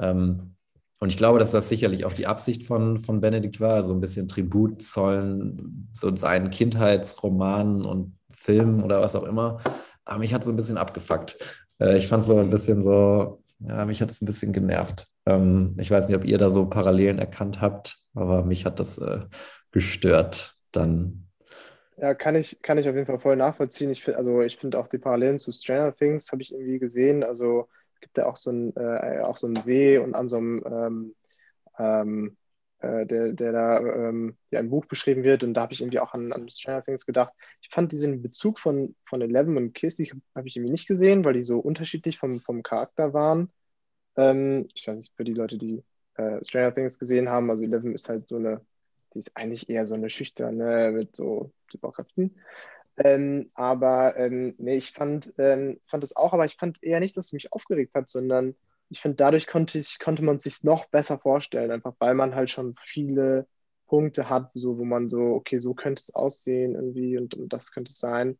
Ähm, 0.00 0.54
und 1.00 1.10
ich 1.10 1.18
glaube, 1.18 1.38
dass 1.38 1.50
das 1.50 1.68
sicherlich 1.68 2.06
auch 2.06 2.14
die 2.14 2.26
Absicht 2.26 2.62
von, 2.62 2.96
von 2.96 3.20
Benedikt 3.20 3.60
war, 3.60 3.82
so 3.82 3.92
ein 3.92 4.00
bisschen 4.00 4.28
Tribut 4.28 4.80
zollen, 4.80 5.90
so 5.92 6.16
seinen 6.16 6.48
Kindheitsromanen 6.48 7.84
und 7.84 8.16
Filmen 8.30 8.82
oder 8.82 9.02
was 9.02 9.14
auch 9.14 9.24
immer. 9.24 9.60
Aber 10.06 10.20
mich 10.20 10.32
hat 10.32 10.42
so 10.42 10.50
ein 10.50 10.56
bisschen 10.56 10.78
abgefuckt. 10.78 11.67
Äh, 11.80 11.96
ich 11.96 12.08
fand 12.08 12.22
es 12.22 12.26
so 12.26 12.36
ein 12.36 12.50
bisschen 12.50 12.82
so, 12.82 13.42
ja, 13.60 13.84
mich 13.84 14.00
hat 14.00 14.10
es 14.10 14.22
ein 14.22 14.26
bisschen 14.26 14.52
genervt. 14.52 15.08
Ähm, 15.26 15.74
ich 15.78 15.90
weiß 15.90 16.08
nicht, 16.08 16.16
ob 16.16 16.24
ihr 16.24 16.38
da 16.38 16.50
so 16.50 16.66
Parallelen 16.66 17.18
erkannt 17.18 17.60
habt, 17.60 17.98
aber 18.14 18.44
mich 18.44 18.64
hat 18.64 18.80
das 18.80 18.98
äh, 18.98 19.20
gestört 19.72 20.54
dann. 20.72 21.28
Ja, 21.96 22.14
kann 22.14 22.36
ich, 22.36 22.62
kann 22.62 22.78
ich 22.78 22.88
auf 22.88 22.94
jeden 22.94 23.06
Fall 23.06 23.18
voll 23.18 23.36
nachvollziehen. 23.36 23.90
Ich 23.90 24.04
find, 24.04 24.16
also 24.16 24.40
ich 24.42 24.56
finde 24.56 24.78
auch 24.78 24.86
die 24.86 24.98
Parallelen 24.98 25.38
zu 25.38 25.50
Stranger 25.50 25.94
Things 25.94 26.30
habe 26.30 26.42
ich 26.42 26.52
irgendwie 26.52 26.78
gesehen. 26.78 27.24
Also 27.24 27.68
es 27.94 28.00
gibt 28.00 28.18
ja 28.18 28.26
auch 28.26 28.36
so 28.36 28.50
einen, 28.50 28.76
äh, 28.76 29.22
so 29.34 29.52
See 29.56 29.98
und 29.98 30.14
an 30.14 30.28
so 30.28 30.36
einem 30.36 30.62
ähm, 30.64 31.14
ähm, 31.78 32.36
äh, 32.80 33.06
der, 33.06 33.32
der 33.32 33.52
da 33.52 33.80
ähm, 33.80 34.36
ja, 34.50 34.60
im 34.60 34.70
Buch 34.70 34.86
beschrieben 34.86 35.24
wird. 35.24 35.44
Und 35.44 35.54
da 35.54 35.62
habe 35.62 35.72
ich 35.72 35.80
irgendwie 35.80 36.00
auch 36.00 36.14
an, 36.14 36.32
an 36.32 36.48
Stranger 36.48 36.84
Things 36.84 37.06
gedacht. 37.06 37.32
Ich 37.60 37.70
fand 37.70 37.92
diesen 37.92 38.22
Bezug 38.22 38.60
von, 38.60 38.94
von 39.04 39.20
Eleven 39.20 39.56
und 39.56 39.74
Kirsty 39.74 40.12
habe 40.34 40.48
ich 40.48 40.56
irgendwie 40.56 40.72
nicht 40.72 40.86
gesehen, 40.86 41.24
weil 41.24 41.34
die 41.34 41.42
so 41.42 41.58
unterschiedlich 41.58 42.18
vom, 42.18 42.38
vom 42.40 42.62
Charakter 42.62 43.12
waren. 43.12 43.50
Ähm, 44.16 44.68
ich 44.74 44.86
weiß 44.86 44.96
nicht, 44.96 45.16
für 45.16 45.24
die 45.24 45.34
Leute, 45.34 45.58
die 45.58 45.82
äh, 46.14 46.42
Stranger 46.44 46.74
Things 46.74 46.98
gesehen 46.98 47.28
haben, 47.28 47.50
also 47.50 47.62
Eleven 47.62 47.94
ist 47.94 48.08
halt 48.08 48.28
so 48.28 48.36
eine, 48.36 48.60
die 49.14 49.18
ist 49.18 49.36
eigentlich 49.36 49.68
eher 49.68 49.86
so 49.86 49.94
eine 49.94 50.10
schüchterne 50.10 50.92
mit 50.92 51.16
so 51.16 51.50
Superkräften. 51.70 52.36
Ähm, 52.98 53.50
aber 53.54 54.16
ähm, 54.16 54.54
nee, 54.58 54.76
ich 54.76 54.92
fand, 54.92 55.32
ähm, 55.38 55.80
fand 55.86 56.02
es 56.02 56.16
auch, 56.16 56.32
aber 56.32 56.44
ich 56.44 56.56
fand 56.56 56.82
eher 56.82 57.00
nicht, 57.00 57.16
dass 57.16 57.26
es 57.26 57.32
mich 57.32 57.52
aufgeregt 57.52 57.94
hat, 57.94 58.08
sondern 58.08 58.56
ich 58.90 59.00
finde, 59.00 59.16
dadurch 59.16 59.46
konnte, 59.46 59.78
ich, 59.78 59.98
konnte 59.98 60.22
man 60.22 60.36
es 60.36 60.44
sich 60.44 60.64
noch 60.64 60.86
besser 60.86 61.18
vorstellen, 61.18 61.70
einfach 61.70 61.94
weil 61.98 62.14
man 62.14 62.34
halt 62.34 62.50
schon 62.50 62.74
viele 62.82 63.46
Punkte 63.86 64.28
hat, 64.28 64.50
so, 64.54 64.78
wo 64.78 64.84
man 64.84 65.08
so, 65.08 65.20
okay, 65.34 65.58
so 65.58 65.74
könnte 65.74 66.00
es 66.00 66.14
aussehen 66.14 66.74
irgendwie 66.74 67.18
und, 67.18 67.34
und 67.34 67.52
das 67.52 67.72
könnte 67.72 67.90
es 67.90 67.98
sein. 67.98 68.38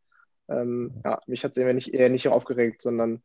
Ähm, 0.49 1.01
ja, 1.05 1.21
mich 1.27 1.45
hat 1.45 1.53
es 1.53 1.59
eher 1.59 1.73
nicht, 1.73 1.93
eher 1.93 2.11
nicht 2.11 2.29
aufgeregt, 2.29 2.83
sondern 2.83 3.23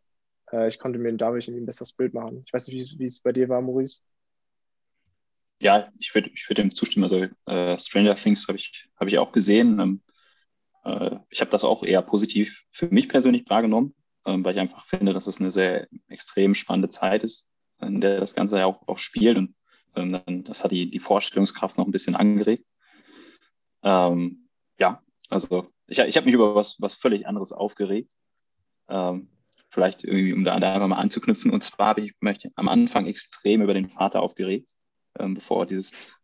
äh, 0.52 0.68
ich 0.68 0.80
konnte 0.80 1.00
mir 1.00 1.14
dadurch 1.14 1.48
ein 1.48 1.66
besseres 1.66 1.94
Bild 1.94 2.14
machen. 2.14 2.44
Ich 2.46 2.54
weiß 2.54 2.68
nicht, 2.68 3.00
wie 3.00 3.06
es 3.06 3.22
bei 3.22 3.32
dir 3.32 3.50
war, 3.50 3.62
Maurice. 3.62 4.02
Ja, 5.62 5.90
ich 5.98 6.14
würde 6.14 6.30
ich 6.34 6.50
würd 6.50 6.58
dem 6.58 6.76
zustimmen. 6.76 7.04
Also 7.04 7.28
äh, 7.46 7.78
Stranger 7.78 8.16
Things 8.16 8.48
habe 8.48 8.58
ich, 8.58 8.90
hab 8.98 9.08
ich 9.08 9.18
auch 9.18 9.32
gesehen. 9.32 9.80
Ähm, 9.80 10.02
äh, 10.84 11.18
ich 11.30 11.40
habe 11.40 11.52
das 11.52 11.64
auch 11.64 11.84
eher 11.84 12.02
positiv 12.02 12.64
für 12.72 12.88
mich 12.88 13.08
persönlich 13.08 13.44
wahrgenommen 13.48 13.96
weil 14.26 14.54
ich 14.54 14.60
einfach 14.60 14.86
finde, 14.86 15.14
dass 15.14 15.28
es 15.28 15.40
eine 15.40 15.52
sehr 15.52 15.88
extrem 16.08 16.54
spannende 16.54 16.90
Zeit 16.90 17.24
ist, 17.24 17.50
in 17.82 18.02
der 18.02 18.20
das 18.20 18.36
Ganze 18.36 18.58
ja 18.58 18.66
auch, 18.66 18.88
auch 18.88 18.98
spielt. 18.98 19.38
Und 19.38 19.56
ähm, 19.96 20.44
das 20.44 20.64
hat 20.64 20.72
die, 20.72 20.90
die 20.90 21.00
Vorstellungskraft 21.00 21.78
noch 21.78 21.86
ein 21.86 21.92
bisschen 21.92 22.16
angeregt. 22.16 22.66
Ähm, 23.84 24.48
ja, 24.80 25.02
also 25.30 25.68
ich, 25.88 26.00
ich 26.00 26.16
habe 26.16 26.26
mich 26.26 26.36
über 26.36 26.56
was, 26.56 26.78
was 26.80 26.96
völlig 26.96 27.28
anderes 27.28 27.52
aufgeregt. 27.52 28.12
Ähm, 28.88 29.30
vielleicht 29.70 30.04
irgendwie, 30.04 30.34
um 30.34 30.44
da, 30.44 30.60
da, 30.60 30.74
einfach 30.74 30.88
mal 30.88 30.98
anzuknüpfen. 30.98 31.52
Und 31.52 31.64
zwar 31.64 31.88
habe 31.88 32.02
ich 32.02 32.14
möchte 32.20 32.52
am 32.56 32.70
Anfang 32.70 33.08
extrem 33.08 33.62
über 33.62 33.74
den 33.74 33.90
Vater 33.90 34.22
aufgeregt, 34.22 34.72
ähm, 35.20 35.34
bevor 35.34 35.66
dieses 35.66 36.20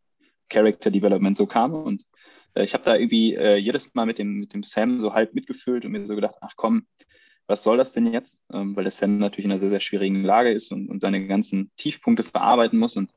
Character 0.49 0.91
Development 0.91 1.35
so 1.35 1.47
kam. 1.47 1.73
Und 1.73 2.05
äh, 2.53 2.63
ich 2.63 2.73
habe 2.73 2.83
da 2.83 2.95
irgendwie 2.95 3.35
äh, 3.35 3.57
jedes 3.57 3.93
Mal 3.93 4.05
mit 4.05 4.19
dem, 4.19 4.35
mit 4.35 4.53
dem 4.53 4.63
Sam 4.63 5.01
so 5.01 5.13
halb 5.13 5.33
mitgefühlt 5.33 5.85
und 5.85 5.91
mir 5.91 6.05
so 6.05 6.15
gedacht, 6.15 6.35
ach 6.41 6.53
komm, 6.55 6.87
was 7.49 7.63
soll 7.63 7.77
das 7.77 7.93
denn 7.93 8.13
jetzt? 8.13 8.45
Ähm, 8.53 8.75
weil 8.75 8.83
der 8.83 8.91
Sam 8.91 9.17
natürlich 9.17 9.45
in 9.45 9.51
einer 9.51 9.59
sehr, 9.59 9.69
sehr 9.69 9.79
schwierigen 9.79 10.23
Lage 10.23 10.51
ist 10.51 10.71
und, 10.71 10.87
und 10.87 11.01
seine 11.01 11.25
ganzen 11.25 11.71
Tiefpunkte 11.77 12.21
verarbeiten 12.21 12.77
muss. 12.77 12.95
Und 12.95 13.11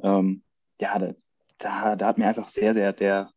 ähm, 0.00 0.42
ja, 0.80 0.96
da, 1.58 1.96
da, 1.96 2.06
hat 2.06 2.18
mir 2.18 2.28
einfach 2.28 2.48
sehr, 2.48 2.72
sehr 2.72 2.92
der, 2.92 3.32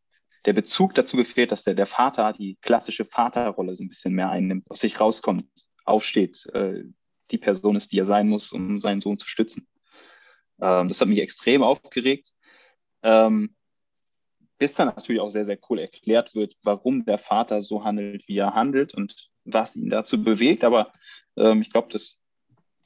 der 0.45 0.53
Bezug 0.53 0.93
dazu 0.93 1.17
gefehlt, 1.17 1.51
dass 1.51 1.63
der, 1.63 1.73
der 1.73 1.87
Vater 1.87 2.33
die 2.33 2.59
klassische 2.61 3.03
Vaterrolle 3.03 3.75
so 3.75 3.83
ein 3.83 3.87
bisschen 3.87 4.13
mehr 4.13 4.29
einnimmt, 4.29 4.69
aus 4.69 4.81
sich 4.81 4.99
rauskommt, 4.99 5.47
aufsteht, 5.85 6.45
äh, 6.53 6.83
die 7.31 7.39
Person 7.39 7.75
ist, 7.75 7.91
die 7.91 7.97
er 7.97 8.05
sein 8.05 8.29
muss, 8.29 8.53
um 8.53 8.77
seinen 8.77 9.01
Sohn 9.01 9.17
zu 9.17 9.27
stützen. 9.27 9.67
Ähm, 10.61 10.87
das 10.87 11.01
hat 11.01 11.07
mich 11.07 11.19
extrem 11.19 11.63
aufgeregt. 11.63 12.31
Ähm, 13.01 13.55
bis 14.59 14.75
dann 14.75 14.89
natürlich 14.89 15.19
auch 15.19 15.29
sehr, 15.31 15.45
sehr 15.45 15.57
cool 15.67 15.79
erklärt 15.79 16.35
wird, 16.35 16.57
warum 16.61 17.05
der 17.05 17.17
Vater 17.17 17.59
so 17.59 17.83
handelt, 17.83 18.27
wie 18.27 18.37
er 18.37 18.53
handelt 18.53 18.93
und 18.93 19.30
was 19.45 19.75
ihn 19.75 19.89
dazu 19.89 20.23
bewegt. 20.23 20.63
Aber 20.63 20.93
ähm, 21.37 21.61
ich 21.61 21.71
glaube, 21.71 21.89
dass 21.91 22.19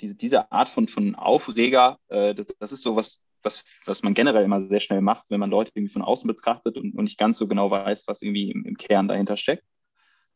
diese, 0.01 0.15
diese 0.15 0.51
Art 0.51 0.69
von, 0.69 0.87
von 0.87 1.15
Aufreger, 1.15 1.99
äh, 2.07 2.33
das, 2.33 2.47
das 2.59 2.71
ist 2.71 2.81
so 2.81 2.95
was, 2.95 3.21
was, 3.43 3.63
was 3.85 4.03
man 4.03 4.13
generell 4.13 4.43
immer 4.43 4.67
sehr 4.67 4.79
schnell 4.79 5.01
macht, 5.01 5.29
wenn 5.29 5.39
man 5.39 5.51
Leute 5.51 5.71
irgendwie 5.75 5.93
von 5.93 6.01
außen 6.01 6.27
betrachtet 6.27 6.77
und, 6.77 6.95
und 6.95 7.03
nicht 7.03 7.17
ganz 7.17 7.37
so 7.37 7.47
genau 7.47 7.69
weiß, 7.71 8.07
was 8.07 8.21
irgendwie 8.21 8.51
im, 8.51 8.65
im 8.65 8.75
Kern 8.75 9.07
dahinter 9.07 9.37
steckt. 9.37 9.63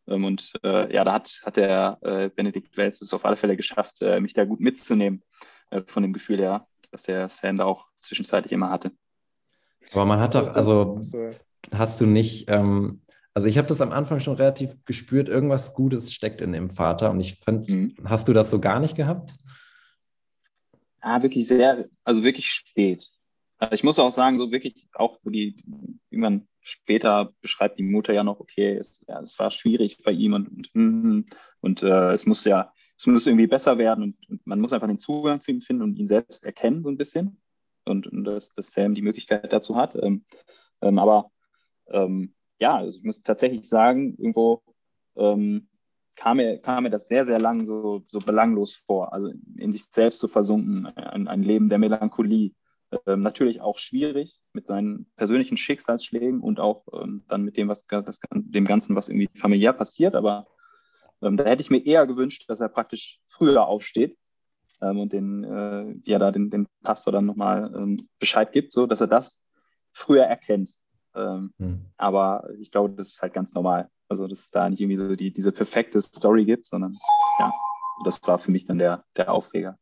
Ähm, 0.08 0.26
und 0.26 0.54
äh, 0.64 0.94
ja, 0.94 1.04
da 1.04 1.14
hat, 1.14 1.42
hat 1.44 1.58
der 1.58 1.98
äh, 2.02 2.30
Benedikt 2.30 2.78
Welz 2.78 3.02
es 3.02 3.14
auf 3.14 3.26
alle 3.26 3.36
Fälle 3.36 3.58
geschafft, 3.58 4.02
äh, 4.02 4.20
mich 4.20 4.34
da 4.34 4.46
gut 4.46 4.60
mitzunehmen, 4.60 5.24
äh, 5.72 5.82
von 5.86 6.04
dem 6.04 6.14
Gefühl 6.14 6.40
her, 6.40 6.68
dass 6.92 7.04
der 7.04 7.30
Sam 7.30 7.58
da 7.58 7.66
auch 7.66 7.88
zwischenzeitlich 8.02 8.52
immer 8.52 8.70
hatte. 8.70 8.92
Aber 9.92 10.06
man 10.06 10.20
hat 10.20 10.36
doch, 10.36 10.56
also 10.56 11.00
hast 11.72 12.00
du 12.00 12.06
nicht, 12.06 12.46
ähm, 12.50 13.02
also 13.40 13.48
ich 13.48 13.58
habe 13.58 13.70
das 13.70 13.80
am 13.80 13.94
Anfang 13.94 14.20
schon 14.20 14.36
relativ 14.36 14.76
gespürt, 14.84 15.30
irgendwas 15.30 15.74
Gutes 15.74 16.12
steckt 16.12 16.42
in 16.42 16.52
dem 16.52 16.68
Vater 16.68 17.10
und 17.10 17.22
ich 17.22 17.36
finde, 17.36 17.74
mhm. 17.74 17.96
hast 18.04 18.28
du 18.28 18.34
das 18.34 18.52
so 18.52 18.60
gar 18.60 18.82
nicht 18.82 18.98
gehabt? 18.98 19.38
Ah, 21.00 21.24
wirklich 21.24 21.48
sehr, 21.48 21.88
also 22.04 22.26
wirklich 22.26 22.48
spät. 22.48 23.10
Also 23.58 23.74
ich 23.74 23.86
muss 23.86 23.98
auch 23.98 24.12
sagen, 24.12 24.38
so 24.38 24.52
wirklich, 24.52 24.90
auch 24.94 25.20
wo 25.24 25.30
die, 25.30 25.56
irgendwann 26.10 26.50
später 26.60 27.32
beschreibt 27.40 27.80
die 27.80 27.84
Mutter 27.84 28.12
ja 28.12 28.26
noch, 28.26 28.42
okay, 28.42 28.76
es, 28.76 29.06
ja, 29.08 29.22
es 29.22 29.40
war 29.40 29.52
schwierig 29.52 30.04
bei 30.04 30.12
ihm 30.12 30.34
und, 30.34 30.50
und, 30.50 30.76
und, 30.76 31.26
und 31.62 31.84
äh, 31.84 32.12
es 32.12 32.26
muss 32.26 32.44
ja, 32.44 32.74
es 32.98 33.08
muss 33.08 33.26
irgendwie 33.26 33.48
besser 33.48 33.78
werden 33.78 34.04
und, 34.04 34.30
und, 34.30 34.46
man 34.46 34.60
muss 34.60 34.74
einfach 34.74 34.90
den 34.90 35.00
Zugang 35.00 35.40
zu 35.40 35.52
ihm 35.52 35.62
finden 35.62 35.84
und 35.84 35.96
ihn 35.98 36.10
selbst 36.10 36.44
erkennen, 36.44 36.84
so 36.84 36.90
ein 36.90 36.98
bisschen. 36.98 37.42
Und, 37.86 38.06
und 38.06 38.26
dass, 38.26 38.54
dass 38.54 38.74
Sam 38.74 38.96
die 38.96 39.02
Möglichkeit 39.02 39.54
dazu 39.54 39.78
hat. 39.78 39.96
Ähm, 39.96 40.26
ähm, 40.82 41.00
aber 41.00 41.32
ähm, 41.88 42.34
ja, 42.60 42.78
also 42.78 42.98
ich 42.98 43.04
muss 43.04 43.24
tatsächlich 43.24 43.68
sagen, 43.68 44.16
irgendwo 44.18 44.62
ähm, 45.16 45.68
kam, 46.16 46.38
mir, 46.38 46.60
kam 46.60 46.84
mir 46.84 46.90
das 46.90 47.08
sehr, 47.08 47.26
sehr 47.26 47.40
lang 47.40 47.66
so, 47.66 48.04
so 48.08 48.20
belanglos 48.20 48.76
vor. 48.76 49.14
Also 49.14 49.32
in 49.56 49.72
sich 49.72 49.86
selbst 49.86 50.20
zu 50.20 50.28
versunken, 50.28 50.86
ein, 50.86 51.28
ein 51.28 51.44
Leben 51.44 51.70
der 51.70 51.78
Melancholie. 51.78 52.52
Ähm, 53.06 53.22
natürlich 53.22 53.62
auch 53.62 53.78
schwierig 53.78 54.40
mit 54.52 54.66
seinen 54.66 55.06
persönlichen 55.16 55.58
Schicksalsschlägen 55.58 56.42
und 56.42 56.60
auch 56.60 56.86
ähm, 56.92 57.24
dann 57.28 57.44
mit 57.44 57.56
dem, 57.56 57.68
was 57.68 57.86
das, 57.86 58.20
dem 58.32 58.66
Ganzen, 58.66 58.96
was 58.96 59.10
irgendwie 59.10 59.30
familiär 59.36 59.74
passiert. 59.74 60.16
Aber 60.16 60.48
ähm, 61.22 61.38
da 61.38 61.46
hätte 61.46 61.62
ich 61.62 61.70
mir 61.70 61.86
eher 61.86 62.08
gewünscht, 62.08 62.46
dass 62.48 62.62
er 62.62 62.70
praktisch 62.70 63.20
früher 63.26 63.68
aufsteht 63.68 64.18
ähm, 64.82 65.00
und 65.00 65.14
den, 65.14 65.44
äh, 65.44 65.96
ja, 66.04 66.18
da 66.18 66.32
den, 66.32 66.50
den 66.50 66.68
Pastor 66.82 67.14
dann 67.14 67.26
nochmal 67.26 67.72
ähm, 67.76 68.10
Bescheid 68.20 68.52
gibt, 68.52 68.72
so 68.72 68.88
dass 68.88 69.02
er 69.02 69.08
das 69.08 69.44
früher 69.92 70.24
erkennt. 70.24 70.80
Ähm, 71.20 71.54
mhm. 71.58 71.86
Aber 71.98 72.50
ich 72.60 72.72
glaube, 72.72 72.94
das 72.96 73.10
ist 73.10 73.22
halt 73.22 73.34
ganz 73.34 73.54
normal. 73.54 73.90
Also, 74.08 74.28
dass 74.28 74.40
es 74.40 74.52
da 74.52 74.70
nicht 74.70 74.82
irgendwie 74.82 74.98
so 74.98 75.16
die, 75.16 75.32
diese 75.32 75.52
perfekte 75.52 76.02
Story 76.02 76.46
gibt, 76.46 76.66
sondern 76.66 76.98
ja, 77.40 77.54
das 78.06 78.22
war 78.28 78.38
für 78.38 78.52
mich 78.52 78.66
dann 78.66 78.80
der, 78.80 79.04
der 79.16 79.32
Aufreger. 79.32 79.78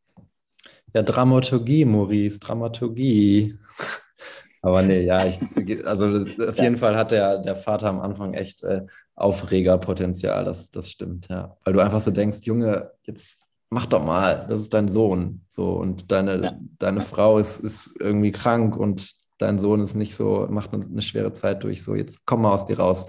Ja, 0.93 1.03
Dramaturgie, 1.03 1.85
Maurice, 1.85 2.39
Dramaturgie. 2.39 3.55
Aber 4.61 4.81
nee, 4.81 5.01
ja, 5.01 5.25
ich, 5.25 5.39
also 5.85 6.25
auf 6.45 6.57
jeden 6.57 6.77
Fall 6.77 6.97
hat 6.97 7.11
der, 7.11 7.37
der 7.37 7.55
Vater 7.55 7.87
am 7.87 8.01
Anfang 8.01 8.33
echt 8.33 8.63
äh, 8.63 8.85
Aufregerpotenzial, 9.15 10.43
das, 10.43 10.71
das 10.71 10.89
stimmt, 10.89 11.27
ja. 11.29 11.55
Weil 11.63 11.73
du 11.73 11.79
einfach 11.79 12.01
so 12.01 12.11
denkst, 12.11 12.39
Junge, 12.43 12.91
jetzt 13.05 13.47
mach 13.69 13.85
doch 13.85 14.03
mal, 14.03 14.45
das 14.49 14.61
ist 14.61 14.73
dein 14.73 14.87
Sohn. 14.87 15.41
So, 15.47 15.73
und 15.73 16.11
deine, 16.11 16.43
ja. 16.43 16.59
deine 16.79 17.01
Frau 17.01 17.37
ist, 17.37 17.59
ist 17.59 17.95
irgendwie 17.99 18.31
krank 18.31 18.75
und 18.75 19.13
dein 19.37 19.59
Sohn 19.59 19.81
ist 19.81 19.95
nicht 19.95 20.15
so, 20.15 20.47
macht 20.49 20.73
eine 20.73 21.01
schwere 21.01 21.33
Zeit 21.33 21.63
durch, 21.63 21.83
so 21.83 21.95
jetzt 21.95 22.25
komm 22.25 22.41
mal 22.41 22.53
aus 22.53 22.65
dir 22.65 22.79
raus. 22.79 23.07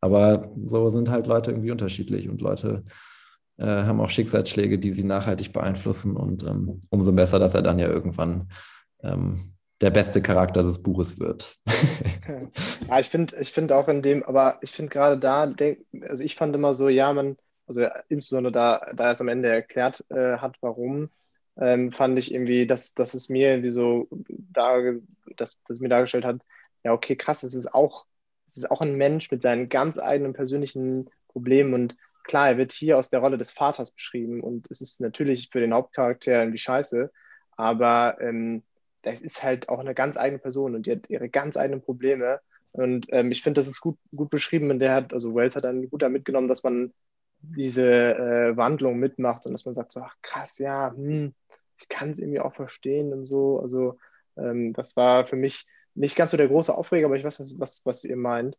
Aber 0.00 0.52
so 0.64 0.90
sind 0.90 1.08
halt 1.08 1.26
Leute 1.26 1.50
irgendwie 1.50 1.70
unterschiedlich 1.70 2.28
und 2.28 2.40
Leute 2.42 2.84
äh, 3.56 3.64
haben 3.64 4.00
auch 4.00 4.10
Schicksalsschläge, 4.10 4.78
die 4.78 4.90
sie 4.90 5.04
nachhaltig 5.04 5.52
beeinflussen 5.52 6.16
und 6.16 6.42
ähm, 6.42 6.80
umso 6.90 7.12
besser, 7.12 7.38
dass 7.38 7.54
er 7.54 7.62
dann 7.62 7.78
ja 7.78 7.88
irgendwann 7.88 8.48
ähm, 9.02 9.54
der 9.80 9.90
beste 9.90 10.22
Charakter 10.22 10.62
des 10.62 10.82
Buches 10.82 11.18
wird. 11.20 11.56
ja, 12.88 13.00
ich 13.00 13.08
finde 13.08 13.36
ich 13.40 13.52
find 13.52 13.72
auch 13.72 13.88
in 13.88 14.02
dem, 14.02 14.22
aber 14.24 14.58
ich 14.62 14.70
finde 14.70 14.90
gerade 14.90 15.18
da, 15.18 15.52
also 16.08 16.22
ich 16.22 16.36
fand 16.36 16.54
immer 16.54 16.74
so, 16.74 16.88
ja, 16.88 17.12
man, 17.12 17.36
also 17.66 17.86
insbesondere 18.08 18.52
da, 18.52 18.92
da 18.94 19.04
er 19.04 19.10
es 19.12 19.20
am 19.20 19.28
Ende 19.28 19.48
erklärt 19.48 20.04
äh, 20.10 20.38
hat, 20.38 20.56
warum, 20.60 21.10
ähm, 21.60 21.92
fand 21.92 22.18
ich 22.18 22.32
irgendwie, 22.34 22.66
dass, 22.66 22.94
dass 22.94 23.14
es 23.14 23.28
mir 23.28 23.50
irgendwie 23.50 23.70
so 23.70 24.08
da, 24.28 24.80
dass, 25.36 25.62
dass 25.64 25.80
mir 25.80 25.88
dargestellt 25.88 26.24
hat, 26.24 26.40
ja, 26.82 26.92
okay, 26.92 27.16
krass, 27.16 27.42
es 27.42 27.54
ist 27.54 27.74
auch, 27.74 28.06
es 28.46 28.56
ist 28.56 28.70
auch 28.70 28.80
ein 28.80 28.96
Mensch 28.96 29.30
mit 29.30 29.42
seinen 29.42 29.68
ganz 29.68 29.98
eigenen 29.98 30.32
persönlichen 30.32 31.10
Problemen 31.28 31.74
und 31.74 31.96
klar, 32.24 32.48
er 32.48 32.58
wird 32.58 32.72
hier 32.72 32.98
aus 32.98 33.10
der 33.10 33.20
Rolle 33.20 33.38
des 33.38 33.52
Vaters 33.52 33.90
beschrieben 33.92 34.40
und 34.40 34.70
es 34.70 34.80
ist 34.80 35.00
natürlich 35.00 35.50
für 35.50 35.60
den 35.60 35.74
Hauptcharakter 35.74 36.32
irgendwie 36.32 36.58
scheiße, 36.58 37.10
aber 37.52 38.18
ähm, 38.20 38.62
das 39.02 39.20
ist 39.20 39.42
halt 39.42 39.68
auch 39.68 39.78
eine 39.78 39.94
ganz 39.94 40.16
eigene 40.16 40.38
Person 40.38 40.74
und 40.74 40.86
die 40.86 40.92
hat 40.92 41.08
ihre 41.08 41.28
ganz 41.28 41.56
eigenen 41.56 41.82
Probleme 41.82 42.40
und 42.72 43.06
ähm, 43.10 43.30
ich 43.30 43.42
finde, 43.42 43.60
das 43.60 43.68
ist 43.68 43.80
gut, 43.80 43.98
gut 44.14 44.30
beschrieben 44.30 44.70
und 44.70 44.80
der 44.80 44.94
hat, 44.94 45.14
also 45.14 45.34
Wells 45.34 45.54
hat 45.54 45.64
dann 45.64 45.88
gut 45.88 46.02
da 46.02 46.08
mitgenommen, 46.08 46.48
dass 46.48 46.64
man 46.64 46.92
diese 47.40 47.84
äh, 48.16 48.56
Wandlung 48.56 48.98
mitmacht 48.98 49.46
und 49.46 49.52
dass 49.52 49.64
man 49.64 49.74
sagt 49.74 49.92
so, 49.92 50.00
ach 50.00 50.16
krass, 50.22 50.58
ja, 50.58 50.92
hm, 50.92 51.34
ich 51.84 51.88
kann 51.88 52.10
es 52.12 52.18
irgendwie 52.18 52.40
auch 52.40 52.54
verstehen 52.54 53.12
und 53.12 53.24
so. 53.26 53.60
Also 53.60 53.98
ähm, 54.36 54.72
das 54.72 54.96
war 54.96 55.26
für 55.26 55.36
mich 55.36 55.66
nicht 55.94 56.16
ganz 56.16 56.30
so 56.30 56.36
der 56.36 56.48
große 56.48 56.74
Aufreger, 56.74 57.06
aber 57.06 57.16
ich 57.16 57.24
weiß, 57.24 57.54
was, 57.58 57.82
was 57.84 58.04
ihr 58.04 58.16
meint. 58.16 58.56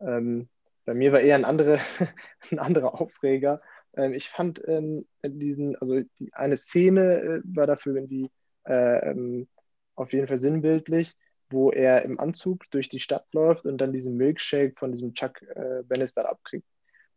Ähm, 0.00 0.48
bei 0.84 0.92
mir 0.92 1.12
war 1.12 1.20
eher 1.20 1.36
ein, 1.36 1.44
andere, 1.44 1.78
ein 2.50 2.58
anderer 2.58 3.00
Aufreger. 3.00 3.62
Ähm, 3.96 4.12
ich 4.12 4.28
fand 4.28 4.62
ähm, 4.66 5.06
diesen, 5.22 5.76
also 5.76 6.00
die, 6.18 6.32
eine 6.34 6.56
Szene 6.56 7.20
äh, 7.20 7.40
war 7.44 7.66
dafür 7.66 7.94
irgendwie 7.94 8.30
äh, 8.66 9.10
ähm, 9.10 9.48
auf 9.94 10.12
jeden 10.12 10.26
Fall 10.26 10.38
sinnbildlich, 10.38 11.16
wo 11.48 11.70
er 11.70 12.02
im 12.02 12.18
Anzug 12.18 12.68
durch 12.70 12.88
die 12.88 13.00
Stadt 13.00 13.26
läuft 13.32 13.66
und 13.66 13.78
dann 13.78 13.92
diesen 13.92 14.16
Milkshake 14.16 14.74
von 14.76 14.90
diesem 14.90 15.14
Chuck 15.14 15.42
äh, 15.42 15.84
Bannister 15.84 16.28
abkriegt. 16.28 16.66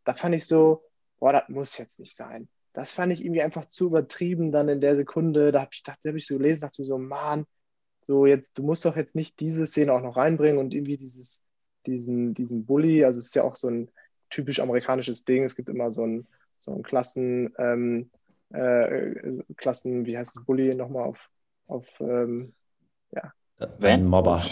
Da 0.04 0.14
fand 0.14 0.36
ich 0.36 0.46
so, 0.46 0.84
boah, 1.20 1.34
das 1.34 1.50
muss 1.50 1.78
jetzt 1.80 2.00
nicht 2.00 2.16
sein. 2.16 2.48
Das 2.74 2.92
fand 2.92 3.12
ich 3.12 3.24
irgendwie 3.24 3.42
einfach 3.42 3.66
zu 3.66 3.88
übertrieben 3.88 4.52
dann 4.52 4.70
in 4.70 4.82
der 4.82 4.96
Sekunde. 4.96 5.52
Da 5.52 5.62
habe 5.62 5.70
ich 5.74 5.84
gedacht, 5.84 6.00
da 6.04 6.10
habe 6.10 6.18
ich 6.18 6.28
so 6.28 6.38
gelesen, 6.38 6.62
dachte 6.62 6.82
mir 6.82 6.86
so, 6.86 6.98
Mann, 6.98 7.46
so 8.02 8.26
jetzt, 8.26 8.58
du 8.58 8.64
musst 8.64 8.86
doch 8.86 8.96
jetzt 8.96 9.16
nicht 9.16 9.40
diese 9.40 9.68
Szene 9.68 9.94
auch 9.94 10.02
noch 10.02 10.18
reinbringen 10.18 10.60
und 10.60 10.74
irgendwie 10.74 10.98
dieses, 10.98 11.44
diesen, 11.86 12.34
diesen 12.34 12.66
Bully, 12.66 13.04
also 13.04 13.20
es 13.20 13.28
ist 13.28 13.36
ja 13.36 13.44
auch 13.44 13.56
so 13.56 13.70
ein 13.70 13.90
typisch 14.30 14.60
amerikanisches 14.60 15.26
Ding, 15.26 15.44
es 15.44 15.56
gibt 15.56 15.70
immer 15.70 15.92
so 15.92 16.06
ein, 16.06 16.28
so 16.58 16.74
ein 16.74 16.84
Klassen, 16.84 17.54
ähm, 17.58 18.10
äh, 18.50 19.42
Klassen, 19.56 20.06
wie 20.06 20.18
heißt 20.18 20.38
es, 20.38 20.46
Bully 20.46 20.74
nochmal 20.76 21.04
auf, 21.04 21.30
auf 21.68 21.86
ähm, 22.00 22.54
ja. 23.12 23.34
Ein 23.82 24.06
Mobber. 24.06 24.44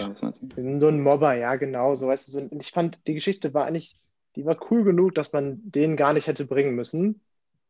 Nur 0.57 0.89
ein 0.89 1.01
Mobber, 1.01 1.35
ja, 1.35 1.55
genau. 1.55 1.95
So, 1.95 2.07
weißt 2.07 2.27
du, 2.27 2.31
so, 2.31 2.39
und 2.39 2.63
ich 2.63 2.71
fand, 2.71 2.99
die 3.07 3.13
Geschichte 3.13 3.53
war 3.53 3.65
eigentlich, 3.65 3.95
die 4.35 4.45
war 4.45 4.57
cool 4.71 4.83
genug, 4.83 5.15
dass 5.15 5.31
man 5.31 5.59
den 5.63 5.95
gar 5.95 6.13
nicht 6.13 6.27
hätte 6.27 6.45
bringen 6.45 6.75
müssen. 6.75 7.21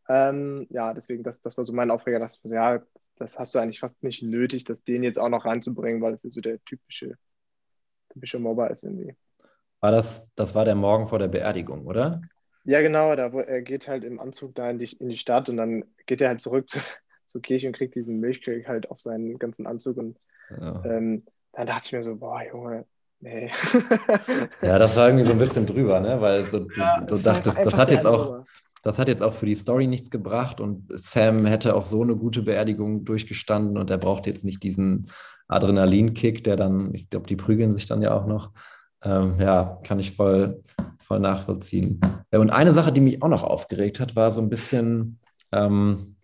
Ähm, 0.08 0.68
ja, 0.70 0.94
deswegen, 0.94 1.24
das, 1.24 1.42
das 1.42 1.58
war 1.58 1.64
so 1.64 1.74
mein 1.74 1.92
Aufreger, 1.92 2.20
dass 2.20 2.40
so, 2.42 2.54
ja, 2.54 2.82
das 3.18 3.40
hast 3.40 3.56
du 3.56 3.60
eigentlich 3.60 3.80
fast 3.80 4.04
nicht 4.04 4.24
nötig, 4.24 4.66
das 4.66 4.84
den 4.84 5.04
jetzt 5.04 5.20
auch 5.20 5.30
noch 5.30 5.46
reinzubringen, 5.46 6.02
weil 6.02 6.14
es 6.14 6.22
so 6.22 6.42
der 6.42 6.64
typische, 6.66 7.18
typische 8.10 8.40
Mobber 8.40 8.70
ist 8.70 8.84
irgendwie. 8.84 9.16
War 9.80 9.92
das, 9.92 10.32
das 10.36 10.56
war 10.56 10.66
der 10.66 10.76
Morgen 10.76 11.08
vor 11.08 11.20
der 11.20 11.28
Beerdigung, 11.28 11.86
oder? 11.86 12.22
Ja, 12.66 12.82
genau, 12.82 13.16
da, 13.16 13.28
er 13.28 13.62
geht 13.62 13.88
halt 13.88 14.04
im 14.04 14.20
Anzug 14.20 14.56
da 14.56 14.70
in 14.70 14.80
die, 14.80 14.92
in 15.00 15.10
die 15.10 15.18
Stadt 15.18 15.50
und 15.50 15.58
dann 15.58 15.86
geht 16.06 16.22
er 16.22 16.30
halt 16.30 16.42
zurück 16.42 16.70
zu, 16.70 16.80
zur 17.26 17.42
Kirche 17.42 17.68
und 17.68 17.76
kriegt 17.76 17.96
diesen 17.96 18.20
Milchkrieg 18.20 18.68
halt 18.68 18.92
auf 18.92 19.00
seinen 19.00 19.40
ganzen 19.40 19.68
Anzug 19.68 19.98
und 19.98 20.18
ja. 20.50 20.84
ähm, 20.86 21.24
dann 21.54 21.68
dachte 21.68 21.86
ich 21.86 21.94
mir 21.94 22.04
so, 22.04 22.18
boah, 22.18 22.42
Junge, 22.44 22.86
nee. 23.20 23.52
ja, 24.62 24.78
das 24.78 24.96
war 24.96 25.08
irgendwie 25.08 25.26
so 25.26 25.32
ein 25.32 25.40
bisschen 25.40 25.66
drüber, 25.66 26.00
ne? 26.00 26.20
Weil 26.20 26.46
so, 26.48 26.68
ja, 26.76 27.02
du 27.02 27.18
dachtest, 27.18 27.66
das 27.66 27.78
hat 27.78 27.92
jetzt 27.92 28.06
auch, 28.06 28.46
das 28.86 29.00
hat 29.00 29.08
jetzt 29.08 29.24
auch 29.24 29.34
für 29.34 29.48
die 29.48 29.56
Story 29.56 29.88
nichts 29.88 30.12
gebracht 30.12 30.62
und 30.62 30.88
Sam 30.94 31.48
hätte 31.48 31.76
auch 31.76 31.82
so 31.82 32.04
eine 32.04 32.16
gute 32.16 32.44
Beerdigung 32.44 33.04
durchgestanden 33.04 33.80
und 33.80 33.90
er 33.90 33.98
braucht 33.98 34.28
jetzt 34.28 34.46
nicht 34.46 34.62
diesen 34.62 35.10
Adrenalinkick, 35.48 36.44
der 36.44 36.56
dann, 36.56 36.94
ich 36.94 37.10
glaube, 37.10 37.26
die 37.26 37.36
prügeln 37.36 37.72
sich 37.72 37.88
dann 37.88 38.04
ja 38.04 38.14
auch 38.16 38.28
noch. 38.28 38.52
Ähm, 39.04 39.38
ja, 39.40 39.80
kann 39.84 39.98
ich 39.98 40.12
voll, 40.12 40.62
voll 41.00 41.20
nachvollziehen. 41.20 42.00
Ja, 42.32 42.38
und 42.38 42.52
eine 42.52 42.74
Sache, 42.74 42.92
die 42.92 43.02
mich 43.02 43.24
auch 43.24 43.28
noch 43.28 43.44
aufgeregt 43.44 44.00
hat, 44.00 44.16
war 44.16 44.30
so 44.30 44.40
ein 44.40 44.50
bisschen, 44.50 45.18
ähm, 45.52 46.18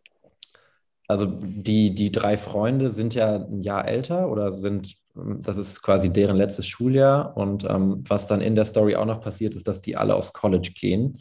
also 1.08 1.26
die, 1.26 1.96
die 1.96 2.12
drei 2.12 2.38
Freunde 2.38 2.92
sind 2.92 3.16
ja 3.16 3.38
ein 3.38 3.64
Jahr 3.64 3.88
älter 3.88 4.30
oder 4.30 4.52
sind, 4.52 4.98
das 5.16 5.58
ist 5.58 5.82
quasi 5.82 6.14
deren 6.14 6.38
letztes 6.38 6.68
Schuljahr. 6.68 7.36
Und 7.36 7.64
ähm, 7.64 8.04
was 8.08 8.28
dann 8.28 8.40
in 8.40 8.54
der 8.54 8.66
Story 8.66 8.96
auch 8.96 9.06
noch 9.06 9.20
passiert, 9.20 9.56
ist, 9.56 9.68
dass 9.68 9.82
die 9.82 9.98
alle 9.98 10.14
aufs 10.14 10.34
College 10.34 10.74
gehen. 10.80 11.18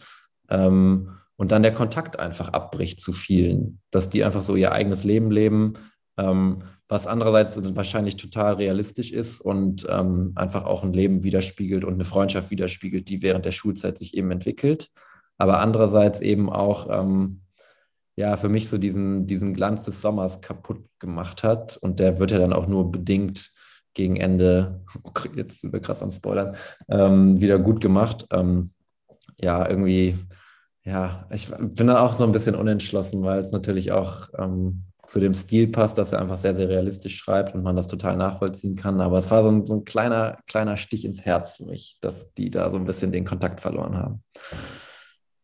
Ähm, 0.51 1.17
und 1.41 1.53
dann 1.53 1.63
der 1.63 1.73
Kontakt 1.73 2.21
einfach 2.21 2.51
abbricht 2.51 3.01
zu 3.01 3.13
vielen, 3.13 3.81
dass 3.91 4.11
die 4.11 4.25
einfach 4.25 4.43
so 4.43 4.57
ihr 4.57 4.73
eigenes 4.73 5.05
Leben 5.05 5.31
leben. 5.31 5.73
Ähm, 6.19 6.65
was 6.87 7.07
andererseits 7.07 7.59
wahrscheinlich 7.75 8.17
total 8.17 8.57
realistisch 8.57 9.11
ist 9.11 9.41
und 9.41 9.87
ähm, 9.89 10.33
einfach 10.35 10.65
auch 10.65 10.85
ein 10.85 10.93
Leben 10.93 11.25
widerspiegelt 11.25 11.83
und 11.83 11.95
eine 11.95 12.05
Freundschaft 12.05 12.51
widerspiegelt, 12.51 13.09
die 13.09 13.23
während 13.23 13.47
der 13.47 13.53
Schulzeit 13.53 13.97
sich 13.97 14.19
eben 14.19 14.31
entwickelt. 14.31 14.91
Aber 15.39 15.61
andererseits 15.61 16.21
eben 16.21 16.51
auch, 16.51 16.91
ähm, 16.91 17.41
ja, 18.17 18.37
für 18.37 18.51
mich 18.51 18.69
so 18.69 18.77
diesen, 18.77 19.27
diesen 19.27 19.55
Glanz 19.55 19.85
des 19.85 20.03
Sommers 20.03 20.43
kaputt 20.43 20.85
gemacht 20.99 21.43
hat. 21.43 21.79
Und 21.79 22.01
der 22.01 22.19
wird 22.19 22.33
ja 22.33 22.39
dann 22.39 22.53
auch 22.53 22.67
nur 22.67 22.93
bedingt 22.93 23.51
gegen 23.95 24.17
Ende, 24.17 24.85
oh, 25.05 25.13
jetzt 25.35 25.63
sind 25.63 25.73
wir 25.73 25.81
krass 25.81 26.03
am 26.03 26.11
Spoilern, 26.11 26.55
ähm, 26.91 27.41
wieder 27.41 27.59
gut 27.59 27.81
gemacht. 27.81 28.27
Ähm, 28.31 28.73
ja, 29.41 29.67
irgendwie, 29.67 30.19
ja, 30.85 31.27
ich 31.31 31.51
bin 31.51 31.89
da 31.89 32.01
auch 32.01 32.13
so 32.13 32.25
ein 32.25 32.33
bisschen 32.33 32.55
unentschlossen, 32.55 33.23
weil 33.23 33.41
es 33.41 33.53
natürlich 33.53 33.93
auch 33.93 34.29
ähm, 34.39 34.85
zu 35.07 35.19
dem 35.19 35.35
Stil 35.35 35.69
passt, 35.69 35.99
dass 35.99 36.13
er 36.13 36.21
einfach 36.21 36.39
sehr, 36.39 36.55
sehr 36.55 36.69
realistisch 36.69 37.17
schreibt 37.17 37.55
und 37.55 37.63
man 37.63 37.77
das 37.77 37.89
total 37.89 38.17
nachvollziehen 38.17 38.77
kann. 38.77 39.01
Aber 39.01 39.19
es 39.19 39.31
war 39.31 39.43
so 39.43 39.51
ein, 39.51 39.67
so 39.67 39.75
ein 39.75 39.85
kleiner, 39.85 40.39
kleiner 40.47 40.77
Stich 40.77 41.05
ins 41.05 41.25
Herz 41.25 41.57
für 41.57 41.67
mich, 41.67 41.99
dass 42.01 42.33
die 42.35 42.49
da 42.49 42.71
so 42.71 42.77
ein 42.77 42.85
bisschen 42.85 43.13
den 43.13 43.25
Kontakt 43.25 43.61
verloren 43.61 43.99
haben. 43.99 44.23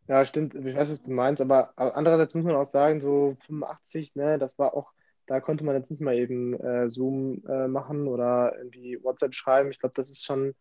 Ja, 0.08 0.24
stimmt. 0.24 0.54
Ich 0.54 0.76
weiß, 0.76 0.88
was 0.88 1.02
du 1.02 1.10
meinst, 1.10 1.42
aber 1.42 1.72
andererseits 1.76 2.32
muss 2.34 2.44
man 2.44 2.54
auch 2.54 2.64
sagen, 2.64 3.00
so 3.00 3.36
85, 3.46 4.14
ne, 4.14 4.38
das 4.38 4.56
war 4.56 4.74
auch, 4.74 4.92
da 5.26 5.40
konnte 5.40 5.64
man 5.64 5.74
jetzt 5.74 5.90
nicht 5.90 6.00
mal 6.00 6.14
eben 6.14 6.54
äh, 6.54 6.88
Zoom 6.88 7.42
äh, 7.48 7.66
machen 7.66 8.06
oder 8.06 8.56
irgendwie 8.56 9.02
WhatsApp 9.02 9.34
schreiben. 9.34 9.70
Ich 9.72 9.80
glaube, 9.80 9.96
das 9.96 10.10
ist 10.10 10.24
schon, 10.24 10.54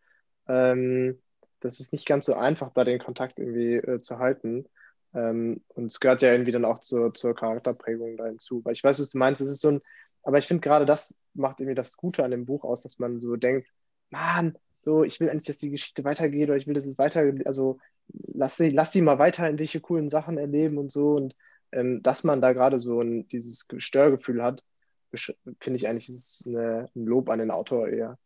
ähm, 0.48 1.22
das 1.66 1.80
ist 1.80 1.92
nicht 1.92 2.06
ganz 2.06 2.26
so 2.26 2.34
einfach, 2.34 2.72
da 2.74 2.84
den 2.84 2.98
Kontakt 2.98 3.38
irgendwie 3.38 3.74
äh, 3.74 4.00
zu 4.00 4.18
halten. 4.18 4.66
Ähm, 5.14 5.62
und 5.68 5.86
es 5.86 6.00
gehört 6.00 6.22
ja 6.22 6.32
irgendwie 6.32 6.52
dann 6.52 6.64
auch 6.64 6.80
zur, 6.80 7.14
zur 7.14 7.34
Charakterprägung 7.34 8.16
da 8.16 8.26
hinzu. 8.26 8.64
Weil 8.64 8.72
ich 8.74 8.84
weiß, 8.84 9.00
was 9.00 9.10
du 9.10 9.18
meinst, 9.18 9.40
es 9.40 9.48
ist 9.48 9.60
so 9.60 9.68
ein, 9.72 9.80
aber 10.22 10.38
ich 10.38 10.46
finde 10.46 10.62
gerade 10.62 10.86
das 10.86 11.18
macht 11.34 11.60
irgendwie 11.60 11.74
das 11.74 11.96
Gute 11.96 12.24
an 12.24 12.30
dem 12.30 12.46
Buch 12.46 12.64
aus, 12.64 12.82
dass 12.82 12.98
man 12.98 13.20
so 13.20 13.36
denkt, 13.36 13.68
Mann, 14.10 14.56
so, 14.80 15.04
ich 15.04 15.20
will 15.20 15.30
eigentlich, 15.30 15.46
dass 15.46 15.58
die 15.58 15.70
Geschichte 15.70 16.04
weitergeht 16.04 16.48
oder 16.48 16.56
ich 16.56 16.66
will, 16.66 16.74
dass 16.74 16.86
es 16.86 16.98
weiter, 16.98 17.32
also 17.44 17.78
lass 18.08 18.56
die, 18.56 18.70
lass 18.70 18.90
die 18.90 19.02
mal 19.02 19.18
weiter 19.18 19.48
in 19.48 19.58
welche 19.58 19.80
coolen 19.80 20.08
Sachen 20.08 20.38
erleben 20.38 20.78
und 20.78 20.90
so. 20.90 21.14
Und 21.14 21.34
ähm, 21.72 22.02
dass 22.02 22.24
man 22.24 22.40
da 22.40 22.52
gerade 22.52 22.78
so 22.80 23.00
ein, 23.00 23.26
dieses 23.28 23.66
Störgefühl 23.78 24.42
hat, 24.42 24.64
finde 25.12 25.78
ich 25.78 25.88
eigentlich, 25.88 26.08
ist 26.08 26.46
eine, 26.46 26.88
ein 26.94 27.04
Lob 27.06 27.30
an 27.30 27.38
den 27.38 27.50
Autor 27.50 27.88
eher. 27.88 28.18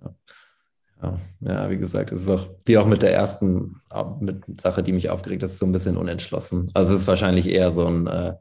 Ja. 0.00 0.14
Ja, 1.02 1.18
ja, 1.40 1.70
wie 1.70 1.76
gesagt, 1.76 2.10
es 2.12 2.22
ist 2.22 2.30
auch 2.30 2.48
wie 2.64 2.78
auch 2.78 2.86
mit 2.86 3.02
der 3.02 3.12
ersten 3.12 3.82
mit 4.20 4.60
Sache, 4.60 4.82
die 4.82 4.92
mich 4.92 5.10
aufgeregt 5.10 5.42
hat, 5.42 5.50
ist 5.50 5.58
so 5.58 5.66
ein 5.66 5.72
bisschen 5.72 5.96
unentschlossen. 5.96 6.70
Also 6.72 6.94
es 6.94 7.02
ist 7.02 7.08
wahrscheinlich 7.08 7.48
eher 7.48 7.70
so 7.70 7.86
ein, 7.86 8.06
äh, 8.06 8.36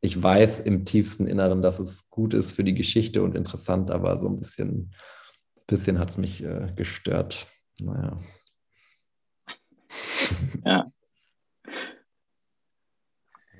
ich 0.00 0.20
weiß 0.20 0.60
im 0.60 0.84
tiefsten 0.84 1.26
Inneren, 1.26 1.60
dass 1.60 1.78
es 1.78 2.08
gut 2.08 2.32
ist 2.32 2.52
für 2.52 2.64
die 2.64 2.74
Geschichte 2.74 3.22
und 3.22 3.34
interessant, 3.34 3.90
aber 3.90 4.18
so 4.18 4.28
ein 4.28 4.38
bisschen, 4.38 4.94
bisschen 5.66 5.98
hat 5.98 6.10
es 6.10 6.18
mich 6.18 6.42
äh, 6.42 6.72
gestört. 6.74 7.46
Naja. 7.80 8.18
Ja. 10.64 10.90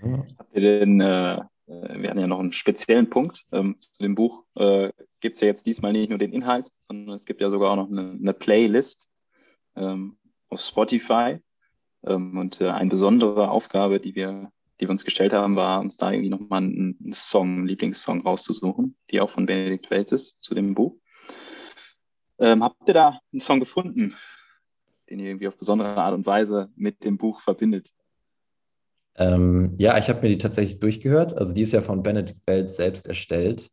ja. 0.02 0.26
Habt 0.38 0.54
ihr 0.54 0.60
denn 0.60 1.00
äh, 1.00 1.40
äh, 1.66 2.00
wir 2.00 2.10
hatten 2.10 2.20
ja 2.20 2.26
noch 2.26 2.40
einen 2.40 2.52
speziellen 2.52 3.10
Punkt 3.10 3.44
ähm, 3.52 3.76
zu 3.78 4.02
dem 4.02 4.14
Buch. 4.14 4.44
Gibt 5.24 5.36
es 5.36 5.40
ja 5.40 5.46
jetzt 5.48 5.64
diesmal 5.64 5.94
nicht 5.94 6.10
nur 6.10 6.18
den 6.18 6.34
Inhalt, 6.34 6.70
sondern 6.80 7.14
es 7.14 7.24
gibt 7.24 7.40
ja 7.40 7.48
sogar 7.48 7.70
auch 7.70 7.76
noch 7.76 7.88
eine, 7.90 8.10
eine 8.10 8.34
Playlist 8.34 9.08
ähm, 9.74 10.18
auf 10.50 10.60
Spotify. 10.60 11.38
Ähm, 12.06 12.36
und 12.36 12.60
äh, 12.60 12.68
eine 12.68 12.90
besondere 12.90 13.48
Aufgabe, 13.48 14.00
die 14.00 14.14
wir, 14.14 14.52
die 14.78 14.84
wir 14.84 14.90
uns 14.90 15.02
gestellt 15.02 15.32
haben, 15.32 15.56
war, 15.56 15.80
uns 15.80 15.96
da 15.96 16.12
irgendwie 16.12 16.28
nochmal 16.28 16.58
einen, 16.58 16.98
einen 17.02 17.12
Song, 17.14 17.48
einen 17.54 17.66
Lieblingssong 17.66 18.20
rauszusuchen, 18.20 18.98
die 19.10 19.22
auch 19.22 19.30
von 19.30 19.46
Benedikt 19.46 19.90
Welz 19.90 20.12
ist 20.12 20.42
zu 20.42 20.54
dem 20.54 20.74
Buch. 20.74 20.94
Ähm, 22.38 22.62
habt 22.62 22.86
ihr 22.86 22.92
da 22.92 23.18
einen 23.32 23.40
Song 23.40 23.60
gefunden, 23.60 24.14
den 25.08 25.20
ihr 25.20 25.28
irgendwie 25.28 25.48
auf 25.48 25.56
besondere 25.56 25.96
Art 25.96 26.12
und 26.12 26.26
Weise 26.26 26.70
mit 26.76 27.02
dem 27.02 27.16
Buch 27.16 27.40
verbindet? 27.40 27.94
Ähm, 29.14 29.74
ja, 29.78 29.96
ich 29.96 30.10
habe 30.10 30.20
mir 30.20 30.28
die 30.28 30.36
tatsächlich 30.36 30.80
durchgehört. 30.80 31.34
Also 31.34 31.54
die 31.54 31.62
ist 31.62 31.72
ja 31.72 31.80
von 31.80 32.02
Benedict 32.02 32.42
Wells 32.44 32.76
selbst 32.76 33.06
erstellt. 33.06 33.70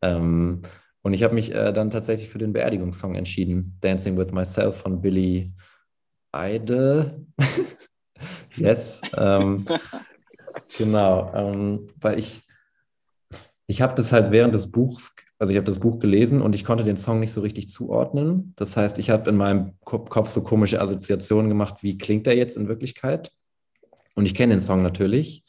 Ähm, 0.00 0.62
und 1.02 1.14
ich 1.14 1.24
habe 1.24 1.34
mich 1.34 1.52
äh, 1.52 1.72
dann 1.72 1.90
tatsächlich 1.90 2.28
für 2.28 2.38
den 2.38 2.52
Beerdigungssong 2.52 3.16
entschieden. 3.16 3.76
Dancing 3.80 4.16
with 4.16 4.32
Myself 4.32 4.76
von 4.76 5.00
Billy 5.00 5.52
Idol. 6.34 7.26
yes. 8.56 9.02
ähm, 9.16 9.64
genau. 10.78 11.32
Ähm, 11.34 11.88
weil 12.00 12.20
ich, 12.20 12.40
ich 13.66 13.82
habe 13.82 13.96
das 13.96 14.12
halt 14.12 14.30
während 14.30 14.54
des 14.54 14.70
Buchs, 14.70 15.16
also 15.40 15.50
ich 15.50 15.56
habe 15.56 15.66
das 15.66 15.80
Buch 15.80 15.98
gelesen 15.98 16.40
und 16.40 16.54
ich 16.54 16.64
konnte 16.64 16.84
den 16.84 16.96
Song 16.96 17.18
nicht 17.18 17.32
so 17.32 17.40
richtig 17.40 17.68
zuordnen. 17.68 18.52
Das 18.54 18.76
heißt, 18.76 19.00
ich 19.00 19.10
habe 19.10 19.28
in 19.28 19.36
meinem 19.36 19.72
Kopf 19.84 20.28
so 20.28 20.44
komische 20.44 20.80
Assoziationen 20.80 21.48
gemacht, 21.48 21.82
wie 21.82 21.98
klingt 21.98 22.26
der 22.26 22.36
jetzt 22.36 22.56
in 22.56 22.68
Wirklichkeit? 22.68 23.32
Und 24.14 24.26
ich 24.26 24.34
kenne 24.34 24.54
den 24.54 24.60
Song 24.60 24.82
natürlich, 24.82 25.44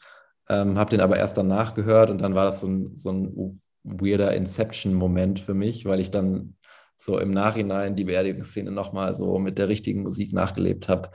ähm, 0.48 0.78
habe 0.78 0.90
den 0.90 1.00
aber 1.00 1.16
erst 1.16 1.38
danach 1.38 1.74
gehört 1.74 2.10
und 2.10 2.18
dann 2.18 2.34
war 2.34 2.44
das 2.44 2.60
so 2.60 2.66
ein, 2.66 2.94
so 2.96 3.12
ein 3.12 3.60
weirder 3.84 4.34
Inception-Moment 4.34 5.38
für 5.38 5.54
mich, 5.54 5.84
weil 5.84 6.00
ich 6.00 6.10
dann 6.10 6.56
so 6.96 7.18
im 7.18 7.30
Nachhinein 7.30 7.96
die 7.96 8.04
Beerdigungsszene 8.04 8.70
nochmal 8.70 9.14
so 9.14 9.38
mit 9.38 9.58
der 9.58 9.68
richtigen 9.68 10.02
Musik 10.02 10.32
nachgelebt 10.32 10.88
habe. 10.88 11.10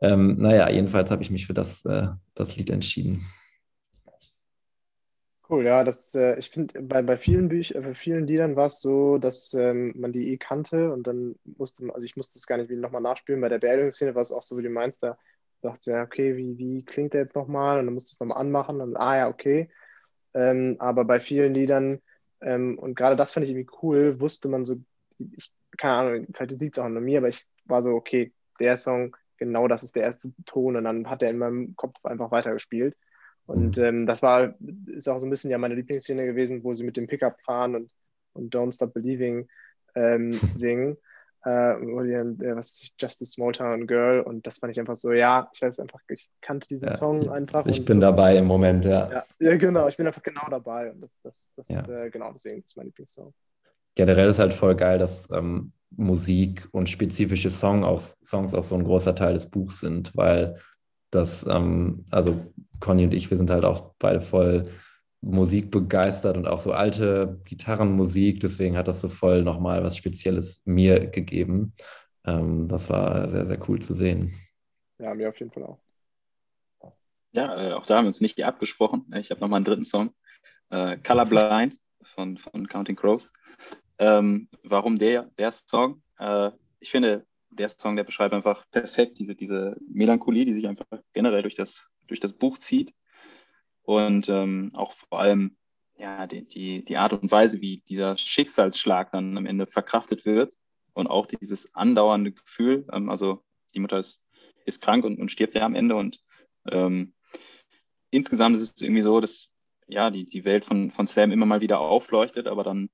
Ähm, 0.00 0.36
naja, 0.38 0.70
jedenfalls 0.70 1.10
habe 1.10 1.22
ich 1.22 1.30
mich 1.30 1.46
für 1.46 1.54
das, 1.54 1.84
äh, 1.84 2.08
das 2.34 2.56
Lied 2.56 2.70
entschieden. 2.70 3.26
Cool, 5.48 5.64
ja, 5.64 5.82
das, 5.82 6.14
äh, 6.14 6.38
ich 6.38 6.50
finde, 6.50 6.80
bei, 6.80 7.02
bei 7.02 7.16
vielen 7.16 7.48
Büchern, 7.48 7.82
äh, 7.82 7.86
bei 7.88 7.94
vielen 7.94 8.26
Liedern 8.26 8.54
war 8.54 8.66
es 8.66 8.80
so, 8.80 9.18
dass 9.18 9.52
ähm, 9.54 9.92
man 9.96 10.12
die 10.12 10.32
eh 10.32 10.36
kannte 10.36 10.92
und 10.92 11.08
dann 11.08 11.34
musste, 11.44 11.92
also 11.92 12.04
ich 12.04 12.16
musste 12.16 12.38
es 12.38 12.46
gar 12.46 12.56
nicht 12.56 12.70
nochmal 12.70 13.00
nachspielen. 13.00 13.40
Bei 13.40 13.48
der 13.48 13.58
Beerdigungsszene 13.58 14.14
war 14.14 14.22
es 14.22 14.30
auch 14.30 14.42
so, 14.42 14.56
wie 14.58 14.62
du 14.62 14.70
meinst, 14.70 15.02
da 15.02 15.18
dachte 15.60 15.90
ja, 15.90 16.02
okay, 16.02 16.36
wie, 16.36 16.56
wie 16.56 16.84
klingt 16.84 17.14
der 17.14 17.22
jetzt 17.22 17.34
nochmal? 17.34 17.78
Und 17.78 17.86
dann 17.86 17.94
musst 17.94 18.10
du 18.10 18.14
es 18.14 18.20
nochmal 18.20 18.40
anmachen 18.40 18.80
und 18.80 18.96
ah 18.96 19.16
ja, 19.16 19.28
okay. 19.28 19.70
Ähm, 20.34 20.76
aber 20.78 21.04
bei 21.04 21.18
vielen 21.18 21.54
Liedern, 21.54 22.00
ähm, 22.40 22.78
und 22.78 22.94
gerade 22.94 23.16
das 23.16 23.32
fand 23.32 23.44
ich 23.44 23.52
irgendwie 23.52 23.70
cool, 23.82 24.20
wusste 24.20 24.48
man 24.48 24.64
so 24.64 24.76
ich, 25.36 25.52
keine 25.76 25.94
Ahnung, 25.94 26.26
vielleicht 26.32 26.60
liegt 26.60 26.76
es 26.76 26.78
auch 26.80 26.86
an 26.86 27.02
mir, 27.02 27.18
aber 27.18 27.28
ich 27.28 27.46
war 27.64 27.82
so, 27.82 27.90
okay, 27.90 28.32
der 28.58 28.76
Song, 28.76 29.16
genau 29.36 29.68
das 29.68 29.82
ist 29.82 29.96
der 29.96 30.04
erste 30.04 30.32
Ton 30.46 30.76
und 30.76 30.84
dann 30.84 31.08
hat 31.08 31.22
er 31.22 31.30
in 31.30 31.38
meinem 31.38 31.76
Kopf 31.76 31.94
einfach 32.04 32.30
weitergespielt. 32.30 32.96
Und 33.46 33.78
mhm. 33.78 33.84
ähm, 33.84 34.06
das 34.06 34.22
war, 34.22 34.54
ist 34.86 35.08
auch 35.08 35.18
so 35.18 35.26
ein 35.26 35.30
bisschen 35.30 35.50
ja 35.50 35.58
meine 35.58 35.74
Lieblingsszene 35.74 36.26
gewesen, 36.26 36.62
wo 36.62 36.74
sie 36.74 36.84
mit 36.84 36.96
dem 36.96 37.06
Pickup 37.06 37.40
fahren 37.40 37.74
und, 37.74 37.90
und 38.32 38.54
Don't 38.54 38.74
Stop 38.74 38.94
Believing 38.94 39.48
ähm, 39.94 40.32
singen. 40.52 40.96
Äh, 41.44 41.72
äh, 41.72 42.56
was 42.56 42.82
ist 42.82 42.94
Just 42.98 43.22
a 43.22 43.24
Small 43.24 43.52
Town 43.52 43.86
Girl 43.86 44.20
und 44.20 44.46
das 44.46 44.58
fand 44.58 44.72
ich 44.72 44.80
einfach 44.80 44.96
so, 44.96 45.12
ja, 45.12 45.48
ich 45.54 45.62
weiß 45.62 45.80
einfach, 45.80 46.00
ich 46.08 46.28
kannte 46.42 46.68
diesen 46.68 46.88
ja, 46.88 46.96
Song 46.96 47.30
einfach. 47.30 47.64
Ich 47.66 47.84
bin 47.84 48.00
dabei 48.00 48.36
im 48.36 48.44
Moment, 48.44 48.84
ja. 48.84 49.10
ja. 49.10 49.24
ja. 49.38 49.56
genau, 49.56 49.88
ich 49.88 49.96
bin 49.96 50.06
einfach 50.06 50.22
genau 50.22 50.46
dabei 50.50 50.90
und 50.90 51.00
das, 51.00 51.18
das, 51.22 51.52
das 51.56 51.68
ja. 51.68 51.88
äh, 51.88 52.10
genau 52.10 52.32
deswegen 52.32 52.62
ist 52.62 52.76
mein 52.76 52.86
Lieblingssong. 52.86 53.32
Generell 53.94 54.28
ist 54.28 54.38
halt 54.38 54.52
voll 54.52 54.76
geil, 54.76 54.98
dass 54.98 55.30
ähm, 55.32 55.72
Musik 55.90 56.68
und 56.72 56.90
spezifische 56.90 57.50
Song 57.50 57.84
auch, 57.84 58.00
Songs 58.00 58.54
auch 58.54 58.62
so 58.62 58.76
ein 58.76 58.84
großer 58.84 59.14
Teil 59.14 59.32
des 59.32 59.50
Buchs 59.50 59.80
sind, 59.80 60.14
weil 60.16 60.56
das, 61.10 61.46
ähm, 61.46 62.04
also 62.10 62.52
Conny 62.80 63.04
und 63.04 63.14
ich, 63.14 63.30
wir 63.30 63.36
sind 63.36 63.50
halt 63.50 63.64
auch 63.64 63.94
beide 63.98 64.20
voll 64.20 64.68
Musik 65.22 65.70
begeistert 65.70 66.36
und 66.36 66.46
auch 66.46 66.60
so 66.60 66.72
alte 66.72 67.40
Gitarrenmusik. 67.44 68.40
Deswegen 68.40 68.76
hat 68.76 68.88
das 68.88 69.00
so 69.00 69.08
voll 69.08 69.42
nochmal 69.42 69.82
was 69.84 69.96
Spezielles 69.96 70.62
mir 70.66 71.06
gegeben. 71.06 71.74
Ähm, 72.24 72.68
das 72.68 72.88
war 72.88 73.30
sehr, 73.30 73.46
sehr 73.46 73.68
cool 73.68 73.80
zu 73.80 73.94
sehen. 73.94 74.34
Ja, 74.98 75.14
mir 75.14 75.28
auf 75.28 75.38
jeden 75.38 75.50
Fall 75.50 75.64
auch. 75.64 75.80
Ja, 77.32 77.70
äh, 77.70 77.72
auch 77.74 77.86
da 77.86 77.96
haben 77.96 78.04
wir 78.04 78.08
uns 78.08 78.20
nicht 78.20 78.42
abgesprochen. 78.42 79.06
Ich 79.14 79.30
habe 79.30 79.40
nochmal 79.40 79.58
einen 79.58 79.64
dritten 79.64 79.84
Song. 79.84 80.12
Äh, 80.70 80.96
Colorblind 80.98 81.78
von, 82.02 82.36
von 82.38 82.66
Counting 82.66 82.96
Crows. 82.96 83.32
Ähm, 83.98 84.48
warum 84.62 84.96
der, 84.96 85.30
der 85.38 85.52
Song? 85.52 86.02
Äh, 86.18 86.50
ich 86.80 86.90
finde, 86.90 87.26
der 87.50 87.68
Song, 87.68 87.96
der 87.96 88.04
beschreibt 88.04 88.34
einfach 88.34 88.64
perfekt 88.70 89.18
diese, 89.18 89.34
diese 89.34 89.76
Melancholie, 89.86 90.44
die 90.44 90.54
sich 90.54 90.66
einfach 90.66 90.86
generell 91.12 91.42
durch 91.42 91.56
das, 91.56 91.88
durch 92.06 92.20
das 92.20 92.32
Buch 92.32 92.58
zieht 92.58 92.94
und 93.82 94.28
ähm, 94.28 94.72
auch 94.74 94.92
vor 94.92 95.20
allem 95.20 95.56
ja, 95.96 96.26
die, 96.26 96.46
die, 96.46 96.84
die 96.84 96.96
Art 96.96 97.12
und 97.12 97.30
Weise, 97.30 97.60
wie 97.60 97.82
dieser 97.88 98.16
Schicksalsschlag 98.16 99.12
dann 99.12 99.36
am 99.36 99.46
Ende 99.46 99.66
verkraftet 99.66 100.24
wird 100.24 100.54
und 100.94 101.06
auch 101.06 101.26
dieses 101.26 101.74
andauernde 101.74 102.32
Gefühl, 102.32 102.86
ähm, 102.92 103.10
also 103.10 103.44
die 103.74 103.80
Mutter 103.80 103.98
ist, 103.98 104.22
ist 104.64 104.80
krank 104.80 105.04
und, 105.04 105.18
und 105.18 105.30
stirbt 105.30 105.54
ja 105.54 105.62
am 105.62 105.74
Ende 105.74 105.96
und 105.96 106.20
ähm, 106.70 107.14
insgesamt 108.10 108.56
ist 108.56 108.76
es 108.76 108.82
irgendwie 108.82 109.02
so, 109.02 109.20
dass 109.20 109.54
ja, 109.88 110.10
die, 110.10 110.24
die 110.24 110.44
Welt 110.44 110.64
von, 110.64 110.90
von 110.90 111.06
Sam 111.06 111.32
immer 111.32 111.46
mal 111.46 111.60
wieder 111.60 111.80
aufleuchtet, 111.80 112.46
aber 112.46 112.62
dann 112.62 112.90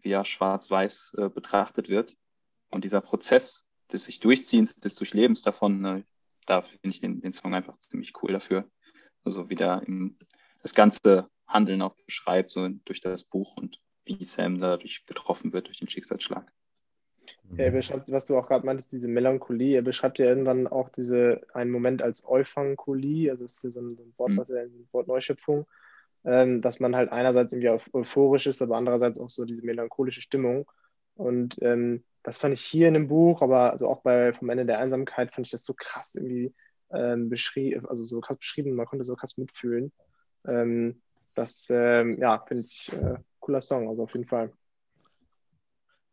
wieder 0.00 0.24
schwarz-weiß 0.24 1.16
äh, 1.18 1.28
betrachtet 1.28 1.88
wird. 1.88 2.16
Und 2.70 2.84
dieser 2.84 3.00
Prozess 3.00 3.64
des 3.92 4.04
sich 4.04 4.20
Durchziehens, 4.20 4.76
des 4.76 4.94
Durchlebens 4.94 5.42
davon, 5.42 5.84
äh, 5.84 6.02
da 6.46 6.62
finde 6.62 6.88
ich 6.88 7.00
den, 7.00 7.20
den 7.20 7.32
Song 7.32 7.54
einfach 7.54 7.78
ziemlich 7.78 8.12
cool 8.22 8.32
dafür. 8.32 8.70
Also 9.26 9.50
wieder 9.50 9.82
im, 9.86 10.16
das 10.62 10.74
ganze 10.74 11.28
Handeln 11.46 11.82
auch 11.82 11.94
beschreibt, 12.06 12.50
so 12.50 12.68
durch 12.84 13.00
das 13.00 13.24
Buch 13.24 13.56
und 13.56 13.80
wie 14.04 14.22
Sam 14.24 14.60
dadurch 14.60 15.04
getroffen 15.06 15.52
wird 15.52 15.66
durch 15.66 15.78
den 15.78 15.88
Schicksalsschlag. 15.88 16.50
Ja, 17.56 17.64
er 17.64 17.70
beschreibt, 17.72 18.10
was 18.12 18.24
du 18.26 18.36
auch 18.36 18.46
gerade 18.46 18.64
meintest, 18.64 18.92
diese 18.92 19.08
Melancholie. 19.08 19.74
Er 19.74 19.82
beschreibt 19.82 20.20
ja 20.20 20.26
irgendwann 20.26 20.68
auch 20.68 20.88
diese 20.90 21.42
einen 21.52 21.72
Moment 21.72 22.02
als 22.02 22.24
Euphankolie, 22.24 23.30
also 23.30 23.42
das 23.42 23.64
ist 23.64 23.74
so 23.74 23.80
ein, 23.80 23.98
Wort, 24.16 24.30
mhm. 24.30 24.36
was 24.36 24.50
er 24.50 24.62
ein 24.62 24.86
Wort 24.92 25.08
Neuschöpfung, 25.08 25.66
ähm, 26.24 26.60
dass 26.60 26.78
man 26.78 26.94
halt 26.94 27.10
einerseits 27.10 27.52
irgendwie 27.52 27.80
euphorisch 27.92 28.46
ist, 28.46 28.62
aber 28.62 28.76
andererseits 28.76 29.18
auch 29.18 29.30
so 29.30 29.44
diese 29.44 29.66
melancholische 29.66 30.22
Stimmung. 30.22 30.70
Und 31.14 31.56
ähm, 31.62 32.04
das 32.22 32.38
fand 32.38 32.54
ich 32.54 32.60
hier 32.60 32.86
in 32.88 32.94
dem 32.94 33.08
Buch, 33.08 33.42
aber 33.42 33.72
also 33.72 33.88
auch 33.88 34.02
bei 34.02 34.32
vom 34.32 34.50
Ende 34.50 34.66
der 34.66 34.78
Einsamkeit 34.78 35.34
fand 35.34 35.46
ich 35.46 35.50
das 35.50 35.64
so 35.64 35.74
krass 35.76 36.14
irgendwie 36.14 36.54
ähm, 36.90 37.28
beschrieben, 37.28 37.86
also 37.86 38.04
so 38.04 38.20
beschrieben, 38.20 38.72
man 38.72 38.86
konnte 38.86 39.04
so 39.04 39.16
krass 39.16 39.36
mitfühlen. 39.36 39.92
Ähm, 40.46 41.00
das, 41.34 41.68
ähm, 41.70 42.18
ja, 42.20 42.42
finde 42.46 42.64
ich 42.68 42.92
äh, 42.92 43.16
cooler 43.40 43.60
Song, 43.60 43.88
also 43.88 44.04
auf 44.04 44.12
jeden 44.14 44.26
Fall. 44.26 44.52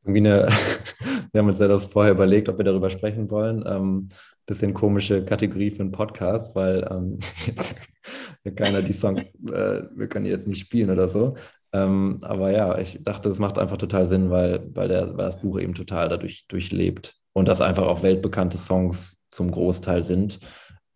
Irgendwie 0.04 0.30
eine, 0.30 0.48
wir 1.32 1.40
haben 1.40 1.48
uns 1.48 1.60
ja 1.60 1.68
das 1.68 1.88
vorher 1.88 2.14
überlegt, 2.14 2.50
ob 2.50 2.58
wir 2.58 2.66
darüber 2.66 2.90
sprechen 2.90 3.30
wollen. 3.30 3.64
Ähm, 3.66 4.10
bisschen 4.46 4.74
komische 4.74 5.24
Kategorie 5.24 5.72
für 5.72 5.82
einen 5.82 5.92
Podcast, 5.92 6.56
weil 6.56 6.86
ähm, 6.92 7.20
keiner 8.56 8.82
die 8.82 8.94
Songs, 8.94 9.34
äh, 9.46 9.84
wir 9.96 10.08
können 10.08 10.26
jetzt 10.26 10.48
nicht 10.48 10.60
spielen 10.60 10.90
oder 10.90 11.08
so. 11.08 11.36
Ähm, 11.72 12.20
aber 12.22 12.52
ja, 12.52 12.78
ich 12.78 13.02
dachte, 13.02 13.30
es 13.30 13.40
macht 13.40 13.58
einfach 13.58 13.78
total 13.78 14.06
Sinn, 14.06 14.30
weil, 14.30 14.70
weil, 14.76 14.90
der, 14.90 15.18
weil 15.18 15.26
das 15.26 15.42
Buch 15.42 15.60
eben 15.60 15.74
total 15.74 16.10
dadurch 16.10 16.46
durchlebt 16.48 17.16
und 17.32 17.48
das 17.48 17.62
einfach 17.62 17.88
auch 17.88 18.04
weltbekannte 18.04 18.58
Songs 18.58 19.26
zum 19.32 19.50
Großteil 19.50 20.04
sind 20.04 20.40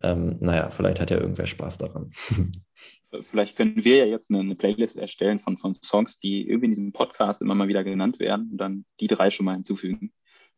ähm, 0.02 0.36
naja, 0.40 0.70
vielleicht 0.70 1.00
hat 1.00 1.10
ja 1.10 1.18
irgendwer 1.18 1.46
Spaß 1.46 1.78
daran. 1.78 2.10
Vielleicht 3.22 3.56
können 3.56 3.82
wir 3.84 3.96
ja 3.96 4.04
jetzt 4.04 4.30
eine, 4.30 4.40
eine, 4.40 4.54
Playlist 4.54 4.98
erstellen 4.98 5.38
von, 5.38 5.56
von 5.56 5.74
Songs, 5.74 6.18
die 6.18 6.46
irgendwie 6.46 6.66
in 6.66 6.70
diesem 6.72 6.92
Podcast 6.92 7.40
immer 7.40 7.54
mal 7.54 7.68
wieder 7.68 7.82
genannt 7.82 8.18
werden 8.18 8.50
und 8.52 8.58
dann 8.58 8.84
die 9.00 9.06
drei 9.06 9.30
schon 9.30 9.46
mal 9.46 9.54
hinzufügen. 9.54 10.12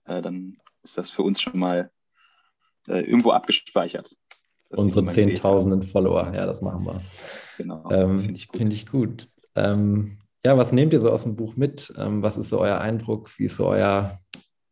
Äh, 0.05 0.21
dann 0.21 0.59
ist 0.83 0.99
das 0.99 1.11
für 1.11 1.23
uns 1.23 1.41
schon 1.41 1.59
mal 1.59 1.93
äh, 2.89 3.03
irgendwo 3.03 3.31
abgespeichert. 3.31 4.17
Unsere 4.71 5.07
zehntausenden 5.07 5.83
Follower, 5.83 6.33
ja, 6.35 6.47
das 6.47 6.61
machen 6.61 6.85
wir. 6.85 7.01
Genau, 7.57 7.89
ähm, 7.91 8.19
finde 8.19 8.37
ich 8.37 8.49
gut. 8.49 8.57
Find 8.57 8.73
ich 8.73 8.87
gut. 8.87 9.29
Ähm, 9.55 10.19
ja, 10.45 10.57
was 10.57 10.73
nehmt 10.73 10.93
ihr 10.93 11.01
so 11.01 11.11
aus 11.11 11.25
dem 11.25 11.37
Buch 11.37 11.57
mit? 11.57 11.93
Ähm, 11.99 12.23
was 12.23 12.37
ist 12.37 12.49
so 12.49 12.61
euer 12.61 12.79
Eindruck? 12.79 13.37
Wie 13.39 13.45
ist 13.45 13.57
so 13.57 13.67
euer, 13.67 14.19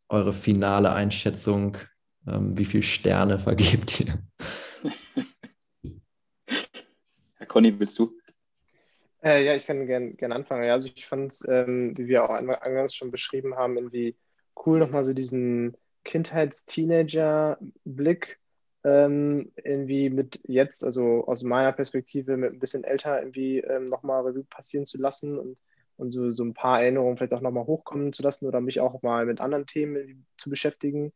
eure 0.09 0.33
finale 0.33 0.93
Einschätzung? 0.93 1.77
Ähm, 2.31 2.59
wie 2.59 2.65
viele 2.65 2.83
Sterne 2.83 3.39
vergebt 3.49 4.01
ihr? 4.01 4.19
Herr 7.37 7.47
Conny, 7.47 7.79
willst 7.79 7.99
du? 7.99 8.13
Äh, 9.23 9.45
ja, 9.45 9.55
ich 9.55 9.67
kann 9.67 9.87
gerne 9.87 10.15
gern 10.15 10.33
anfangen. 10.33 10.65
Ja, 10.65 10.73
also 10.75 10.89
ich 10.95 11.07
fand 11.07 11.33
es, 11.33 11.45
ähm, 11.49 11.97
wie 11.97 12.09
wir 12.09 12.25
auch 12.25 12.31
eingangs 12.31 12.95
schon 12.95 13.11
beschrieben 13.11 13.57
haben, 13.57 13.77
irgendwie 13.77 14.17
cool, 14.65 14.79
nochmal 14.79 15.05
so 15.05 15.13
diesen 15.13 15.77
Kindheits-Teenager-Blick 16.05 18.39
ähm, 18.85 19.53
irgendwie 19.57 20.09
mit 20.11 20.41
jetzt, 20.45 20.85
also 20.85 21.25
aus 21.27 21.43
meiner 21.43 21.73
Perspektive, 21.73 22.37
mit 22.37 22.53
ein 22.53 22.61
bisschen 22.61 22.85
älter 22.85 23.19
irgendwie 23.19 23.59
ähm, 23.59 23.87
nochmal 23.87 24.23
Revue 24.23 24.45
passieren 24.45 24.87
zu 24.87 24.99
lassen 24.99 25.37
und, 25.39 25.59
und 25.97 26.11
so, 26.11 26.31
so 26.31 26.45
ein 26.45 26.55
paar 26.55 26.81
Erinnerungen 26.81 27.17
vielleicht 27.17 27.35
auch 27.35 27.41
nochmal 27.41 27.67
hochkommen 27.67 28.13
zu 28.13 28.23
lassen 28.23 28.47
oder 28.47 28.61
mich 28.61 28.81
auch 28.81 29.03
mal 29.03 29.27
mit 29.27 29.41
anderen 29.41 29.67
Themen 29.67 30.27
zu 30.37 30.49
beschäftigen. 30.49 31.13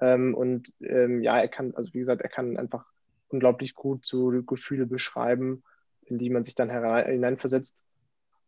Ähm, 0.00 0.34
und 0.34 0.72
ähm, 0.80 1.22
ja, 1.22 1.38
er 1.38 1.48
kann, 1.48 1.74
also 1.74 1.92
wie 1.92 1.98
gesagt, 1.98 2.22
er 2.22 2.28
kann 2.28 2.56
einfach 2.56 2.86
unglaublich 3.28 3.74
gut 3.74 4.04
so 4.04 4.30
Gefühle 4.42 4.86
beschreiben, 4.86 5.62
in 6.02 6.18
die 6.18 6.30
man 6.30 6.44
sich 6.44 6.54
dann 6.54 6.70
hineinversetzt 6.70 7.78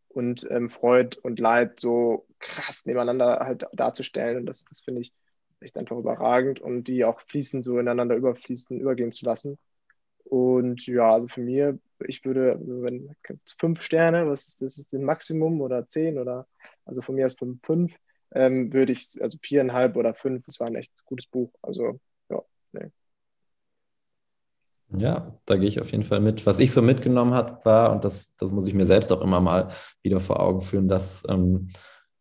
und 0.09 0.46
ähm, 0.50 0.68
Freud 0.68 1.18
und 1.22 1.38
Leid 1.38 1.80
so 1.80 2.26
krass 2.38 2.84
nebeneinander 2.86 3.40
halt 3.40 3.66
darzustellen. 3.72 4.38
Und 4.38 4.46
das, 4.46 4.64
das 4.64 4.80
finde 4.80 5.00
ich 5.00 5.12
echt 5.61 5.78
einfach 5.78 5.96
überragend 5.96 6.61
und 6.61 6.84
die 6.84 7.05
auch 7.05 7.20
fließend 7.20 7.64
so 7.64 7.78
ineinander 7.78 8.16
überfließen, 8.16 8.80
übergehen 8.80 9.12
zu 9.12 9.24
lassen. 9.24 9.59
Und 10.24 10.86
ja, 10.86 11.12
also 11.12 11.28
für 11.28 11.40
mich, 11.40 11.78
ich 12.07 12.24
würde, 12.24 12.53
also 12.53 12.82
wenn 12.82 13.14
fünf 13.59 13.82
Sterne, 13.82 14.28
was 14.28 14.48
ist 14.48 14.62
das 14.62 14.78
ist 14.78 14.92
das 14.92 15.00
Maximum 15.00 15.61
oder 15.61 15.86
zehn 15.86 16.18
oder 16.18 16.46
also 16.84 17.03
von 17.03 17.14
mir 17.14 17.26
aus 17.26 17.34
fünf, 17.34 17.61
fünf 17.64 17.96
ähm, 18.35 18.72
würde 18.72 18.93
ich, 18.93 19.20
also 19.20 19.39
viereinhalb 19.43 19.97
oder 19.97 20.14
fünf, 20.14 20.45
das 20.47 20.61
war 20.61 20.66
ein 20.66 20.76
echt 20.76 21.05
gutes 21.05 21.26
Buch. 21.26 21.53
Also, 21.62 22.01
ja, 22.30 22.43
nee. 22.72 22.91
Ja, 24.97 25.39
da 25.47 25.57
gehe 25.57 25.68
ich 25.68 25.80
auf 25.80 25.91
jeden 25.91 26.05
Fall 26.05 26.20
mit. 26.20 26.45
Was 26.45 26.59
ich 26.59 26.72
so 26.72 26.83
mitgenommen 26.83 27.33
habe, 27.33 27.64
war, 27.64 27.93
und 27.93 28.05
das, 28.05 28.35
das 28.35 28.53
muss 28.53 28.66
ich 28.66 28.74
mir 28.74 28.85
selbst 28.85 29.12
auch 29.12 29.22
immer 29.22 29.41
mal 29.41 29.68
wieder 30.03 30.20
vor 30.20 30.41
Augen 30.41 30.61
führen, 30.61 30.89
dass 30.89 31.24
ähm, 31.28 31.68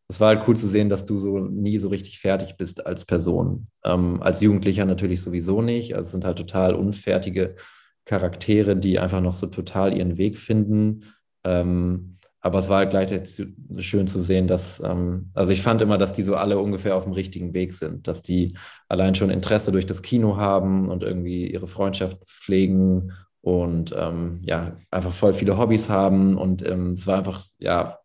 es 0.08 0.20
war 0.20 0.30
halt 0.30 0.48
cool 0.48 0.58
zu 0.58 0.68
sehen, 0.68 0.90
dass 0.90 1.06
du 1.06 1.18
so 1.18 1.40
nie 1.40 1.78
so 1.78 1.88
richtig 1.88 2.20
fertig 2.20 2.58
bist 2.58 2.86
als 2.86 3.06
Person. 3.06 3.66
Ähm, 3.86 4.22
als 4.22 4.42
Jugendlicher 4.42 4.86
natürlich 4.86 5.22
sowieso 5.22 5.62
nicht. 5.62 5.96
Also 5.96 6.08
es 6.08 6.12
sind 6.12 6.26
halt 6.26 6.38
total 6.38 6.76
unfertige 6.76 7.56
Charaktere, 8.04 8.76
die 8.76 9.00
einfach 9.00 9.22
noch 9.22 9.34
so 9.34 9.48
total 9.48 9.96
ihren 9.96 10.18
Weg 10.18 10.38
finden. 10.38 11.06
Ähm, 11.46 12.18
aber 12.42 12.60
es 12.60 12.70
war 12.70 12.80
halt 12.80 12.90
gleichzeitig 12.90 13.48
schön 13.78 14.08
zu 14.08 14.20
sehen, 14.20 14.48
dass, 14.48 14.82
ähm, 14.84 15.30
also 15.34 15.52
ich 15.52 15.62
fand 15.62 15.82
immer, 15.82 15.98
dass 15.98 16.14
die 16.14 16.24
so 16.24 16.36
alle 16.36 16.60
ungefähr 16.60 16.96
auf 16.96 17.04
dem 17.04 17.14
richtigen 17.14 17.54
Weg 17.54 17.74
sind, 17.74 18.08
dass 18.08 18.24
die 18.24 18.58
allein 18.90 19.14
schon 19.14 19.30
Interesse 19.30 19.72
durch 19.72 19.86
das 19.86 20.02
Kino 20.02 20.38
haben 20.38 20.90
und 20.90 21.04
irgendwie 21.04 21.52
ihre 21.52 21.68
Freundschaft 21.68 22.26
pflegen 22.26 23.12
und 23.42 23.94
ähm, 23.98 24.38
ja, 24.44 24.76
einfach 24.90 25.12
voll 25.12 25.34
viele 25.34 25.58
Hobbys 25.58 25.90
haben. 25.90 26.38
Und 26.38 26.66
ähm, 26.68 26.94
es 26.94 27.08
war 27.08 27.20
einfach, 27.20 27.42
ja, 27.60 28.00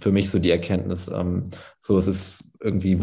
für 0.00 0.10
mich 0.10 0.30
so 0.30 0.38
die 0.38 0.50
Erkenntnis, 0.50 1.08
ähm, 1.08 1.48
so 1.78 1.98
es 1.98 2.06
ist 2.06 2.54
irgendwie 2.60 2.98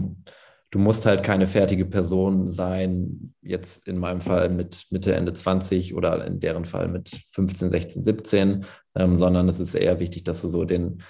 du 0.72 0.80
musst 0.80 1.06
halt 1.06 1.24
keine 1.24 1.48
fertige 1.48 1.86
Person 1.86 2.48
sein, 2.48 3.34
jetzt 3.42 3.88
in 3.88 3.98
meinem 3.98 4.22
Fall 4.22 4.50
mit 4.50 4.86
Mitte, 4.92 5.16
Ende 5.16 5.34
20 5.34 5.96
oder 5.96 6.26
in 6.26 6.40
deren 6.40 6.66
Fall 6.66 6.88
mit 6.88 7.10
15, 7.32 7.70
16, 7.70 8.04
17, 8.04 8.66
ähm, 8.96 9.18
sondern 9.18 9.50
es 9.50 9.60
ist 9.60 9.76
eher 9.76 10.00
wichtig, 10.00 10.24
dass 10.24 10.42
du 10.42 10.48
so 10.48 10.66
den 10.66 11.02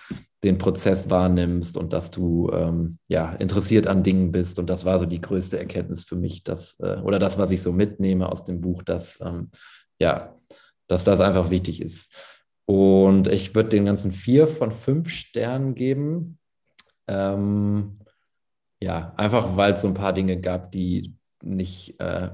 den 0.44 0.58
Prozess 0.58 1.10
wahrnimmst 1.10 1.76
und 1.76 1.92
dass 1.92 2.12
du 2.12 2.50
ähm, 2.54 2.98
ja 3.08 3.34
interessiert 3.34 3.88
an 3.88 4.04
Dingen 4.04 4.32
bist. 4.32 4.58
Und 4.58 4.70
das 4.70 4.86
war 4.86 4.98
so 4.98 5.06
die 5.06 5.22
größte 5.22 5.60
Erkenntnis 5.60 6.06
für 6.06 6.16
mich, 6.16 6.44
dass, 6.44 6.80
äh, 6.80 6.98
oder 7.04 7.20
das, 7.20 7.38
was 7.38 7.52
ich 7.52 7.62
so 7.62 7.74
mitnehme 7.74 8.32
aus 8.32 8.46
dem 8.46 8.62
Buch, 8.62 8.84
dass 8.84 9.20
ähm, 9.22 9.50
ja, 10.00 10.36
dass 10.88 11.04
das 11.04 11.20
einfach 11.20 11.50
wichtig 11.50 11.82
ist. 11.82 12.16
Und 12.66 13.28
ich 13.28 13.54
würde 13.54 13.70
den 13.70 13.86
ganzen 13.86 14.12
vier 14.12 14.48
von 14.48 14.72
fünf 14.72 15.10
Sternen 15.10 15.76
geben. 15.76 16.40
Ähm, 17.08 17.99
ja, 18.82 19.14
einfach 19.18 19.58
weil 19.58 19.74
es 19.74 19.82
so 19.82 19.88
ein 19.88 19.94
paar 19.94 20.14
Dinge 20.14 20.40
gab, 20.40 20.72
die 20.72 21.16
nicht, 21.44 22.00
äh, 22.00 22.30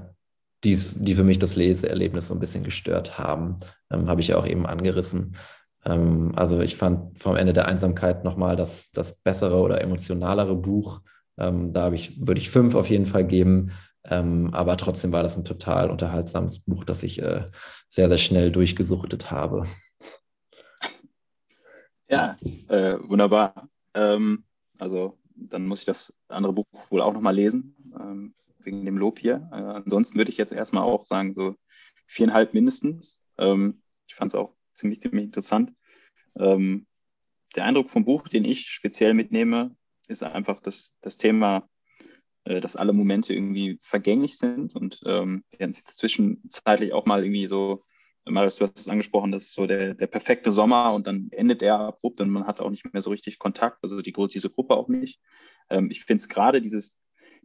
die's, 0.64 0.94
die 0.96 1.14
für 1.14 1.24
mich 1.24 1.38
das 1.38 1.56
Leseerlebnis 1.56 2.28
so 2.28 2.34
ein 2.34 2.40
bisschen 2.40 2.64
gestört 2.64 3.18
haben. 3.18 3.58
Ähm, 3.90 4.08
Habe 4.08 4.20
ich 4.20 4.28
ja 4.28 4.36
auch 4.36 4.46
eben 4.46 4.66
angerissen. 4.66 5.36
Ähm, 5.84 6.32
also 6.36 6.60
ich 6.60 6.76
fand 6.76 7.18
vom 7.18 7.36
Ende 7.36 7.52
der 7.52 7.66
Einsamkeit 7.66 8.24
nochmal 8.24 8.56
das, 8.56 8.90
das 8.90 9.22
bessere 9.22 9.60
oder 9.60 9.80
emotionalere 9.80 10.56
Buch. 10.56 11.00
Ähm, 11.38 11.72
da 11.72 11.92
ich, 11.92 12.26
würde 12.26 12.40
ich 12.40 12.50
fünf 12.50 12.74
auf 12.74 12.88
jeden 12.88 13.06
Fall 13.06 13.26
geben. 13.26 13.72
Ähm, 14.04 14.54
aber 14.54 14.76
trotzdem 14.76 15.12
war 15.12 15.22
das 15.22 15.36
ein 15.36 15.44
total 15.44 15.90
unterhaltsames 15.90 16.60
Buch, 16.60 16.84
das 16.84 17.02
ich 17.02 17.20
äh, 17.22 17.44
sehr, 17.88 18.08
sehr 18.08 18.18
schnell 18.18 18.52
durchgesuchtet 18.52 19.30
habe. 19.30 19.64
Ja, 22.08 22.36
äh, 22.68 22.96
wunderbar. 23.08 23.68
Ähm, 23.94 24.44
also 24.78 25.18
dann 25.36 25.66
muss 25.66 25.80
ich 25.80 25.86
das 25.86 26.18
andere 26.28 26.52
Buch 26.52 26.66
wohl 26.90 27.00
auch 27.00 27.12
nochmal 27.12 27.34
lesen, 27.34 27.76
ähm, 27.98 28.34
wegen 28.60 28.84
dem 28.84 28.98
Lob 28.98 29.18
hier. 29.18 29.48
Äh, 29.52 29.56
ansonsten 29.56 30.18
würde 30.18 30.30
ich 30.30 30.36
jetzt 30.36 30.52
erstmal 30.52 30.82
auch 30.82 31.04
sagen, 31.06 31.34
so 31.34 31.54
viereinhalb 32.06 32.54
mindestens. 32.54 33.22
Ähm, 33.38 33.82
ich 34.06 34.14
fand 34.14 34.32
es 34.32 34.34
auch 34.34 34.54
ziemlich, 34.74 35.00
ziemlich 35.00 35.24
interessant. 35.24 35.72
Ähm, 36.38 36.86
der 37.54 37.64
Eindruck 37.64 37.90
vom 37.90 38.04
Buch, 38.04 38.28
den 38.28 38.44
ich 38.44 38.68
speziell 38.68 39.14
mitnehme, 39.14 39.76
ist 40.08 40.22
einfach 40.22 40.60
das, 40.60 40.96
das 41.00 41.16
Thema, 41.16 41.68
äh, 42.44 42.60
dass 42.60 42.76
alle 42.76 42.92
Momente 42.92 43.34
irgendwie 43.34 43.78
vergänglich 43.80 44.38
sind 44.38 44.74
und 44.74 45.00
ähm, 45.06 45.44
jetzt 45.58 45.88
zwischenzeitlich 45.96 46.92
auch 46.92 47.06
mal 47.06 47.24
irgendwie 47.24 47.46
so, 47.46 47.84
Marius, 48.28 48.56
du 48.56 48.64
hast 48.64 48.78
es 48.78 48.88
angesprochen, 48.88 49.30
das 49.32 49.44
ist 49.44 49.52
so 49.54 49.66
der, 49.66 49.94
der 49.94 50.06
perfekte 50.08 50.50
Sommer 50.50 50.92
und 50.94 51.06
dann 51.06 51.28
endet 51.30 51.60
der 51.60 51.78
abrupt 51.78 52.20
und 52.20 52.30
man 52.30 52.46
hat 52.46 52.60
auch 52.60 52.70
nicht 52.70 52.92
mehr 52.92 53.02
so 53.02 53.10
richtig 53.10 53.38
Kontakt, 53.38 53.78
also 53.82 54.02
die, 54.02 54.12
diese 54.12 54.50
Gruppe 54.50 54.74
auch 54.74 54.88
nicht. 54.88 55.20
Ähm, 55.70 55.90
ich 55.90 56.04
finde 56.04 56.22
es 56.22 56.28
gerade 56.28 56.60
dieses, 56.60 56.98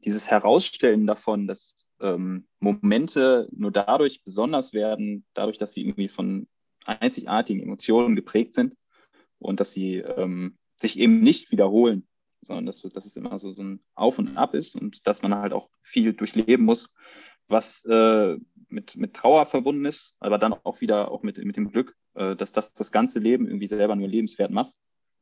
dieses 0.04 0.30
Herausstellen 0.30 1.06
davon, 1.06 1.48
dass 1.48 1.76
ähm, 2.00 2.48
Momente 2.60 3.48
nur 3.52 3.72
dadurch 3.72 4.24
besonders 4.24 4.74
werden, 4.74 5.26
dadurch, 5.34 5.58
dass 5.58 5.74
sie 5.74 5.82
irgendwie 5.82 6.08
von 6.08 6.48
einzigartigen 6.86 7.62
Emotionen 7.62 8.16
geprägt 8.16 8.56
sind 8.56 8.76
und 9.38 9.60
dass 9.60 9.72
sie 9.72 9.98
ähm, 9.98 10.58
sich 10.78 10.98
eben 10.98 11.22
nicht 11.22 11.52
wiederholen, 11.52 12.08
sondern 12.42 12.66
dass, 12.66 12.82
dass 12.82 13.06
es 13.06 13.16
immer 13.16 13.38
so, 13.38 13.52
so 13.52 13.62
ein 13.62 13.84
Auf 13.94 14.18
und 14.18 14.36
Ab 14.36 14.56
ist 14.56 14.76
und 14.76 15.06
dass 15.06 15.22
man 15.22 15.36
halt 15.36 15.54
auch 15.54 15.70
viel 15.84 16.14
durchleben 16.14 16.66
muss, 16.66 16.94
was 17.48 17.86
äh, 17.86 18.38
mit, 18.72 18.96
mit 18.98 19.14
Trauer 19.14 19.46
verbunden 19.46 19.86
ist, 19.86 20.16
aber 20.20 20.38
dann 20.38 20.54
auch 20.54 20.82
wieder 20.82 21.12
auch 21.12 21.24
mit, 21.24 21.38
mit 21.38 21.58
dem 21.58 21.70
Glück, 21.72 21.96
äh, 22.16 22.36
dass 22.36 22.52
das 22.52 22.74
das 22.74 22.92
ganze 22.92 23.20
Leben 23.20 23.48
irgendwie 23.48 23.68
selber 23.68 23.96
nur 23.96 24.08
lebenswert 24.08 24.52
macht. 24.52 24.78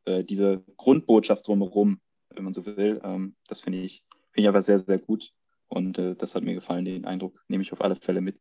Äh, 0.06 0.24
diese 0.24 0.64
Grundbotschaft 0.78 1.48
drumherum, 1.48 2.00
wenn 2.30 2.44
man 2.44 2.54
so 2.54 2.66
will, 2.66 3.02
ähm, 3.04 3.36
das 3.48 3.60
finde 3.60 3.80
ich, 3.80 4.06
find 4.32 4.44
ich 4.44 4.48
einfach 4.48 4.62
sehr, 4.62 4.80
sehr 4.80 5.00
gut. 5.00 5.32
Und 5.68 6.00
äh, 6.00 6.16
das 6.16 6.36
hat 6.36 6.44
mir 6.44 6.56
gefallen, 6.56 6.86
den 6.86 7.06
Eindruck 7.06 7.44
nehme 7.48 7.62
ich 7.62 7.74
auf 7.74 7.82
alle 7.82 7.96
Fälle 7.96 8.22
mit. 8.22 8.40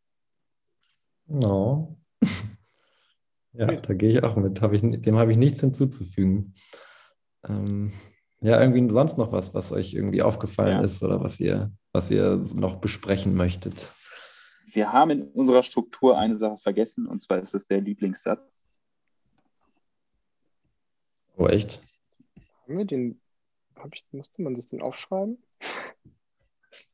No. 1.26 1.98
Ja, 3.52 3.66
da 3.66 3.94
gehe 3.94 4.10
ich 4.10 4.22
auch 4.22 4.36
mit. 4.36 4.60
Hab 4.60 4.72
ich, 4.72 4.82
dem 4.82 5.16
habe 5.16 5.32
ich 5.32 5.38
nichts 5.38 5.60
hinzuzufügen. 5.60 6.54
Ähm, 7.46 7.92
ja, 8.40 8.60
irgendwie 8.60 8.88
sonst 8.90 9.18
noch 9.18 9.32
was, 9.32 9.52
was 9.52 9.72
euch 9.72 9.94
irgendwie 9.94 10.22
aufgefallen 10.22 10.78
ja. 10.78 10.84
ist 10.84 11.02
oder 11.02 11.20
was 11.20 11.40
ihr, 11.40 11.72
was 11.92 12.10
ihr 12.10 12.40
noch 12.54 12.76
besprechen 12.76 13.34
möchtet. 13.34 13.92
Wir 14.72 14.92
haben 14.92 15.10
in 15.10 15.22
unserer 15.22 15.62
Struktur 15.62 16.18
eine 16.18 16.34
Sache 16.34 16.58
vergessen 16.58 17.06
und 17.06 17.22
zwar 17.22 17.40
ist 17.40 17.54
es 17.54 17.66
der 17.66 17.80
Lieblingssatz. 17.80 18.64
Oh, 21.36 21.46
echt? 21.46 21.80
Haben 22.64 22.78
wir 22.78 22.84
den, 22.84 23.20
hab 23.76 23.94
ich, 23.94 24.04
musste 24.12 24.42
man 24.42 24.56
sich 24.56 24.66
den 24.66 24.82
aufschreiben? 24.82 25.38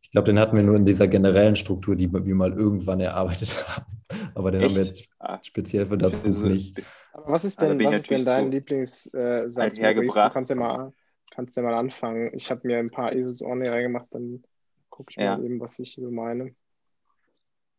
Ich 0.02 0.10
glaube, 0.10 0.26
den 0.26 0.38
hatten 0.38 0.54
wir 0.54 0.62
nur 0.62 0.76
in 0.76 0.86
dieser 0.86 1.08
generellen 1.08 1.56
Struktur, 1.56 1.96
die 1.96 2.12
wir 2.12 2.34
mal 2.34 2.52
irgendwann 2.52 3.00
erarbeitet 3.00 3.66
haben. 3.68 3.86
Aber 4.34 4.52
den 4.52 4.60
Echt? 4.60 4.70
haben 4.70 4.76
wir 4.76 4.84
jetzt 4.84 5.08
ah. 5.18 5.40
speziell 5.42 5.86
für 5.86 5.98
das 5.98 6.16
Buch 6.16 6.44
nicht. 6.44 6.80
Aber 7.12 7.32
was 7.32 7.44
ist 7.44 7.60
denn, 7.60 7.72
also 7.72 7.84
was 7.84 7.96
ist 7.96 8.10
denn 8.10 8.24
dein 8.24 8.44
so 8.44 8.50
Lieblingssatz? 8.50 9.52
Du 9.52 10.32
kannst 10.32 10.50
ja 10.50 10.56
mal, 10.56 10.92
kannst 11.32 11.56
ja 11.56 11.62
mal 11.64 11.74
anfangen. 11.74 12.30
Ich 12.34 12.50
habe 12.50 12.60
mir 12.64 12.78
ein 12.78 12.90
paar 12.90 13.12
Esus 13.12 13.42
Orne 13.42 13.68
reingemacht, 13.70 14.06
dann 14.12 14.44
gucke 14.90 15.10
ich 15.10 15.16
ja. 15.16 15.36
mal 15.36 15.44
eben, 15.44 15.58
was 15.58 15.78
ich 15.80 15.94
so 15.94 16.08
meine. 16.10 16.54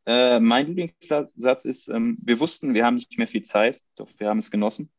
Äh, 0.05 0.39
mein 0.39 0.67
Lieblingssatz 0.67 1.65
ist, 1.65 1.87
ähm, 1.87 2.17
wir 2.21 2.39
wussten, 2.39 2.73
wir 2.73 2.85
haben 2.85 2.95
nicht 2.95 3.17
mehr 3.17 3.27
viel 3.27 3.43
Zeit, 3.43 3.81
doch 3.95 4.07
wir 4.17 4.29
haben 4.29 4.39
es 4.39 4.51
genossen. 4.51 4.91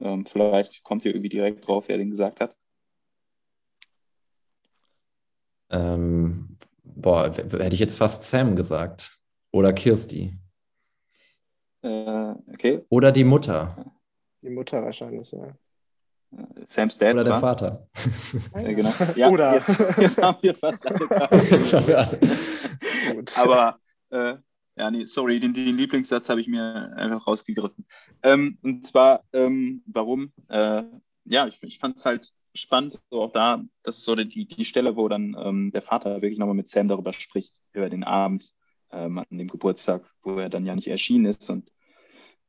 Ähm, 0.00 0.24
vielleicht 0.24 0.82
kommt 0.84 1.04
ihr 1.04 1.12
irgendwie 1.12 1.28
direkt 1.28 1.66
drauf, 1.66 1.88
wer 1.88 1.98
den 1.98 2.10
gesagt 2.10 2.40
hat. 2.40 2.56
Ähm, 5.70 6.56
boah, 6.82 7.32
hätte 7.32 7.74
ich 7.74 7.80
jetzt 7.80 7.98
fast 7.98 8.24
Sam 8.24 8.56
gesagt. 8.56 9.18
Oder 9.52 9.72
Kirsti. 9.72 10.38
Äh, 11.82 12.34
okay. 12.52 12.84
Oder 12.88 13.12
die 13.12 13.24
Mutter. 13.24 13.84
Die 14.42 14.50
Mutter 14.50 14.82
wahrscheinlich, 14.82 15.32
ja. 15.32 15.54
Sam's 16.66 16.98
Dad. 16.98 17.14
Oder 17.14 17.24
der 17.24 17.32
was? 17.34 17.40
Vater. 17.40 17.88
Ja, 18.54 18.72
genau. 18.72 18.92
Ja, 19.16 19.28
Oder. 19.30 19.54
Jetzt, 19.54 19.78
jetzt, 19.98 20.22
haben 20.22 20.38
wir 20.42 20.54
fast 20.54 20.86
alle 20.86 21.30
jetzt 21.50 21.72
haben 21.72 21.86
wir 21.86 21.98
alle. 21.98 22.18
Aber, 23.36 23.78
äh, 24.10 24.36
ja, 24.76 24.90
nee, 24.90 25.04
sorry, 25.04 25.40
den, 25.40 25.52
den 25.52 25.76
Lieblingssatz 25.76 26.28
habe 26.28 26.40
ich 26.40 26.48
mir 26.48 26.92
einfach 26.96 27.26
rausgegriffen. 27.26 27.86
Ähm, 28.22 28.58
und 28.62 28.86
zwar, 28.86 29.24
ähm, 29.32 29.82
warum? 29.86 30.32
Äh, 30.48 30.84
ja, 31.24 31.46
ich, 31.46 31.62
ich 31.62 31.78
fand 31.78 31.98
es 31.98 32.04
halt 32.04 32.32
spannend, 32.54 33.00
so 33.10 33.22
auch 33.22 33.32
da, 33.32 33.62
das 33.82 33.98
ist 33.98 34.04
so 34.04 34.14
die, 34.14 34.46
die 34.46 34.64
Stelle, 34.64 34.96
wo 34.96 35.08
dann 35.08 35.36
ähm, 35.38 35.70
der 35.72 35.82
Vater 35.82 36.22
wirklich 36.22 36.38
nochmal 36.38 36.54
mit 36.54 36.68
Sam 36.68 36.88
darüber 36.88 37.12
spricht, 37.12 37.54
über 37.72 37.90
den 37.90 38.04
Abend 38.04 38.52
ähm, 38.90 39.18
an 39.18 39.26
dem 39.30 39.48
Geburtstag, 39.48 40.02
wo 40.22 40.36
er 40.38 40.48
dann 40.48 40.66
ja 40.66 40.74
nicht 40.74 40.88
erschienen 40.88 41.26
ist 41.26 41.48
und 41.50 41.70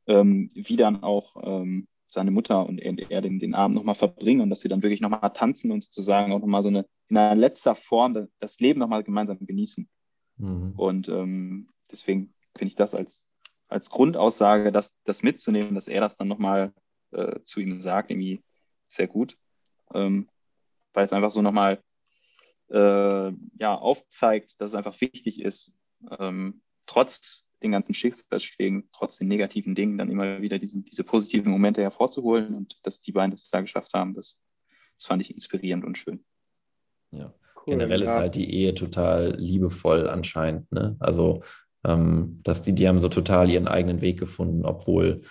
ähm, 0.06 0.48
wie 0.54 0.76
dann 0.76 1.02
auch 1.02 1.36
ähm, 1.42 1.86
seine 2.08 2.30
Mutter 2.30 2.66
und 2.66 2.78
er, 2.78 2.94
er 3.10 3.20
den, 3.20 3.38
den 3.38 3.54
Abend 3.54 3.76
nochmal 3.76 3.94
verbringen 3.94 4.40
und 4.42 4.50
dass 4.50 4.60
sie 4.60 4.68
dann 4.68 4.82
wirklich 4.82 5.00
nochmal 5.00 5.32
tanzen 5.32 5.70
und 5.70 5.82
sozusagen 5.82 6.32
auch 6.32 6.40
nochmal 6.40 6.62
so 6.62 6.68
eine, 6.68 6.86
in 7.08 7.16
einer 7.16 7.34
letzter 7.34 7.74
Form 7.74 8.28
das 8.40 8.60
Leben 8.60 8.80
nochmal 8.80 9.02
gemeinsam 9.02 9.38
genießen. 9.38 9.88
Mhm. 10.42 10.72
Und 10.76 11.08
ähm, 11.08 11.68
deswegen 11.90 12.34
finde 12.56 12.68
ich 12.68 12.76
das 12.76 12.94
als, 12.94 13.28
als 13.68 13.90
Grundaussage, 13.90 14.72
das, 14.72 14.98
das 15.04 15.22
mitzunehmen, 15.22 15.74
dass 15.74 15.88
er 15.88 16.00
das 16.00 16.16
dann 16.16 16.28
nochmal 16.28 16.72
äh, 17.12 17.40
zu 17.44 17.60
ihm 17.60 17.80
sagt, 17.80 18.10
irgendwie 18.10 18.42
sehr 18.88 19.06
gut 19.06 19.36
ähm, 19.94 20.28
weil 20.92 21.04
es 21.04 21.12
einfach 21.12 21.30
so 21.30 21.42
nochmal 21.42 21.82
äh, 22.70 23.32
ja, 23.58 23.74
aufzeigt, 23.74 24.60
dass 24.60 24.70
es 24.70 24.74
einfach 24.74 25.00
wichtig 25.00 25.40
ist, 25.40 25.78
ähm, 26.18 26.62
trotz 26.86 27.48
den 27.62 27.72
ganzen 27.72 27.94
Schicksalsschlägen, 27.94 28.88
trotz 28.92 29.18
den 29.18 29.28
negativen 29.28 29.74
Dingen, 29.74 29.98
dann 29.98 30.10
immer 30.10 30.42
wieder 30.42 30.58
diesen, 30.58 30.84
diese 30.84 31.04
positiven 31.04 31.52
Momente 31.52 31.82
hervorzuholen 31.82 32.54
und 32.54 32.78
dass 32.82 33.00
die 33.00 33.12
beiden 33.12 33.30
das 33.30 33.48
da 33.50 33.60
geschafft 33.60 33.94
haben, 33.94 34.14
das, 34.14 34.38
das 34.96 35.06
fand 35.06 35.22
ich 35.22 35.32
inspirierend 35.32 35.84
und 35.84 35.96
schön. 35.96 36.24
Ja, 37.12 37.32
cool, 37.66 37.74
generell 37.74 38.02
ja. 38.02 38.10
ist 38.10 38.16
halt 38.16 38.34
die 38.34 38.52
Ehe 38.52 38.74
total 38.74 39.36
liebevoll 39.36 40.08
anscheinend. 40.08 40.70
Ne? 40.72 40.96
Also, 41.00 41.40
ähm, 41.84 42.40
dass 42.42 42.62
die, 42.62 42.74
die 42.74 42.88
haben 42.88 42.98
so 42.98 43.08
total 43.08 43.48
ihren 43.50 43.68
eigenen 43.68 44.00
Weg 44.00 44.18
gefunden, 44.18 44.64
obwohl 44.64 45.22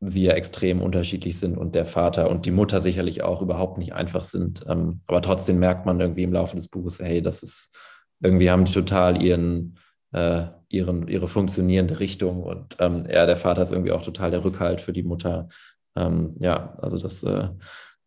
sie 0.00 0.24
ja 0.24 0.32
extrem 0.32 0.80
unterschiedlich 0.80 1.38
sind 1.38 1.58
und 1.58 1.74
der 1.74 1.84
Vater 1.84 2.30
und 2.30 2.46
die 2.46 2.50
Mutter 2.50 2.80
sicherlich 2.80 3.22
auch 3.22 3.42
überhaupt 3.42 3.78
nicht 3.78 3.92
einfach 3.92 4.24
sind. 4.24 4.64
Ähm, 4.66 5.00
aber 5.06 5.20
trotzdem 5.20 5.58
merkt 5.58 5.84
man 5.84 6.00
irgendwie 6.00 6.22
im 6.22 6.32
Laufe 6.32 6.56
des 6.56 6.68
Buches, 6.68 7.00
hey, 7.00 7.20
das 7.20 7.42
ist, 7.42 7.78
irgendwie 8.22 8.50
haben 8.50 8.64
die 8.64 8.72
total 8.72 9.22
ihren, 9.22 9.76
äh, 10.12 10.46
ihren, 10.68 11.06
ihre 11.08 11.28
funktionierende 11.28 12.00
Richtung 12.00 12.42
und 12.42 12.76
ähm, 12.78 13.04
er, 13.06 13.26
der 13.26 13.36
Vater, 13.36 13.62
ist 13.62 13.72
irgendwie 13.72 13.92
auch 13.92 14.02
total 14.02 14.30
der 14.30 14.44
Rückhalt 14.44 14.80
für 14.80 14.92
die 14.92 15.02
Mutter. 15.02 15.48
Ähm, 15.96 16.34
ja, 16.38 16.74
also 16.78 16.98
das 16.98 17.22
äh, 17.22 17.48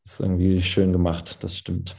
ist 0.03 0.20
irgendwie 0.20 0.61
schön 0.61 0.93
gemacht, 0.93 1.43
das 1.43 1.57
stimmt. 1.57 1.95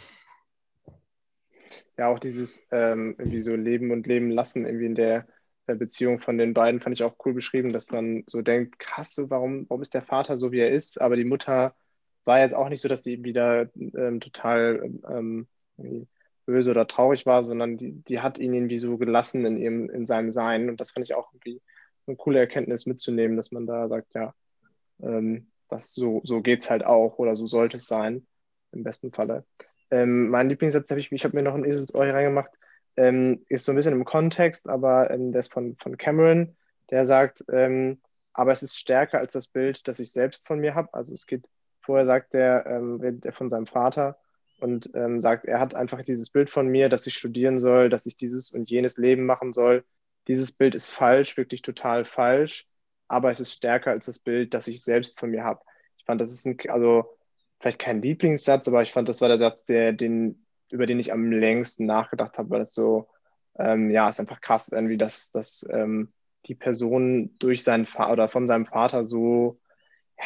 Ja, 1.96 2.08
auch 2.08 2.18
dieses 2.18 2.66
ähm, 2.72 3.14
irgendwie 3.18 3.40
so 3.40 3.54
Leben 3.54 3.90
und 3.90 4.06
Leben 4.06 4.30
lassen, 4.30 4.66
irgendwie 4.66 4.86
in 4.86 4.94
der 4.94 5.26
Beziehung 5.66 6.20
von 6.20 6.36
den 6.36 6.52
beiden 6.52 6.80
fand 6.80 6.96
ich 6.96 7.04
auch 7.04 7.16
cool 7.24 7.32
beschrieben, 7.32 7.72
dass 7.72 7.90
man 7.90 8.24
so 8.26 8.42
denkt, 8.42 8.78
krass, 8.78 9.16
warum, 9.28 9.68
warum 9.68 9.80
ist 9.80 9.94
der 9.94 10.02
Vater 10.02 10.36
so, 10.36 10.52
wie 10.52 10.60
er 10.60 10.70
ist? 10.70 11.00
Aber 11.00 11.16
die 11.16 11.24
Mutter 11.24 11.74
war 12.24 12.40
jetzt 12.40 12.54
auch 12.54 12.68
nicht 12.68 12.80
so, 12.80 12.88
dass 12.88 13.02
die 13.02 13.22
wieder 13.24 13.70
ähm, 13.76 14.20
total 14.20 14.82
ähm, 15.08 15.46
böse 16.46 16.70
oder 16.70 16.86
traurig 16.86 17.26
war, 17.26 17.44
sondern 17.44 17.76
die, 17.78 17.92
die 17.92 18.20
hat 18.20 18.38
ihn 18.38 18.52
irgendwie 18.54 18.78
so 18.78 18.98
gelassen 18.98 19.44
in, 19.46 19.56
ihrem, 19.56 19.90
in 19.90 20.06
seinem 20.06 20.32
Sein. 20.32 20.68
Und 20.68 20.80
das 20.80 20.90
fand 20.90 21.04
ich 21.06 21.14
auch 21.14 21.32
irgendwie 21.32 21.62
eine 22.06 22.16
coole 22.16 22.40
Erkenntnis 22.40 22.86
mitzunehmen, 22.86 23.36
dass 23.36 23.50
man 23.50 23.66
da 23.66 23.88
sagt, 23.88 24.14
ja, 24.14 24.34
ähm, 25.02 25.48
das 25.68 25.94
so, 25.94 26.20
so 26.24 26.42
geht 26.42 26.62
es 26.62 26.70
halt 26.70 26.84
auch 26.84 27.18
oder 27.18 27.36
so 27.36 27.46
sollte 27.46 27.78
es 27.78 27.86
sein, 27.86 28.26
im 28.72 28.84
besten 28.84 29.12
Falle. 29.12 29.44
Ähm, 29.94 30.28
mein 30.28 30.48
Lieblingssatz 30.48 30.90
habe 30.90 30.98
ich, 30.98 31.12
ich 31.12 31.24
habe 31.24 31.36
mir 31.36 31.44
noch 31.44 31.54
ein 31.54 31.64
Eselsohr 31.64 32.04
hier 32.04 32.14
reingemacht, 32.14 32.50
ähm, 32.96 33.44
ist 33.48 33.64
so 33.64 33.72
ein 33.72 33.76
bisschen 33.76 33.92
im 33.92 34.04
Kontext, 34.04 34.68
aber 34.68 35.10
ähm, 35.10 35.30
der 35.30 35.38
ist 35.40 35.52
von, 35.52 35.76
von 35.76 35.96
Cameron, 35.96 36.56
der 36.90 37.06
sagt, 37.06 37.44
ähm, 37.52 38.00
aber 38.32 38.50
es 38.50 38.64
ist 38.64 38.76
stärker 38.76 39.18
als 39.18 39.34
das 39.34 39.46
Bild, 39.46 39.86
das 39.86 40.00
ich 40.00 40.10
selbst 40.10 40.48
von 40.48 40.58
mir 40.58 40.74
habe. 40.74 40.92
Also 40.94 41.12
es 41.12 41.26
geht, 41.26 41.48
vorher 41.80 42.06
sagt 42.06 42.34
der, 42.34 42.66
ähm, 42.66 43.20
der 43.20 43.32
von 43.32 43.48
seinem 43.48 43.66
Vater 43.66 44.18
und 44.58 44.90
ähm, 44.94 45.20
sagt, 45.20 45.44
er 45.44 45.60
hat 45.60 45.76
einfach 45.76 46.02
dieses 46.02 46.30
Bild 46.30 46.50
von 46.50 46.66
mir, 46.66 46.88
dass 46.88 47.06
ich 47.06 47.14
studieren 47.14 47.60
soll, 47.60 47.88
dass 47.88 48.06
ich 48.06 48.16
dieses 48.16 48.50
und 48.50 48.68
jenes 48.68 48.96
Leben 48.96 49.26
machen 49.26 49.52
soll. 49.52 49.84
Dieses 50.26 50.50
Bild 50.50 50.74
ist 50.74 50.90
falsch, 50.90 51.36
wirklich 51.36 51.62
total 51.62 52.04
falsch, 52.04 52.66
aber 53.06 53.30
es 53.30 53.38
ist 53.38 53.52
stärker 53.52 53.92
als 53.92 54.06
das 54.06 54.18
Bild, 54.18 54.54
das 54.54 54.66
ich 54.66 54.82
selbst 54.82 55.20
von 55.20 55.30
mir 55.30 55.44
habe. 55.44 55.60
Ich 55.98 56.04
fand, 56.04 56.20
das 56.20 56.32
ist 56.32 56.46
ein, 56.46 56.56
also 56.68 57.16
vielleicht 57.64 57.80
kein 57.80 58.02
Lieblingssatz, 58.02 58.68
aber 58.68 58.82
ich 58.82 58.92
fand, 58.92 59.08
das 59.08 59.22
war 59.22 59.28
der 59.28 59.38
Satz, 59.38 59.64
der, 59.64 59.94
den, 59.94 60.44
über 60.70 60.84
den 60.84 60.98
ich 60.98 61.14
am 61.14 61.32
längsten 61.32 61.86
nachgedacht 61.86 62.36
habe, 62.36 62.50
weil 62.50 62.58
das 62.58 62.74
so, 62.74 63.08
ähm, 63.58 63.90
ja, 63.90 64.06
ist 64.06 64.20
einfach 64.20 64.42
krass, 64.42 64.68
irgendwie, 64.68 64.98
dass, 64.98 65.32
dass 65.32 65.66
ähm, 65.70 66.12
die 66.44 66.54
Person 66.54 67.34
durch 67.38 67.64
seinen 67.64 67.86
Vater 67.86 68.12
oder 68.12 68.28
von 68.28 68.46
seinem 68.46 68.66
Vater 68.66 69.06
so 69.06 69.58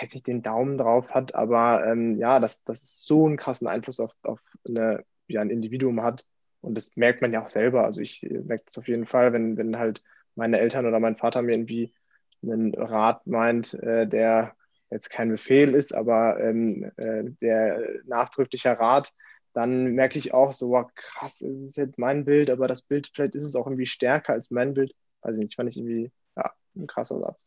jetzt 0.00 0.14
nicht 0.14 0.26
den 0.26 0.42
Daumen 0.42 0.78
drauf 0.78 1.10
hat, 1.10 1.36
aber 1.36 1.86
ähm, 1.86 2.16
ja, 2.16 2.40
dass 2.40 2.64
das 2.64 3.04
so 3.04 3.26
einen 3.26 3.36
krassen 3.36 3.68
Einfluss 3.68 4.00
auf, 4.00 4.16
auf 4.22 4.40
eine, 4.66 5.04
ja, 5.28 5.40
ein 5.40 5.50
Individuum 5.50 6.02
hat. 6.02 6.26
Und 6.60 6.74
das 6.74 6.96
merkt 6.96 7.22
man 7.22 7.32
ja 7.32 7.44
auch 7.44 7.48
selber. 7.48 7.84
Also 7.84 8.00
ich 8.00 8.22
merke 8.22 8.64
das 8.66 8.78
auf 8.78 8.88
jeden 8.88 9.06
Fall, 9.06 9.32
wenn, 9.32 9.56
wenn 9.56 9.78
halt 9.78 10.02
meine 10.34 10.58
Eltern 10.58 10.86
oder 10.86 10.98
mein 10.98 11.16
Vater 11.16 11.42
mir 11.42 11.52
irgendwie 11.52 11.94
einen 12.42 12.74
Rat 12.74 13.28
meint, 13.28 13.74
äh, 13.74 14.08
der 14.08 14.56
jetzt 14.90 15.10
kein 15.10 15.30
Befehl 15.30 15.74
ist, 15.74 15.94
aber 15.94 16.40
ähm, 16.40 16.90
äh, 16.96 17.24
der 17.40 17.80
nachdrückliche 18.06 18.78
Rat, 18.78 19.12
dann 19.52 19.92
merke 19.92 20.18
ich 20.18 20.32
auch 20.32 20.52
so, 20.52 20.70
wow, 20.70 20.86
krass, 20.94 21.40
es 21.40 21.62
ist 21.62 21.76
jetzt 21.76 21.98
mein 21.98 22.24
Bild, 22.24 22.50
aber 22.50 22.68
das 22.68 22.82
Bild, 22.82 23.10
vielleicht 23.12 23.34
ist 23.34 23.44
es 23.44 23.56
auch 23.56 23.66
irgendwie 23.66 23.86
stärker 23.86 24.32
als 24.32 24.50
mein 24.50 24.74
Bild. 24.74 24.94
Also 25.20 25.40
ich 25.40 25.56
fand 25.56 25.70
ich 25.70 25.76
irgendwie, 25.76 26.10
ja, 26.36 26.52
ein 26.76 26.86
krasser 26.86 27.18
Satz. 27.18 27.46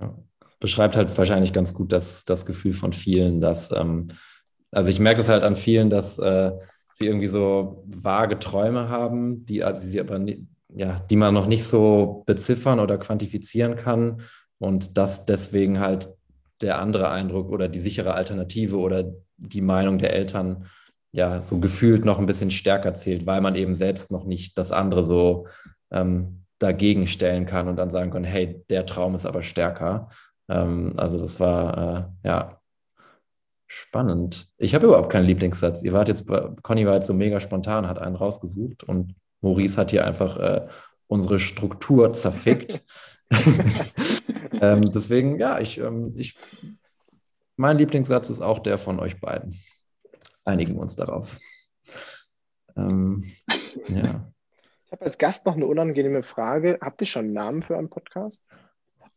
Ja. 0.00 0.14
Beschreibt 0.60 0.96
halt 0.96 1.16
wahrscheinlich 1.16 1.52
ganz 1.52 1.74
gut 1.74 1.92
das, 1.92 2.24
das 2.24 2.46
Gefühl 2.46 2.72
von 2.72 2.92
vielen, 2.92 3.40
dass, 3.40 3.70
ähm, 3.70 4.08
also 4.70 4.88
ich 4.88 4.98
merke 4.98 5.18
das 5.18 5.28
halt 5.28 5.42
an 5.42 5.56
vielen, 5.56 5.90
dass 5.90 6.18
äh, 6.18 6.52
sie 6.94 7.06
irgendwie 7.06 7.26
so 7.26 7.84
vage 7.86 8.38
Träume 8.38 8.88
haben, 8.88 9.44
die 9.46 9.62
also 9.62 9.86
sie 9.86 10.00
aber 10.00 10.24
ja, 10.74 11.00
die 11.00 11.16
man 11.16 11.34
noch 11.34 11.46
nicht 11.46 11.64
so 11.64 12.24
beziffern 12.26 12.80
oder 12.80 12.98
quantifizieren 12.98 13.76
kann 13.76 14.22
und 14.58 14.96
dass 14.96 15.26
deswegen 15.26 15.80
halt 15.80 16.08
der 16.60 16.78
andere 16.78 17.10
Eindruck 17.10 17.50
oder 17.50 17.68
die 17.68 17.80
sichere 17.80 18.14
Alternative 18.14 18.78
oder 18.78 19.12
die 19.38 19.60
Meinung 19.60 19.98
der 19.98 20.12
Eltern 20.12 20.66
ja 21.12 21.42
so 21.42 21.58
gefühlt 21.58 22.04
noch 22.04 22.18
ein 22.18 22.26
bisschen 22.26 22.50
stärker 22.50 22.94
zählt, 22.94 23.26
weil 23.26 23.40
man 23.40 23.54
eben 23.54 23.74
selbst 23.74 24.10
noch 24.10 24.24
nicht 24.24 24.58
das 24.58 24.72
andere 24.72 25.04
so 25.04 25.46
ähm, 25.92 26.44
dagegen 26.58 27.06
stellen 27.06 27.46
kann 27.46 27.68
und 27.68 27.76
dann 27.76 27.90
sagen 27.90 28.10
kann, 28.10 28.24
hey, 28.24 28.64
der 28.70 28.86
Traum 28.86 29.14
ist 29.14 29.26
aber 29.26 29.42
stärker. 29.42 30.08
Ähm, 30.48 30.94
also 30.96 31.18
das 31.18 31.38
war 31.38 32.08
äh, 32.22 32.28
ja 32.28 32.60
spannend. 33.66 34.48
Ich 34.56 34.74
habe 34.74 34.86
überhaupt 34.86 35.10
keinen 35.10 35.26
Lieblingssatz. 35.26 35.82
Ihr 35.82 35.92
wart 35.92 36.08
jetzt, 36.08 36.26
Conny 36.62 36.86
war 36.86 36.94
jetzt 36.94 37.06
so 37.06 37.14
mega 37.14 37.40
spontan, 37.40 37.88
hat 37.88 37.98
einen 37.98 38.16
rausgesucht 38.16 38.84
und 38.84 39.14
Maurice 39.40 39.80
hat 39.80 39.90
hier 39.90 40.04
einfach 40.04 40.38
äh, 40.38 40.66
unsere 41.06 41.38
Struktur 41.38 42.12
zerfickt. 42.12 42.84
ähm, 44.72 44.90
deswegen, 44.90 45.38
ja, 45.38 45.58
ich, 45.60 45.78
ähm, 45.78 46.12
ich, 46.16 46.36
mein 47.56 47.78
Lieblingssatz 47.78 48.30
ist 48.30 48.40
auch 48.40 48.58
der 48.58 48.78
von 48.78 49.00
euch 49.00 49.20
beiden. 49.20 49.58
Einigen 50.44 50.74
wir 50.74 50.82
uns 50.82 50.96
darauf. 50.96 51.38
Ähm, 52.76 53.24
ja. 53.88 54.32
Ich 54.86 54.92
habe 54.92 55.04
als 55.04 55.18
Gast 55.18 55.46
noch 55.46 55.54
eine 55.54 55.66
unangenehme 55.66 56.22
Frage. 56.22 56.78
Habt 56.80 57.00
ihr 57.00 57.06
schon 57.06 57.26
einen 57.26 57.34
Namen 57.34 57.62
für 57.62 57.76
einen 57.76 57.90
Podcast? 57.90 58.48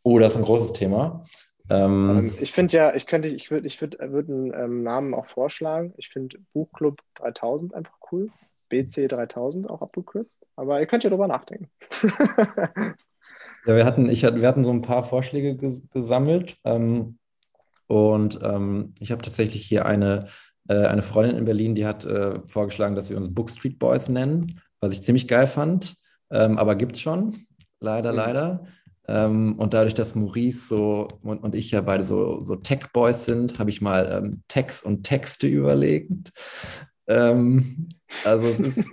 Oh, 0.03 0.19
das 0.19 0.33
ist 0.33 0.37
ein 0.39 0.45
großes 0.45 0.73
Thema. 0.73 1.23
Ähm, 1.69 2.17
ähm 2.17 2.33
ich 2.39 2.53
finde 2.53 2.77
ja, 2.77 2.95
ich 2.95 3.05
könnte, 3.07 3.27
ich 3.27 3.51
würde 3.51 3.67
ich 3.67 3.79
würd, 3.81 3.97
würd 3.99 4.29
einen 4.29 4.53
ähm, 4.53 4.83
Namen 4.83 5.13
auch 5.13 5.27
vorschlagen. 5.27 5.93
Ich 5.97 6.09
finde 6.09 6.37
Buchclub 6.53 7.01
3000 7.15 7.73
einfach 7.73 7.97
cool. 8.11 8.31
BC 8.69 9.09
3000 9.09 9.69
auch 9.69 9.81
abgekürzt. 9.81 10.45
Aber 10.55 10.79
ihr 10.79 10.87
könnt 10.87 11.03
ja 11.03 11.09
drüber 11.09 11.27
nachdenken. 11.27 11.69
ja, 13.65 13.75
wir 13.75 13.85
hatten, 13.85 14.09
ich, 14.09 14.23
wir 14.23 14.47
hatten 14.47 14.63
so 14.63 14.71
ein 14.71 14.81
paar 14.81 15.03
Vorschläge 15.03 15.55
ges 15.55 15.83
gesammelt. 15.89 16.57
Ähm, 16.63 17.17
und 17.87 18.39
ähm, 18.43 18.93
ich 18.99 19.11
habe 19.11 19.21
tatsächlich 19.21 19.65
hier 19.65 19.85
eine, 19.85 20.25
äh, 20.67 20.85
eine 20.85 21.01
Freundin 21.01 21.37
in 21.37 21.45
Berlin, 21.45 21.75
die 21.75 21.85
hat 21.85 22.05
äh, 22.05 22.39
vorgeschlagen, 22.45 22.95
dass 22.95 23.09
wir 23.09 23.17
uns 23.17 23.33
Book 23.33 23.49
Street 23.49 23.79
Boys 23.79 24.09
nennen, 24.09 24.59
was 24.81 24.93
ich 24.93 25.03
ziemlich 25.03 25.27
geil 25.27 25.47
fand. 25.47 25.95
Ähm, 26.29 26.57
aber 26.57 26.75
gibt 26.75 26.95
es 26.95 27.01
schon. 27.01 27.35
Leider, 27.79 28.11
mhm. 28.11 28.17
leider. 28.17 28.65
Ähm, 29.07 29.55
und 29.57 29.73
dadurch, 29.73 29.93
dass 29.93 30.15
Maurice 30.15 30.67
so 30.67 31.07
und, 31.21 31.39
und 31.39 31.55
ich 31.55 31.71
ja 31.71 31.81
beide 31.81 32.03
so, 32.03 32.41
so 32.41 32.57
Tech-Boys 32.57 33.25
sind, 33.25 33.57
habe 33.57 33.69
ich 33.69 33.81
mal 33.81 34.23
ähm, 34.23 34.43
Text 34.49 34.85
und 34.85 35.03
Texte 35.03 35.47
überlegt. 35.47 36.31
Ähm, 37.07 37.87
also 38.25 38.47
es 38.47 38.59
ist 38.59 38.89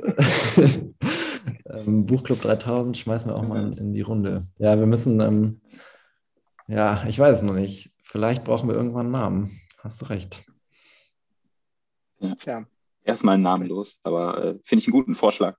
ähm, 1.67 2.07
Buchclub 2.07 2.41
3000 2.41 2.97
schmeißen 2.97 3.31
wir 3.31 3.37
auch 3.37 3.47
mal 3.47 3.63
in, 3.63 3.73
in 3.75 3.93
die 3.93 4.03
Runde. 4.03 4.43
Ja, 4.59 4.79
wir 4.79 4.87
müssen, 4.87 5.21
ähm, 5.21 5.61
ja, 6.67 7.05
ich 7.07 7.19
weiß 7.19 7.39
es 7.39 7.43
noch 7.43 7.55
nicht. 7.55 7.93
Vielleicht 8.03 8.45
brauchen 8.45 8.69
wir 8.69 8.77
irgendwann 8.77 9.07
einen 9.07 9.13
Namen. 9.13 9.61
Hast 9.79 10.03
du 10.03 10.07
recht. 10.07 10.45
Ja. 12.19 12.37
ja. 12.45 12.65
Erstmal 13.03 13.35
einen 13.35 13.43
Namen 13.43 13.67
los, 13.67 14.01
aber 14.03 14.39
äh, 14.39 14.59
finde 14.65 14.81
ich 14.81 14.87
einen 14.87 14.97
guten 14.97 15.15
Vorschlag. 15.15 15.57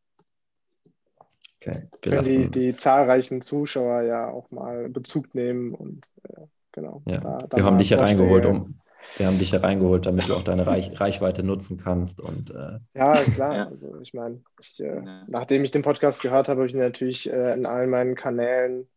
Okay, 1.61 1.87
können 2.01 2.23
die, 2.23 2.49
die 2.49 2.75
zahlreichen 2.75 3.41
Zuschauer 3.41 4.01
ja 4.01 4.29
auch 4.29 4.51
mal 4.51 4.89
Bezug 4.89 5.33
nehmen 5.33 5.73
und 5.73 6.11
äh, 6.23 6.41
genau. 6.71 7.01
Ja. 7.07 7.19
Da, 7.19 7.37
da 7.37 7.57
wir 7.57 7.63
haben 7.63 7.77
dich 7.77 7.89
hier 7.89 7.99
reingeholt, 7.99 8.45
um, 8.45 8.79
wir 9.17 9.27
haben 9.27 9.39
dich 9.39 9.53
hereingeholt, 9.53 10.05
damit 10.05 10.27
du 10.27 10.35
auch 10.35 10.43
deine 10.43 10.67
Reich 10.67 10.99
Reichweite 10.99 11.43
nutzen 11.43 11.77
kannst. 11.77 12.21
Und, 12.21 12.51
äh 12.51 12.79
ja, 12.93 13.15
klar. 13.15 13.55
Ja. 13.55 13.67
Also 13.67 13.99
ich 14.01 14.13
meine, 14.13 14.41
äh, 14.79 15.01
nachdem 15.27 15.63
ich 15.63 15.71
den 15.71 15.83
Podcast 15.83 16.21
gehört 16.21 16.49
habe, 16.49 16.61
habe 16.61 16.67
ich 16.67 16.73
ihn 16.73 16.81
natürlich 16.81 17.31
äh, 17.31 17.53
in 17.53 17.65
allen 17.65 17.89
meinen 17.89 18.15
Kanälen 18.15 18.87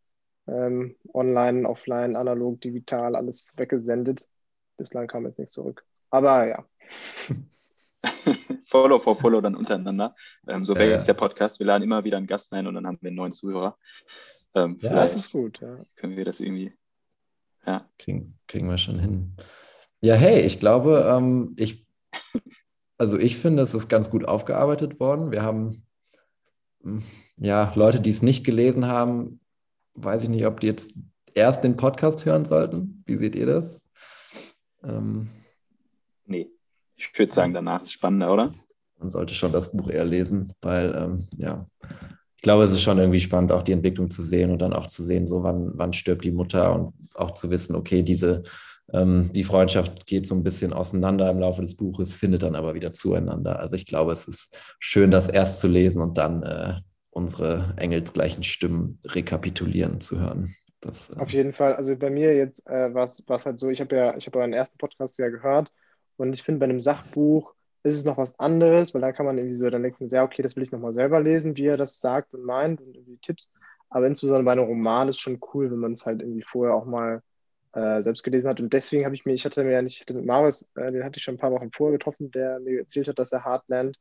ähm, 0.48 0.96
online, 1.12 1.68
offline, 1.68 2.16
analog, 2.16 2.61
digital, 2.61 3.14
alles 3.14 3.54
weggesendet. 3.56 4.28
Bislang 4.76 5.06
kam 5.06 5.24
jetzt 5.24 5.38
nichts 5.38 5.52
zurück. 5.52 5.84
Aber 6.11 6.46
ja. 6.46 6.64
Follow 8.64 8.98
for 8.98 9.14
Follow 9.14 9.40
dann 9.40 9.54
untereinander. 9.54 10.14
Ähm, 10.46 10.64
so 10.64 10.74
wäre 10.74 10.90
jetzt 10.90 11.09
der 11.09 11.14
Podcast. 11.14 11.59
Wir 11.59 11.66
laden 11.66 11.82
immer 11.82 12.04
wieder 12.04 12.16
einen 12.16 12.26
Gast 12.26 12.52
ein 12.52 12.66
und 12.66 12.74
dann 12.74 12.86
haben 12.86 12.98
wir 13.00 13.09
einen 13.09 13.16
neuen 13.16 13.32
Zuhörer. 13.32 13.76
Ähm, 14.54 14.78
ja, 14.80 14.94
das 14.94 15.16
ist 15.16 15.32
gut. 15.32 15.61
Ja. 15.61 15.84
Können 15.96 16.16
wir 16.16 16.24
das 16.24 16.40
irgendwie. 16.40 16.72
Ja. 17.66 17.86
Kriegen, 17.98 18.38
kriegen 18.46 18.68
wir 18.68 18.78
schon 18.78 18.98
hin. 18.98 19.36
Ja, 20.01 20.14
hey, 20.14 20.42
ich 20.42 20.61
glaube, 20.61 21.12
ähm, 21.12 21.55
ich, 21.57 21.84
also 22.99 23.18
ich 23.18 23.36
finde, 23.36 23.62
es 23.62 23.74
ist 23.74 23.88
ganz 23.88 24.11
gut 24.11 24.24
aufgearbeitet 24.24 25.01
worden. 25.01 25.32
Wir 25.32 25.42
haben 25.42 25.82
hm, 26.82 27.03
ja 27.40 27.72
Leute, 27.74 28.01
die 28.01 28.11
es 28.11 28.22
nicht 28.22 28.44
gelesen 28.44 28.86
haben, 28.86 29.40
weiß 29.94 30.22
ich 30.22 30.28
nicht, 30.28 30.46
ob 30.46 30.61
die 30.61 30.68
jetzt 30.68 30.92
erst 31.34 31.64
den 31.64 31.76
Podcast 31.76 32.24
hören 32.24 32.44
sollten. 32.44 33.03
Wie 33.07 33.16
seht 33.16 33.34
ihr 33.34 33.46
das? 33.46 33.84
Ähm, 34.84 35.28
nee, 36.26 36.49
ich 36.96 37.18
würde 37.18 37.32
sagen, 37.32 37.53
danach 37.53 37.82
ist 37.82 37.88
es 37.88 37.92
spannender, 37.92 38.32
oder? 38.32 38.55
Man 38.99 39.11
sollte 39.11 39.34
schon 39.34 39.53
das 39.53 39.72
Buch 39.72 39.90
eher 39.90 40.05
lesen, 40.05 40.53
weil 40.61 40.94
ähm, 40.94 41.28
ja, 41.36 41.64
ich 42.36 42.42
glaube, 42.42 42.62
es 42.62 42.70
ist 42.70 42.82
schon 42.82 42.99
irgendwie 42.99 43.20
spannend, 43.20 43.51
auch 43.51 43.64
die 43.64 43.72
Entwicklung 43.72 44.11
zu 44.11 44.22
sehen 44.22 44.53
und 44.53 44.62
dann 44.62 44.72
auch 44.72 44.86
zu 44.86 45.03
sehen, 45.03 45.26
so 45.26 45.42
wann, 45.42 45.72
wann 45.74 45.92
stirbt 45.92 46.24
die 46.24 46.30
Mutter 46.30 46.72
und 46.72 46.94
auch 47.14 47.32
zu 47.32 47.51
wissen, 47.51 47.74
okay, 47.74 48.05
diese 48.05 48.44
ähm, 48.93 49.30
die 49.32 49.45
Freundschaft 49.45 50.07
geht 50.07 50.26
so 50.26 50.34
ein 50.34 50.43
bisschen 50.43 50.72
auseinander 50.72 51.30
im 51.30 51.41
Laufe 51.41 51.61
des 51.61 51.76
Buches, 51.76 52.16
findet 52.16 52.43
dann 52.43 52.55
aber 52.55 52.74
wieder 52.74 52.93
zueinander. 52.93 53.59
Also 53.59 53.76
ich 53.76 53.86
glaube, 53.86 54.12
es 54.12 54.26
ist 54.26 54.57
schön, 54.78 55.11
das 55.11 55.28
erst 55.28 55.61
zu 55.61 55.68
lesen 55.68 56.01
und 56.01 56.16
dann 56.18 56.43
äh, 56.43 56.74
unsere 57.11 57.74
engelsgleichen 57.76 58.43
Stimmen 58.43 59.01
rekapitulieren 59.07 60.01
zu 60.01 60.20
hören. 60.20 60.55
Das, 60.80 61.11
äh 61.11 61.18
Auf 61.18 61.30
jeden 61.30 61.53
Fall. 61.53 61.74
Also 61.74 61.97
bei 61.97 62.11
mir 62.11 62.34
jetzt 62.36 62.66
äh, 62.68 62.95
war 62.95 63.05
es 63.05 63.47
halt 63.47 63.59
so, 63.59 63.68
ich 63.68 63.80
habe 63.80 63.97
ja, 63.97 64.16
ich 64.16 64.26
habe 64.26 64.39
euren 64.39 64.53
ersten 64.53 64.78
Podcast 64.78 65.18
ja 65.18 65.28
gehört 65.28 65.70
und 66.16 66.32
ich 66.32 66.43
finde, 66.43 66.61
bei 66.61 66.64
einem 66.64 66.80
Sachbuch 66.80 67.55
ist 67.82 67.99
es 67.99 68.05
noch 68.05 68.16
was 68.16 68.39
anderes, 68.39 68.95
weil 68.95 69.01
da 69.01 69.12
kann 69.12 69.26
man 69.26 69.39
irgendwie 69.39 69.55
so, 69.55 69.68
dann 69.70 69.82
man 69.82 70.09
sehr, 70.09 70.24
okay, 70.24 70.43
das 70.43 70.57
will 70.57 70.62
ich 70.62 70.72
nochmal 70.72 70.95
selber 70.95 71.20
lesen, 71.20 71.57
wie 71.57 71.66
er 71.66 71.76
das 71.76 72.01
sagt 72.01 72.34
und 72.34 72.45
meint 72.45 72.80
und 72.80 72.95
irgendwie 72.95 73.18
Tipps. 73.18 73.53
Aber 73.91 74.07
insbesondere 74.07 74.45
bei 74.45 74.53
einem 74.53 74.64
Roman 74.64 75.09
ist 75.09 75.18
schon 75.18 75.41
cool, 75.53 75.70
wenn 75.70 75.78
man 75.78 75.93
es 75.93 76.05
halt 76.05 76.20
irgendwie 76.20 76.43
vorher 76.43 76.74
auch 76.74 76.84
mal 76.84 77.22
äh, 77.72 78.02
selbst 78.02 78.22
gelesen 78.22 78.48
hat. 78.48 78.60
Und 78.60 78.72
deswegen 78.72 79.04
habe 79.04 79.14
ich 79.14 79.24
mir, 79.24 79.34
ich 79.34 79.44
hatte 79.44 79.64
mir 79.64 79.72
ja 79.72 79.82
nicht, 79.82 79.96
ich 79.96 80.00
hatte 80.02 80.14
mit 80.14 80.24
Marius, 80.24 80.68
äh, 80.76 80.92
den 80.92 81.04
hatte 81.04 81.18
ich 81.18 81.24
schon 81.24 81.34
ein 81.34 81.38
paar 81.38 81.52
Wochen 81.52 81.70
vorher 81.72 81.98
getroffen, 81.98 82.30
der 82.30 82.60
mir 82.60 82.80
erzählt 82.80 83.08
hat, 83.08 83.18
dass 83.18 83.32
er 83.32 83.44
Heartland 83.44 83.98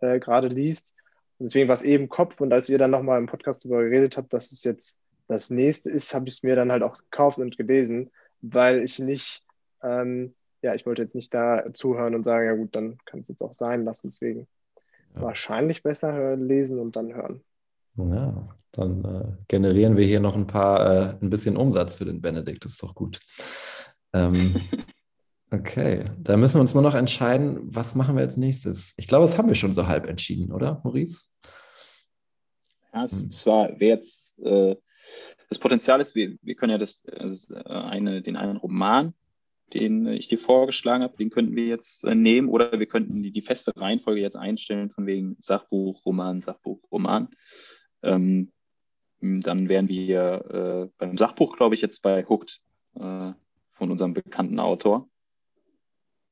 äh, 0.00 0.18
gerade 0.18 0.48
liest. 0.48 0.90
Und 1.38 1.46
deswegen 1.46 1.68
war 1.68 1.74
es 1.74 1.82
eben 1.82 2.08
Kopf. 2.08 2.40
Und 2.40 2.52
als 2.52 2.68
ihr 2.68 2.78
dann 2.78 2.90
nochmal 2.90 3.18
im 3.18 3.26
Podcast 3.26 3.64
darüber 3.64 3.82
geredet 3.82 4.16
habt, 4.16 4.32
dass 4.32 4.52
es 4.52 4.64
jetzt 4.64 5.00
das 5.28 5.50
nächste 5.50 5.90
ist, 5.90 6.14
habe 6.14 6.28
ich 6.28 6.36
es 6.36 6.42
mir 6.42 6.56
dann 6.56 6.72
halt 6.72 6.82
auch 6.82 6.96
gekauft 6.96 7.38
und 7.38 7.56
gelesen, 7.56 8.10
weil 8.40 8.82
ich 8.82 8.98
nicht 8.98 9.44
ähm, 9.82 10.34
ja, 10.62 10.74
ich 10.74 10.86
wollte 10.86 11.02
jetzt 11.02 11.14
nicht 11.14 11.32
da 11.32 11.72
zuhören 11.72 12.14
und 12.14 12.24
sagen, 12.24 12.46
ja 12.46 12.54
gut, 12.54 12.74
dann 12.74 12.98
kann 13.04 13.20
es 13.20 13.28
jetzt 13.28 13.42
auch 13.42 13.54
sein 13.54 13.84
lassen. 13.84 14.08
Deswegen 14.08 14.48
ja. 15.14 15.22
wahrscheinlich 15.22 15.82
besser 15.82 16.36
lesen 16.36 16.78
und 16.78 16.96
dann 16.96 17.14
hören. 17.14 17.42
Ja, 17.98 18.48
dann 18.72 19.04
äh, 19.04 19.24
generieren 19.48 19.96
wir 19.96 20.06
hier 20.06 20.20
noch 20.20 20.36
ein 20.36 20.46
paar, 20.46 20.86
äh, 20.86 21.18
ein 21.20 21.30
bisschen 21.30 21.56
Umsatz 21.56 21.96
für 21.96 22.04
den 22.04 22.20
Benedikt. 22.20 22.64
Das 22.64 22.72
ist 22.72 22.82
doch 22.82 22.94
gut. 22.94 23.20
Ähm, 24.12 24.54
okay, 25.50 26.04
da 26.18 26.36
müssen 26.36 26.54
wir 26.54 26.60
uns 26.60 26.74
nur 26.74 26.82
noch 26.82 26.94
entscheiden, 26.94 27.58
was 27.62 27.96
machen 27.96 28.14
wir 28.14 28.22
als 28.22 28.36
nächstes. 28.36 28.94
Ich 28.96 29.08
glaube, 29.08 29.24
das 29.24 29.36
haben 29.36 29.48
wir 29.48 29.56
schon 29.56 29.72
so 29.72 29.88
halb 29.88 30.06
entschieden, 30.06 30.52
oder, 30.52 30.80
Maurice? 30.84 31.26
Ja, 32.92 33.04
es, 33.04 33.12
hm. 33.12 33.30
war, 33.50 33.70
wer 33.78 33.88
jetzt 33.88 34.38
äh, 34.40 34.76
das 35.48 35.58
Potenzial 35.58 36.00
ist, 36.00 36.14
wir, 36.14 36.36
wir 36.42 36.54
können 36.54 36.72
ja 36.72 36.78
das, 36.78 37.04
äh, 37.06 37.68
eine, 37.68 38.22
den 38.22 38.36
einen 38.36 38.58
Roman, 38.58 39.14
den 39.74 40.06
ich 40.06 40.28
dir 40.28 40.38
vorgeschlagen 40.38 41.02
habe, 41.02 41.16
den 41.16 41.30
könnten 41.30 41.56
wir 41.56 41.66
jetzt 41.66 42.04
äh, 42.04 42.14
nehmen 42.14 42.48
oder 42.48 42.78
wir 42.78 42.86
könnten 42.86 43.22
die, 43.22 43.32
die 43.32 43.40
feste 43.40 43.72
Reihenfolge 43.76 44.20
jetzt 44.20 44.36
einstellen, 44.36 44.90
von 44.90 45.06
wegen 45.06 45.36
Sachbuch, 45.40 46.04
Roman, 46.04 46.40
Sachbuch, 46.40 46.80
Roman. 46.90 47.28
Ähm, 48.02 48.52
dann 49.20 49.68
wären 49.68 49.88
wir 49.88 50.88
äh, 50.88 50.90
beim 50.98 51.16
Sachbuch, 51.16 51.56
glaube 51.56 51.74
ich, 51.74 51.80
jetzt 51.80 52.02
bei 52.02 52.24
Hooked 52.24 52.60
äh, 52.94 53.32
von 53.72 53.90
unserem 53.90 54.14
bekannten 54.14 54.60
Autor. 54.60 55.08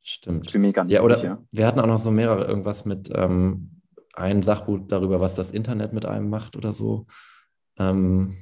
Stimmt. 0.02 0.50
Für 0.50 0.58
mich 0.58 0.72
gar 0.72 0.84
nicht 0.84 0.94
ja, 0.94 1.02
oder 1.02 1.16
sicher. 1.16 1.42
wir 1.50 1.66
hatten 1.66 1.80
auch 1.80 1.86
noch 1.86 1.98
so 1.98 2.12
mehrere, 2.12 2.44
irgendwas 2.44 2.84
mit 2.84 3.10
ähm, 3.12 3.82
einem 4.14 4.44
Sachbuch 4.44 4.78
darüber, 4.86 5.20
was 5.20 5.34
das 5.34 5.50
Internet 5.50 5.92
mit 5.92 6.06
einem 6.06 6.30
macht 6.30 6.56
oder 6.56 6.72
so. 6.72 7.06
Ähm, 7.76 8.36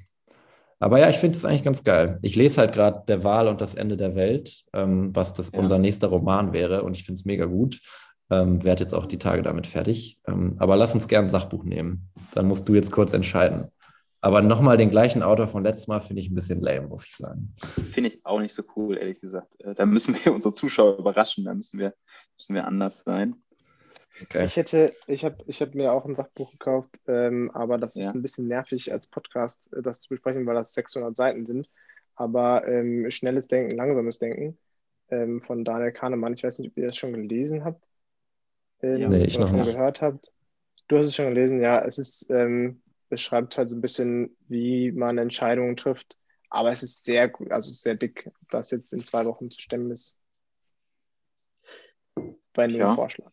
aber 0.78 0.98
ja, 0.98 1.08
ich 1.08 1.16
finde 1.16 1.38
es 1.38 1.44
eigentlich 1.46 1.64
ganz 1.64 1.82
geil. 1.82 2.18
Ich 2.20 2.36
lese 2.36 2.60
halt 2.60 2.74
gerade 2.74 3.04
Der 3.08 3.24
Wahl 3.24 3.48
und 3.48 3.62
das 3.62 3.74
Ende 3.74 3.96
der 3.96 4.14
Welt, 4.14 4.64
ähm, 4.74 5.16
was 5.16 5.32
das 5.32 5.52
ja. 5.52 5.58
unser 5.58 5.78
nächster 5.78 6.08
Roman 6.08 6.52
wäre 6.52 6.82
und 6.82 6.94
ich 6.94 7.04
finde 7.04 7.18
es 7.18 7.24
mega 7.24 7.46
gut. 7.46 7.80
Ähm, 8.30 8.64
werde 8.64 8.82
jetzt 8.82 8.94
auch 8.94 9.06
die 9.06 9.18
Tage 9.18 9.42
damit 9.42 9.66
fertig. 9.66 10.18
Ähm, 10.26 10.56
aber 10.58 10.76
lass 10.76 10.94
uns 10.94 11.08
gern 11.08 11.26
ein 11.26 11.30
Sachbuch 11.30 11.64
nehmen. 11.64 12.10
Dann 12.32 12.46
musst 12.46 12.68
du 12.68 12.74
jetzt 12.74 12.90
kurz 12.90 13.12
entscheiden. 13.12 13.70
Aber 14.24 14.40
nochmal 14.40 14.78
den 14.78 14.88
gleichen 14.88 15.22
Autor 15.22 15.46
von 15.46 15.62
letztem 15.62 15.92
Mal 15.92 16.00
finde 16.00 16.22
ich 16.22 16.30
ein 16.30 16.34
bisschen 16.34 16.62
lame, 16.62 16.88
muss 16.88 17.04
ich 17.04 17.14
sagen. 17.14 17.54
Finde 17.92 18.08
ich 18.08 18.24
auch 18.24 18.40
nicht 18.40 18.54
so 18.54 18.62
cool, 18.74 18.96
ehrlich 18.96 19.20
gesagt. 19.20 19.60
Äh, 19.60 19.74
da 19.74 19.84
müssen 19.84 20.14
wir 20.14 20.32
unsere 20.34 20.54
Zuschauer 20.54 20.98
überraschen, 20.98 21.44
da 21.44 21.52
müssen 21.52 21.78
wir, 21.78 21.92
müssen 22.38 22.54
wir 22.54 22.66
anders 22.66 23.02
sein. 23.04 23.36
Okay. 24.22 24.46
Ich 24.46 24.56
hätte, 24.56 24.94
ich 25.08 25.26
habe 25.26 25.36
ich 25.46 25.60
hab 25.60 25.74
mir 25.74 25.92
auch 25.92 26.06
ein 26.06 26.14
Sachbuch 26.14 26.52
gekauft, 26.52 27.00
ähm, 27.06 27.50
aber 27.52 27.76
das 27.76 27.96
ja. 27.96 28.02
ist 28.02 28.14
ein 28.14 28.22
bisschen 28.22 28.48
nervig 28.48 28.92
als 28.92 29.08
Podcast, 29.08 29.70
äh, 29.74 29.82
das 29.82 30.00
zu 30.00 30.08
besprechen, 30.08 30.46
weil 30.46 30.54
das 30.54 30.72
600 30.72 31.14
Seiten 31.14 31.46
sind. 31.46 31.68
Aber 32.14 32.66
ähm, 32.66 33.10
schnelles 33.10 33.48
Denken, 33.48 33.76
langsames 33.76 34.20
Denken 34.20 34.56
ähm, 35.10 35.40
von 35.40 35.64
Daniel 35.64 35.92
Kahnemann. 35.92 36.32
Ich 36.32 36.44
weiß 36.44 36.60
nicht, 36.60 36.70
ob 36.70 36.78
ihr 36.78 36.86
das 36.86 36.96
schon 36.96 37.12
gelesen 37.12 37.64
habt. 37.64 37.84
Ähm, 38.84 39.00
ja. 39.00 39.08
Nee, 39.08 39.24
ich 39.24 39.38
noch 39.38 39.50
nicht. 39.50 39.72
gehört 39.72 40.02
habt. 40.02 40.32
Du 40.88 40.98
hast 40.98 41.06
es 41.06 41.14
schon 41.14 41.34
gelesen, 41.34 41.60
ja. 41.60 41.80
Es 41.80 41.98
ist, 41.98 42.30
ähm, 42.30 42.82
beschreibt 43.08 43.56
halt 43.56 43.68
so 43.68 43.76
ein 43.76 43.80
bisschen, 43.80 44.36
wie 44.48 44.92
man 44.92 45.18
Entscheidungen 45.18 45.76
trifft. 45.76 46.18
Aber 46.50 46.70
es 46.70 46.82
ist 46.82 47.04
sehr 47.04 47.28
gut, 47.28 47.50
also 47.50 47.72
sehr 47.72 47.96
dick, 47.96 48.30
das 48.50 48.70
jetzt 48.70 48.92
in 48.92 49.02
zwei 49.02 49.24
Wochen 49.24 49.50
zu 49.50 49.60
stemmen 49.60 49.90
ist. 49.90 50.20
Bei 52.52 52.64
einem 52.64 52.76
ja. 52.76 52.94
Vorschlag. 52.94 53.32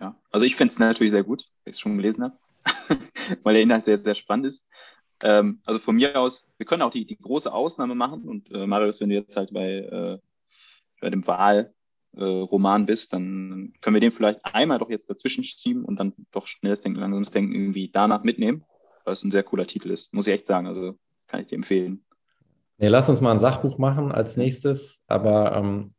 Ja, 0.00 0.20
also 0.30 0.44
ich 0.44 0.56
finde 0.56 0.72
es 0.72 0.78
natürlich 0.78 1.12
sehr 1.12 1.22
gut, 1.22 1.48
weil 1.64 1.70
ich 1.70 1.76
es 1.76 1.80
schon 1.80 1.96
gelesen 1.96 2.24
habe, 2.24 2.38
weil 3.44 3.54
der 3.54 3.62
Inhalt 3.62 3.84
sehr, 3.84 4.02
sehr 4.02 4.14
spannend 4.14 4.46
ist. 4.46 4.66
Ähm, 5.22 5.60
also 5.64 5.78
von 5.78 5.96
mir 5.96 6.18
aus, 6.18 6.48
wir 6.56 6.66
können 6.66 6.82
auch 6.82 6.90
die, 6.90 7.06
die 7.06 7.16
große 7.16 7.52
Ausnahme 7.52 7.94
machen 7.94 8.22
und 8.24 8.50
äh, 8.50 8.66
Marius, 8.66 9.00
wenn 9.00 9.08
du 9.08 9.14
jetzt 9.14 9.36
halt 9.36 9.52
bei, 9.52 9.76
äh, 9.76 10.18
bei 11.00 11.10
dem 11.10 11.26
Wahlroman 11.26 11.75
äh, 12.16 12.84
bist, 12.86 13.12
dann 13.12 13.72
können 13.80 13.94
wir 13.94 14.00
den 14.00 14.10
vielleicht 14.10 14.44
einmal 14.44 14.78
doch 14.78 14.90
jetzt 14.90 15.08
dazwischen 15.08 15.44
schieben 15.44 15.84
und 15.84 15.98
dann 15.98 16.12
doch 16.32 16.46
schnelles 16.46 16.80
Denken, 16.80 16.98
langsames 16.98 17.30
Denken 17.30 17.54
irgendwie 17.54 17.90
danach 17.90 18.22
mitnehmen, 18.22 18.64
weil 19.04 19.14
es 19.14 19.24
ein 19.24 19.30
sehr 19.30 19.42
cooler 19.42 19.66
Titel 19.66 19.90
ist, 19.90 20.12
muss 20.12 20.26
ich 20.26 20.34
echt 20.34 20.46
sagen. 20.46 20.66
Also 20.66 20.98
kann 21.26 21.40
ich 21.40 21.46
dir 21.46 21.56
empfehlen. 21.56 22.04
Nee, 22.78 22.88
lass 22.88 23.08
uns 23.08 23.20
mal 23.20 23.30
ein 23.30 23.38
Sachbuch 23.38 23.78
machen 23.78 24.12
als 24.12 24.36
nächstes, 24.36 25.04
aber 25.06 25.56
ähm, 25.56 25.90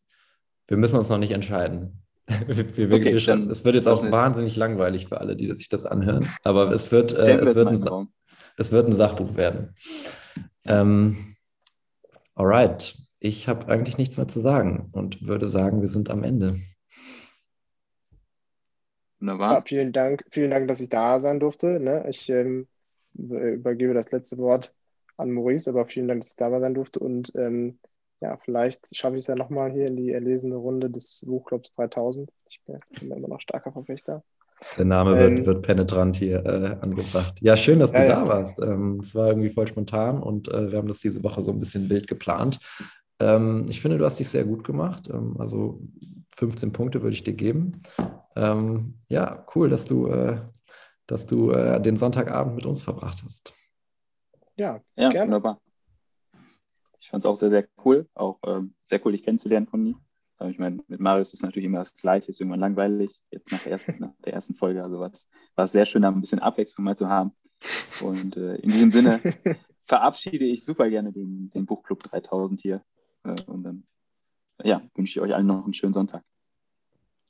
wir 0.68 0.78
müssen 0.78 0.98
uns 0.98 1.10
noch 1.10 1.18
nicht 1.18 1.32
entscheiden. 1.32 2.04
wir, 2.48 2.78
wir, 2.78 2.92
okay, 2.92 3.14
wir 3.14 3.20
schon, 3.20 3.50
es 3.50 3.64
wird 3.64 3.76
jetzt 3.76 3.88
auch 3.88 4.04
wahnsinnig 4.12 4.56
langweilig 4.56 5.08
für 5.08 5.20
alle, 5.22 5.36
die 5.36 5.54
sich 5.56 5.70
das 5.70 5.86
anhören. 5.86 6.28
Aber 6.44 6.72
es 6.72 6.92
wird, 6.92 7.14
äh, 7.14 7.38
es, 7.38 7.56
wird 7.56 7.68
ein, 7.68 8.08
es 8.58 8.72
wird 8.72 8.88
ein 8.88 8.94
Sachbuch 8.94 9.36
werden. 9.36 9.76
Ähm, 10.66 11.36
alright. 12.36 12.96
Ich 13.20 13.48
habe 13.48 13.68
eigentlich 13.68 13.98
nichts 13.98 14.18
mehr 14.18 14.28
zu 14.28 14.40
sagen 14.40 14.90
und 14.92 15.28
würde 15.28 15.50
sagen, 15.50 15.82
wir 15.82 15.88
sind 15.88 16.10
am 16.10 16.24
Ende. 16.24 16.60
Wunderbar. 19.20 19.56
Ja, 19.56 19.62
vielen 19.66 19.92
Dank, 19.92 20.24
vielen 20.32 20.52
Dank, 20.52 20.68
dass 20.68 20.80
ich 20.80 20.90
da 20.90 21.20
sein 21.20 21.40
durfte. 21.40 21.80
Ne? 21.80 22.06
Ich 22.08 22.30
ähm, 22.30 22.68
übergebe 23.14 23.94
das 23.94 24.12
letzte 24.12 24.38
Wort 24.38 24.76
an 25.18 25.32
Maurice, 25.32 25.70
aber 25.70 25.86
vielen 25.86 26.08
Dank, 26.08 26.22
dass 26.22 26.32
ich 26.32 26.36
da 26.36 26.60
sein 26.60 26.76
durfte. 26.76 27.00
Und 27.00 27.34
ähm, 27.36 27.80
ja, 28.22 28.38
vielleicht 28.38 28.96
schaffe 28.96 29.16
ich 29.16 29.22
es 29.22 29.28
ja 29.28 29.36
nochmal 29.36 29.72
hier 29.72 29.88
in 29.88 29.96
die 29.96 30.12
erlesene 30.12 30.56
Runde 30.56 30.90
des 30.90 31.24
Buchclubs 31.26 31.74
3000. 31.76 32.32
Ich 32.48 32.62
bin, 32.66 33.12
immer 33.12 33.28
noch 33.28 33.42
starker 33.42 33.72
Verfechter. 33.72 34.24
Der 34.78 34.86
Name 34.86 35.18
wird, 35.18 35.40
ähm, 35.40 35.46
wird 35.46 35.62
penetrant 35.66 36.16
hier 36.16 36.44
äh, 36.46 36.78
angebracht. 36.82 37.38
Ja, 37.42 37.56
schön, 37.56 37.80
dass 37.80 37.92
du 37.92 38.00
ja, 38.00 38.06
da 38.06 38.24
ja. 38.24 38.28
warst. 38.28 38.60
Ähm, 38.60 39.00
es 39.02 39.14
war 39.14 39.28
irgendwie 39.28 39.50
voll 39.50 39.68
spontan 39.68 40.22
und 40.22 40.48
äh, 40.48 40.72
wir 40.72 40.80
haben 40.80 40.88
das 40.88 41.00
diese 41.00 41.24
Woche 41.24 41.42
so 41.42 41.52
ein 41.52 41.60
bisschen 41.60 41.90
wild 41.90 42.08
geplant. 42.08 42.60
Ähm, 43.20 43.66
ich 43.70 43.82
finde, 43.82 43.98
du 43.98 44.06
hast 44.06 44.20
dich 44.20 44.30
sehr 44.30 44.46
gut 44.46 44.64
gemacht. 44.64 45.10
Ähm, 45.10 45.36
also 45.40 45.82
15 46.36 46.72
Punkte 46.72 47.02
würde 47.02 47.14
ich 47.14 47.24
dir 47.24 47.34
geben. 47.34 47.82
Ähm, 48.36 48.96
ja, 49.08 49.46
cool, 49.56 49.70
dass 49.70 49.86
du, 49.86 50.08
äh, 50.08 50.40
dass 51.08 51.26
du 51.26 51.52
äh, 51.52 51.82
den 51.82 51.98
Sonntagabend 51.98 52.56
mit 52.56 52.66
uns 52.66 52.84
verbracht 52.84 53.24
hast. 53.26 53.54
Ja, 54.56 54.82
ja 54.96 55.10
gerne. 55.10 55.26
wunderbar. 55.26 55.62
Ich 57.00 57.10
fand 57.10 57.24
es 57.24 57.26
auch 57.26 57.36
sehr, 57.36 57.50
sehr 57.50 57.68
cool. 57.86 58.08
Auch 58.16 58.40
ähm, 58.46 58.74
sehr 58.86 59.04
cool, 59.06 59.14
dich 59.14 59.24
kennenzulernen 59.24 59.68
mir. 59.72 59.96
Äh, 60.40 60.52
ich 60.52 60.60
meine, 60.60 60.84
mit 60.88 61.00
Marius 61.00 61.34
ist 61.34 61.44
natürlich 61.44 61.66
immer 61.66 61.80
das 61.80 61.96
Gleiche, 61.96 62.30
ist 62.30 62.40
irgendwann 62.40 62.60
langweilig. 62.60 63.20
Jetzt 63.32 63.52
nach 63.52 63.64
der 63.64 63.72
ersten, 63.72 63.96
nach 64.00 64.14
der 64.26 64.34
ersten 64.34 64.56
Folge, 64.56 64.84
also 64.84 65.00
war 65.00 65.12
es 65.56 65.72
sehr 65.72 65.86
schön, 65.86 66.02
da 66.02 66.10
ein 66.10 66.22
bisschen 66.22 66.40
Abwechslung 66.40 66.86
mal 66.86 66.98
zu 66.98 67.08
haben. 67.08 67.32
Und 68.02 68.38
äh, 68.38 68.56
in 68.58 68.70
diesem 68.70 68.92
Sinne 68.92 69.20
verabschiede 69.86 70.46
ich 70.46 70.66
super 70.66 70.90
gerne 70.90 71.12
den, 71.12 71.50
den 71.50 71.66
Buchclub 71.66 72.04
3000 72.04 72.62
hier. 72.62 72.84
Äh, 73.28 73.42
und 73.46 73.64
dann 73.64 73.84
ja, 74.64 74.82
wünsche 74.96 75.12
ich 75.12 75.22
euch 75.22 75.36
allen 75.36 75.46
noch 75.46 75.64
einen 75.64 75.74
schönen 75.74 75.94
Sonntag. 75.94 76.24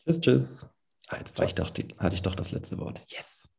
Tschüss, 0.03 0.21
tschüss. 0.21 0.79
Ah, 1.07 1.17
jetzt 1.17 1.37
war 1.37 1.45
ich 1.45 1.55
doch 1.55 1.69
die, 1.69 1.87
hatte 1.97 2.15
ich 2.15 2.21
doch 2.21 2.35
das 2.35 2.51
letzte 2.51 2.77
Wort. 2.77 3.01
Yes. 3.09 3.49